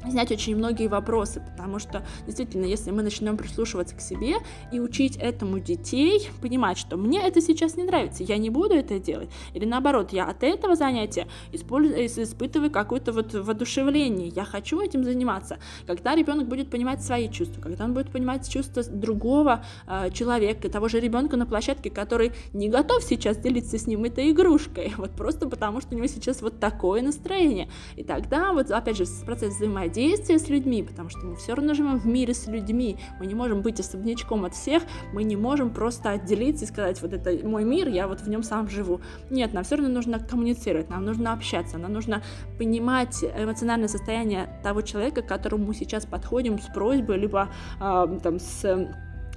снять 0.08 0.30
очень 0.32 0.56
многие 0.56 0.88
вопросы, 0.88 1.40
потому 1.40 1.78
что 1.78 2.04
действительно, 2.26 2.64
если 2.64 2.90
мы 2.90 3.02
начнем 3.02 3.36
прислушиваться 3.36 3.94
к 3.94 4.00
себе 4.00 4.36
и 4.72 4.80
учить 4.80 5.16
этому 5.16 5.58
детей, 5.58 6.28
понимать, 6.40 6.78
что 6.78 6.96
мне 6.96 7.20
это 7.20 7.40
сейчас 7.40 7.76
не 7.76 7.84
нравится, 7.84 8.22
я 8.22 8.38
не 8.38 8.50
буду 8.50 8.74
это 8.74 8.98
делать, 8.98 9.28
или 9.54 9.64
наоборот, 9.64 10.12
я 10.12 10.24
от 10.24 10.42
этого 10.42 10.76
занятия 10.76 11.28
использую, 11.52 12.06
испытываю 12.06 12.70
какое-то 12.70 13.12
вот 13.12 13.34
воодушевление, 13.34 14.28
я 14.28 14.44
хочу 14.44 14.80
этим 14.80 15.04
заниматься, 15.04 15.58
когда 15.86 16.14
ребенок 16.14 16.48
будет 16.48 16.70
понимать 16.70 17.02
свои 17.02 17.28
чувства, 17.28 17.60
когда 17.60 17.84
он 17.84 17.94
будет 17.94 18.10
понимать 18.10 18.48
чувства 18.48 18.82
другого 18.84 19.64
э, 19.86 20.10
человека, 20.12 20.68
того 20.70 20.88
же 20.88 21.00
ребенка 21.00 21.36
на 21.36 21.46
площадке, 21.46 21.90
который 21.90 22.32
не 22.52 22.68
готов 22.68 23.02
сейчас 23.02 23.36
делиться 23.36 23.78
с 23.78 23.86
ним 23.86 24.04
этой 24.04 24.30
игрушкой, 24.30 24.92
вот 24.96 25.10
просто 25.10 25.48
потому, 25.48 25.80
что 25.80 25.94
у 25.94 25.98
него 25.98 26.06
сейчас 26.06 26.42
вот 26.42 26.58
такое 26.58 27.02
настроение, 27.02 27.68
и 27.96 28.02
тогда 28.02 28.52
вот 28.52 28.70
опять 28.70 28.96
же 28.96 29.04
процесс 29.26 29.54
взаимодействия 29.54 29.89
взаимодействие 29.90 30.38
с 30.38 30.48
людьми, 30.48 30.82
потому 30.82 31.08
что 31.08 31.26
мы 31.26 31.36
все 31.36 31.54
равно 31.54 31.74
живем 31.74 31.98
в 31.98 32.06
мире 32.06 32.34
с 32.34 32.46
людьми, 32.46 32.96
мы 33.18 33.26
не 33.26 33.34
можем 33.34 33.62
быть 33.62 33.80
особнячком 33.80 34.44
от 34.44 34.54
всех, 34.54 34.82
мы 35.12 35.24
не 35.24 35.36
можем 35.36 35.70
просто 35.70 36.10
отделиться 36.10 36.64
и 36.64 36.68
сказать, 36.68 37.02
вот 37.02 37.12
это 37.12 37.46
мой 37.46 37.64
мир, 37.64 37.88
я 37.88 38.06
вот 38.06 38.20
в 38.20 38.28
нем 38.28 38.42
сам 38.42 38.68
живу. 38.68 39.00
Нет, 39.30 39.52
нам 39.52 39.64
все 39.64 39.76
равно 39.76 39.92
нужно 39.92 40.18
коммуницировать, 40.18 40.90
нам 40.90 41.04
нужно 41.04 41.32
общаться, 41.32 41.78
нам 41.78 41.92
нужно 41.92 42.22
понимать 42.58 43.22
эмоциональное 43.22 43.88
состояние 43.88 44.60
того 44.62 44.82
человека, 44.82 45.22
к 45.22 45.26
которому 45.26 45.66
мы 45.66 45.74
сейчас 45.74 46.06
подходим 46.06 46.58
с 46.58 46.66
просьбой, 46.66 47.18
либо 47.18 47.48
э, 47.80 48.18
там 48.22 48.38
с 48.38 48.88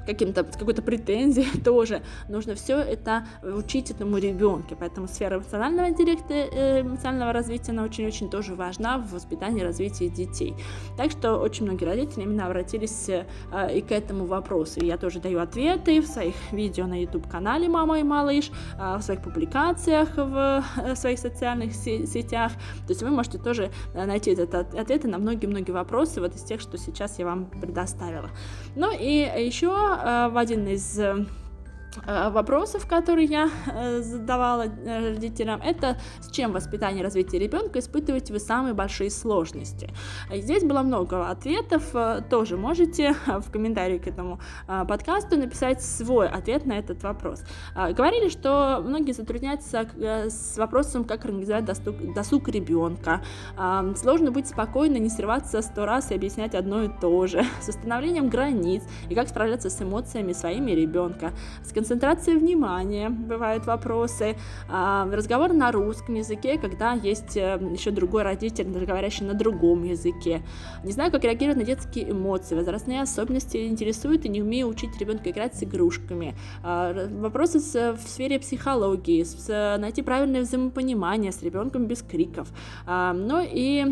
каким-то, 0.06 0.44
какой-то 0.44 0.82
претензией 0.82 1.62
тоже. 1.64 2.02
Нужно 2.30 2.56
все 2.56 2.78
это 2.78 3.26
учить 3.42 3.92
этому 3.92 4.18
ребенку. 4.18 4.76
Поэтому 4.80 5.08
сфера 5.08 5.38
эмоционального 5.38 5.90
интеллекта, 5.90 6.34
э, 6.34 6.82
эмоционального 6.82 7.34
развития, 7.34 7.72
она 7.72 7.84
очень-очень 7.84 8.30
тоже 8.30 8.56
важна 8.56 8.98
в 8.98 9.12
воспитании 9.12 9.62
и 9.62 9.64
развитии 9.64 10.08
детей. 10.10 10.56
Так 10.98 11.12
что 11.12 11.38
очень 11.38 11.66
многие 11.66 11.86
родители 11.86 12.24
именно 12.24 12.46
обратились 12.46 13.10
э, 13.10 13.26
и 13.74 13.82
к 13.82 13.92
этому 13.92 14.26
вопросу. 14.26 14.80
И 14.80 14.86
я 14.86 14.98
тоже 14.98 15.20
даю 15.20 15.40
ответы 15.40 16.02
в 16.02 16.08
своих 16.08 16.36
видео 16.52 16.86
на 16.88 17.02
YouTube-канале 17.02 17.68
«Мама 17.68 18.00
и 18.00 18.04
малыш», 18.04 18.52
э, 18.80 18.98
в 18.98 19.02
своих 19.02 19.22
публикациях 19.22 20.10
в 20.16 20.64
своих 20.96 21.20
социальных 21.20 21.74
сетях. 21.74 22.52
То 22.88 22.90
есть 22.90 23.04
вы 23.04 23.10
можете 23.10 23.38
тоже 23.38 23.72
найти 23.94 24.32
этот 24.32 24.74
ответы 24.76 25.08
на 25.08 25.18
многие-многие 25.18 25.72
вопросы 25.72 26.20
вот 26.22 26.36
из 26.36 26.44
тех, 26.44 26.62
что 26.62 26.78
сейчас 26.78 27.20
я 27.20 27.26
вам 27.26 27.46
предоставила. 27.46 28.30
Ну 28.76 28.92
и 28.92 29.28
еще 29.46 29.93
Э, 29.93 29.93
в 30.30 30.38
один 30.38 30.68
из 30.68 31.00
э, 31.00 31.04
Э, 31.04 31.26
вопросов, 32.06 32.88
которые 32.88 33.28
я 33.28 33.50
э, 33.68 34.02
задавала 34.02 34.64
э, 34.64 35.14
родителям, 35.14 35.62
это 35.62 35.98
с 36.20 36.32
чем 36.32 36.52
воспитание 36.52 37.02
и 37.02 37.04
развитие 37.04 37.42
ребенка 37.42 37.80
испытываете 37.80 38.34
вы 38.34 38.40
самые 38.40 38.74
большие 38.74 39.10
сложности. 39.10 39.90
Здесь 40.32 40.64
было 40.64 40.82
много 40.82 41.30
ответов, 41.30 41.94
тоже 42.30 42.58
можете 42.58 43.16
в 43.26 43.52
комментарии 43.52 43.98
к 43.98 44.08
этому 44.08 44.40
подкасту 44.68 45.38
написать 45.38 45.84
свой 45.84 46.28
ответ 46.28 46.66
на 46.66 46.74
этот 46.74 47.04
вопрос. 47.04 47.44
Говорили, 47.76 48.30
что 48.30 48.82
многие 48.84 49.12
затрудняются 49.12 49.88
с 49.96 50.58
вопросом, 50.58 51.04
как 51.04 51.26
организовать 51.26 51.66
досуг, 51.66 52.14
досуг 52.14 52.50
ребенка. 52.50 53.22
Сложно 53.96 54.32
быть 54.32 54.48
спокойно, 54.48 54.98
не 54.98 55.10
срываться 55.10 55.62
сто 55.62 55.86
раз 55.86 56.12
и 56.12 56.16
объяснять 56.16 56.56
одно 56.56 56.84
и 56.84 56.90
то 56.90 57.28
же. 57.28 57.44
С 57.62 57.70
установлением 57.70 58.30
границ 58.30 58.84
и 59.10 59.16
как 59.16 59.28
справляться 59.30 59.70
с 59.70 59.82
эмоциями 59.82 60.34
своими 60.34 60.72
ребенка. 60.72 61.32
С 61.64 61.72
концентрация 61.84 62.38
внимания, 62.38 63.10
бывают 63.10 63.66
вопросы, 63.66 64.38
а, 64.70 65.06
разговор 65.12 65.52
на 65.52 65.70
русском 65.74 66.16
языке, 66.16 66.58
когда 66.58 66.94
есть 66.94 67.36
э, 67.36 67.60
еще 67.74 67.92
другой 67.92 68.24
родитель, 68.24 68.70
говорящий 68.70 69.26
на 69.26 69.34
другом 69.34 69.84
языке. 69.84 70.44
Не 70.86 70.94
знаю, 70.94 71.12
как 71.12 71.26
реагировать 71.26 71.58
на 71.58 71.66
детские 71.66 72.12
эмоции, 72.12 72.56
возрастные 72.56 73.02
особенности 73.02 73.68
интересуют 73.68 74.24
и 74.24 74.30
не 74.30 74.42
умею 74.42 74.70
учить 74.70 74.98
ребенка 74.98 75.30
играть 75.30 75.56
с 75.56 75.64
игрушками. 75.64 76.36
А, 76.64 77.10
вопросы 77.20 77.60
в 77.60 78.08
сфере 78.08 78.40
психологии, 78.40 79.26
найти 79.78 80.02
правильное 80.04 80.44
взаимопонимание 80.44 81.34
с 81.34 81.44
ребенком 81.44 81.86
без 81.86 82.02
криков. 82.02 82.48
А, 82.86 83.12
ну 83.12 83.42
и 83.44 83.86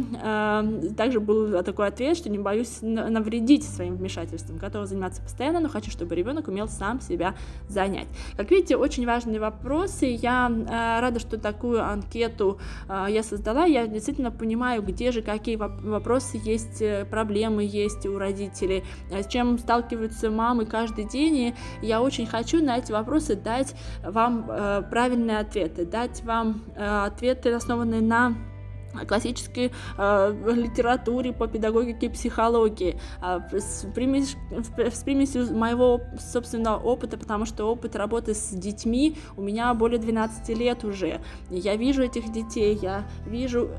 также 0.95 1.19
был 1.19 1.61
такой 1.63 1.87
ответ, 1.87 2.15
что 2.15 2.29
не 2.29 2.39
боюсь 2.39 2.77
навредить 2.81 3.65
своим 3.65 3.97
вмешательством, 3.97 4.59
готова 4.59 4.85
заниматься 4.85 5.21
постоянно, 5.21 5.59
но 5.59 5.67
хочу, 5.67 5.91
чтобы 5.91 6.15
ребенок 6.15 6.47
умел 6.47 6.69
сам 6.69 7.01
себя 7.01 7.35
занять 7.67 7.80
занять. 7.81 8.07
Как 8.37 8.51
видите, 8.51 8.75
очень 8.77 9.05
важные 9.05 9.39
вопросы. 9.39 10.05
Я 10.05 10.49
э, 10.49 10.99
рада, 11.01 11.19
что 11.19 11.37
такую 11.37 11.83
анкету 11.83 12.59
э, 12.87 13.07
я 13.09 13.23
создала. 13.23 13.65
Я 13.65 13.87
действительно 13.87 14.31
понимаю, 14.31 14.81
где 14.83 15.11
же 15.11 15.21
какие 15.21 15.55
вопросы 15.55 16.39
есть, 16.43 16.81
э, 16.81 17.05
проблемы 17.05 17.63
есть 17.63 18.05
у 18.05 18.17
родителей, 18.17 18.83
с 19.11 19.27
чем 19.27 19.57
сталкиваются 19.57 20.29
мамы 20.29 20.65
каждый 20.65 21.05
день. 21.05 21.37
И 21.37 21.53
я 21.81 22.01
очень 22.01 22.27
хочу 22.27 22.63
на 22.63 22.77
эти 22.77 22.91
вопросы 22.91 23.35
дать 23.35 23.75
вам 24.03 24.43
правильные 24.89 25.39
ответы, 25.39 25.85
дать 25.85 26.23
вам 26.23 26.61
ответы, 26.77 27.53
основанные 27.53 28.01
на 28.01 28.35
классической 29.07 29.71
э, 29.97 30.53
литературе 30.55 31.33
по 31.33 31.47
педагогике 31.47 32.07
и 32.07 32.09
психологии, 32.09 32.99
э, 33.21 33.39
с, 33.51 33.85
примесь, 33.93 34.35
с 34.77 35.03
примесью 35.03 35.55
моего 35.55 36.01
собственного 36.19 36.77
опыта, 36.77 37.17
потому 37.17 37.45
что 37.45 37.65
опыт 37.65 37.95
работы 37.95 38.33
с 38.33 38.49
детьми 38.49 39.17
у 39.37 39.41
меня 39.41 39.73
более 39.73 39.99
12 39.99 40.49
лет 40.57 40.83
уже. 40.83 41.21
Я 41.49 41.75
вижу 41.75 42.03
этих 42.03 42.31
детей, 42.31 42.77
я 42.81 43.05
вижу, 43.25 43.69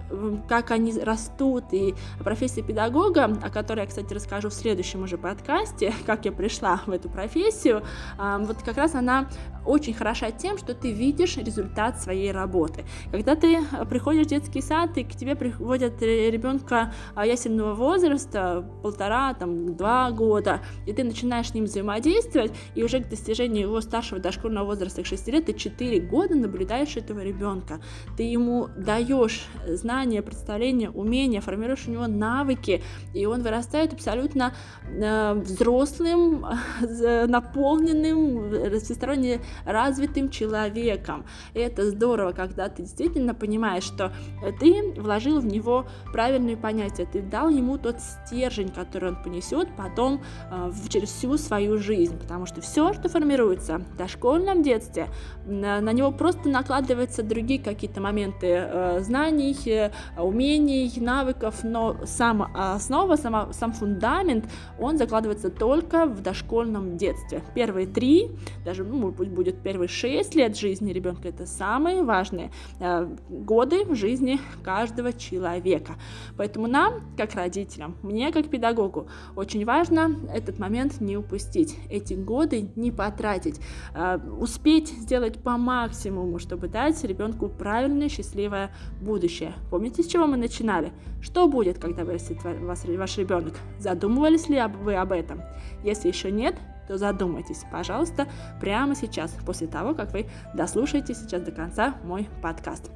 как 0.48 0.70
они 0.70 0.92
растут, 0.98 1.64
и 1.72 1.94
профессия 2.18 2.62
педагога, 2.62 3.24
о 3.24 3.50
которой 3.50 3.80
я, 3.80 3.86
кстати, 3.86 4.12
расскажу 4.12 4.48
в 4.48 4.54
следующем 4.54 5.02
уже 5.02 5.18
подкасте, 5.18 5.92
как 6.06 6.24
я 6.24 6.32
пришла 6.32 6.80
в 6.86 6.90
эту 6.90 7.08
профессию, 7.08 7.82
э, 8.18 8.38
вот 8.40 8.62
как 8.62 8.76
раз 8.76 8.94
она 8.94 9.28
очень 9.64 9.94
хороша 9.94 10.30
тем, 10.30 10.58
что 10.58 10.74
ты 10.74 10.92
видишь 10.92 11.36
результат 11.36 12.00
своей 12.00 12.32
работы. 12.32 12.84
Когда 13.10 13.36
ты 13.36 13.60
приходишь 13.88 14.26
в 14.26 14.30
детский 14.30 14.60
сад, 14.60 14.92
и 15.02 15.04
к 15.04 15.14
тебе 15.16 15.34
приходят 15.36 16.00
ребенка 16.00 16.92
а, 17.14 17.26
ясельного 17.26 17.74
возраста, 17.74 18.64
полтора, 18.82 19.34
там, 19.34 19.76
два 19.76 20.10
года, 20.10 20.60
и 20.86 20.92
ты 20.92 21.04
начинаешь 21.04 21.48
с 21.48 21.54
ним 21.54 21.64
взаимодействовать, 21.64 22.52
и 22.74 22.82
уже 22.82 23.00
к 23.00 23.08
достижению 23.08 23.68
его 23.68 23.80
старшего 23.80 24.20
дошкольного 24.20 24.66
возраста, 24.66 25.02
к 25.02 25.06
6 25.06 25.28
лет, 25.28 25.46
ты 25.46 25.52
4 25.52 26.00
года 26.00 26.34
наблюдаешь 26.34 26.96
этого 26.96 27.20
ребенка. 27.20 27.80
Ты 28.16 28.22
ему 28.22 28.68
даешь 28.76 29.46
знания, 29.66 30.22
представления, 30.22 30.90
умения, 30.90 31.40
формируешь 31.40 31.86
у 31.88 31.90
него 31.90 32.06
навыки, 32.06 32.82
и 33.12 33.26
он 33.26 33.42
вырастает 33.42 33.92
абсолютно 33.92 34.54
э, 34.86 35.34
взрослым, 35.34 36.46
наполненным, 37.26 38.78
всесторонне 38.78 39.40
развитым 39.64 40.30
человеком. 40.30 41.26
И 41.54 41.58
это 41.58 41.90
здорово, 41.90 42.32
когда 42.32 42.68
ты 42.68 42.82
действительно 42.82 43.34
понимаешь, 43.34 43.84
что 43.84 44.12
ты 44.60 44.91
вложил 44.98 45.40
в 45.40 45.46
него 45.46 45.86
правильные 46.12 46.56
понятия, 46.56 47.06
ты 47.10 47.20
дал 47.22 47.48
ему 47.48 47.78
тот 47.78 47.96
стержень, 48.00 48.68
который 48.68 49.10
он 49.10 49.22
понесет 49.22 49.68
потом 49.76 50.22
э, 50.50 50.70
через 50.88 51.10
всю 51.10 51.36
свою 51.38 51.78
жизнь, 51.78 52.18
потому 52.18 52.46
что 52.46 52.60
все, 52.60 52.92
что 52.92 53.08
формируется 53.08 53.78
в 53.78 53.96
дошкольном 53.96 54.62
детстве, 54.62 55.08
на, 55.46 55.80
на 55.80 55.92
него 55.92 56.12
просто 56.12 56.48
накладываются 56.48 57.22
другие 57.22 57.60
какие-то 57.60 58.00
моменты 58.00 58.46
э, 58.46 59.00
знаний, 59.00 59.56
э, 59.66 59.90
умений, 60.16 60.92
навыков, 61.00 61.60
но 61.62 61.96
сама 62.04 62.50
основа, 62.54 63.16
сама, 63.16 63.52
сам 63.52 63.72
фундамент, 63.72 64.44
он 64.78 64.98
закладывается 64.98 65.50
только 65.50 66.06
в 66.06 66.20
дошкольном 66.22 66.96
детстве. 66.96 67.42
Первые 67.54 67.86
три, 67.86 68.30
даже, 68.64 68.84
ну, 68.84 68.96
может 68.98 69.18
быть, 69.18 69.30
будет 69.30 69.62
первые 69.62 69.88
шесть 69.88 70.34
лет 70.34 70.56
жизни 70.56 70.92
ребенка, 70.92 71.28
это 71.28 71.46
самые 71.46 72.02
важные 72.02 72.50
э, 72.80 73.08
годы 73.28 73.84
в 73.84 73.94
жизни 73.94 74.38
каждого 74.62 74.81
человека. 75.18 75.94
Поэтому 76.36 76.66
нам, 76.66 77.02
как 77.16 77.34
родителям, 77.34 77.96
мне, 78.02 78.32
как 78.32 78.48
педагогу, 78.48 79.08
очень 79.36 79.64
важно 79.64 80.16
этот 80.32 80.58
момент 80.58 81.00
не 81.00 81.16
упустить, 81.16 81.76
эти 81.90 82.14
годы 82.14 82.70
не 82.76 82.90
потратить, 82.90 83.60
э, 83.94 84.18
успеть 84.38 84.88
сделать 84.88 85.42
по 85.42 85.56
максимуму, 85.56 86.38
чтобы 86.38 86.68
дать 86.68 87.02
ребенку 87.04 87.48
правильное, 87.48 88.08
счастливое 88.08 88.70
будущее. 89.00 89.54
Помните, 89.70 90.02
с 90.02 90.06
чего 90.06 90.26
мы 90.26 90.36
начинали? 90.36 90.92
Что 91.20 91.48
будет, 91.48 91.78
когда 91.78 92.04
вырастет 92.04 92.38
ваш 92.42 93.16
ребенок? 93.16 93.54
Задумывались 93.78 94.48
ли 94.48 94.62
вы 94.82 94.94
об 94.94 95.12
этом? 95.12 95.42
Если 95.84 96.08
еще 96.08 96.30
нет, 96.30 96.56
то 96.92 96.98
задумайтесь, 96.98 97.64
пожалуйста, 97.70 98.28
прямо 98.60 98.94
сейчас, 98.94 99.34
после 99.46 99.66
того, 99.66 99.94
как 99.94 100.12
вы 100.12 100.26
дослушаете 100.52 101.14
сейчас 101.14 101.40
до 101.40 101.50
конца 101.50 101.94
мой 102.04 102.28
подкаст. 102.42 102.90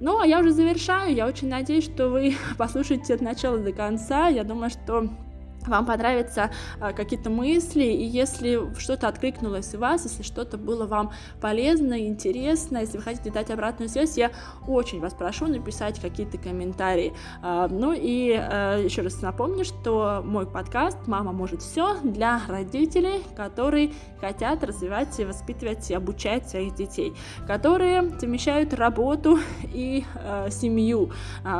Ну, 0.00 0.20
а 0.20 0.26
я 0.26 0.40
уже 0.40 0.50
завершаю. 0.50 1.14
Я 1.14 1.26
очень 1.26 1.48
надеюсь, 1.48 1.84
что 1.84 2.08
вы 2.08 2.34
послушаете 2.58 3.14
от 3.14 3.22
начала 3.22 3.56
до 3.58 3.72
конца. 3.72 4.28
Я 4.28 4.44
думаю, 4.44 4.68
что 4.68 5.08
вам 5.66 5.86
понравятся 5.86 6.50
а, 6.80 6.92
какие-то 6.92 7.30
мысли, 7.30 7.84
и 7.84 8.04
если 8.04 8.60
что-то 8.78 9.08
откликнулось 9.08 9.74
в 9.74 9.78
вас, 9.78 10.04
если 10.04 10.22
что-то 10.22 10.56
было 10.56 10.86
вам 10.86 11.12
полезно, 11.40 12.06
интересно, 12.06 12.78
если 12.78 12.98
вы 12.98 13.02
хотите 13.02 13.30
дать 13.30 13.50
обратную 13.50 13.88
связь, 13.88 14.16
я 14.16 14.30
очень 14.66 15.00
вас 15.00 15.14
прошу 15.14 15.46
написать 15.46 16.00
какие-то 16.00 16.38
комментарии. 16.38 17.12
А, 17.42 17.68
ну 17.68 17.92
и 17.92 18.32
а, 18.32 18.78
еще 18.82 19.02
раз 19.02 19.20
напомню, 19.20 19.64
что 19.64 20.22
мой 20.24 20.46
подкаст 20.46 21.06
«Мама 21.06 21.32
может 21.32 21.62
все» 21.62 21.96
для 22.02 22.40
родителей, 22.48 23.22
которые 23.36 23.92
хотят 24.20 24.64
развивать, 24.64 25.18
воспитывать 25.18 25.90
и 25.90 25.94
обучать 25.94 26.48
своих 26.48 26.74
детей, 26.74 27.12
которые 27.46 28.10
совмещают 28.18 28.74
работу 28.74 29.38
и 29.64 30.04
семью, 30.50 31.10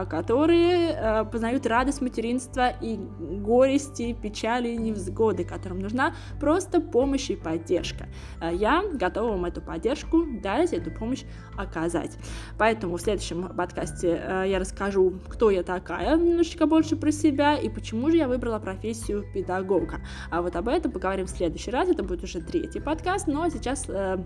которые 0.08 1.24
познают 1.30 1.66
радость 1.66 2.00
материнства 2.00 2.70
и 2.80 2.96
горесть 2.96 3.97
грусти, 3.98 4.12
печали, 4.12 4.74
невзгоды, 4.74 5.44
которым 5.44 5.80
нужна 5.80 6.14
просто 6.40 6.80
помощь 6.80 7.30
и 7.30 7.36
поддержка. 7.36 8.06
Э, 8.40 8.50
я 8.54 8.82
готова 8.92 9.32
вам 9.32 9.44
эту 9.44 9.60
поддержку 9.60 10.24
дать, 10.42 10.72
эту 10.72 10.90
помощь 10.90 11.24
оказать. 11.56 12.16
Поэтому 12.58 12.96
в 12.96 13.00
следующем 13.00 13.48
подкасте 13.56 14.20
э, 14.22 14.44
я 14.48 14.58
расскажу, 14.58 15.18
кто 15.28 15.50
я 15.50 15.62
такая, 15.62 16.16
немножечко 16.16 16.66
больше 16.66 16.96
про 16.96 17.12
себя 17.12 17.56
и 17.56 17.68
почему 17.68 18.10
же 18.10 18.16
я 18.16 18.28
выбрала 18.28 18.58
профессию 18.58 19.24
педагога. 19.34 20.00
А 20.30 20.42
вот 20.42 20.56
об 20.56 20.68
этом 20.68 20.92
поговорим 20.92 21.26
в 21.26 21.30
следующий 21.30 21.70
раз, 21.70 21.88
это 21.88 22.02
будет 22.02 22.22
уже 22.24 22.40
третий 22.40 22.80
подкаст, 22.80 23.26
но 23.26 23.48
сейчас 23.48 23.86
э, 23.88 24.18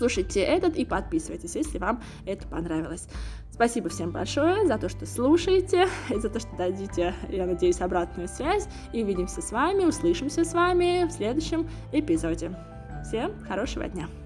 слушайте 0.00 0.40
этот 0.40 0.76
и 0.76 0.86
подписывайтесь, 0.86 1.54
если 1.54 1.78
вам 1.78 2.02
это 2.24 2.48
понравилось. 2.48 3.06
Спасибо 3.52 3.90
всем 3.90 4.10
большое 4.10 4.66
за 4.66 4.78
то, 4.78 4.88
что 4.88 5.04
слушаете, 5.04 5.86
и 6.08 6.14
за 6.18 6.30
то, 6.30 6.40
что 6.40 6.56
дадите, 6.56 7.14
я 7.28 7.46
надеюсь, 7.46 7.80
обратную 7.82 8.28
связь. 8.28 8.66
И 8.94 9.02
увидимся 9.02 9.42
с 9.42 9.52
вами, 9.52 9.84
услышимся 9.84 10.44
с 10.44 10.54
вами 10.54 11.06
в 11.06 11.12
следующем 11.12 11.68
эпизоде. 11.92 12.56
Всем 13.04 13.38
хорошего 13.46 13.86
дня! 13.86 14.19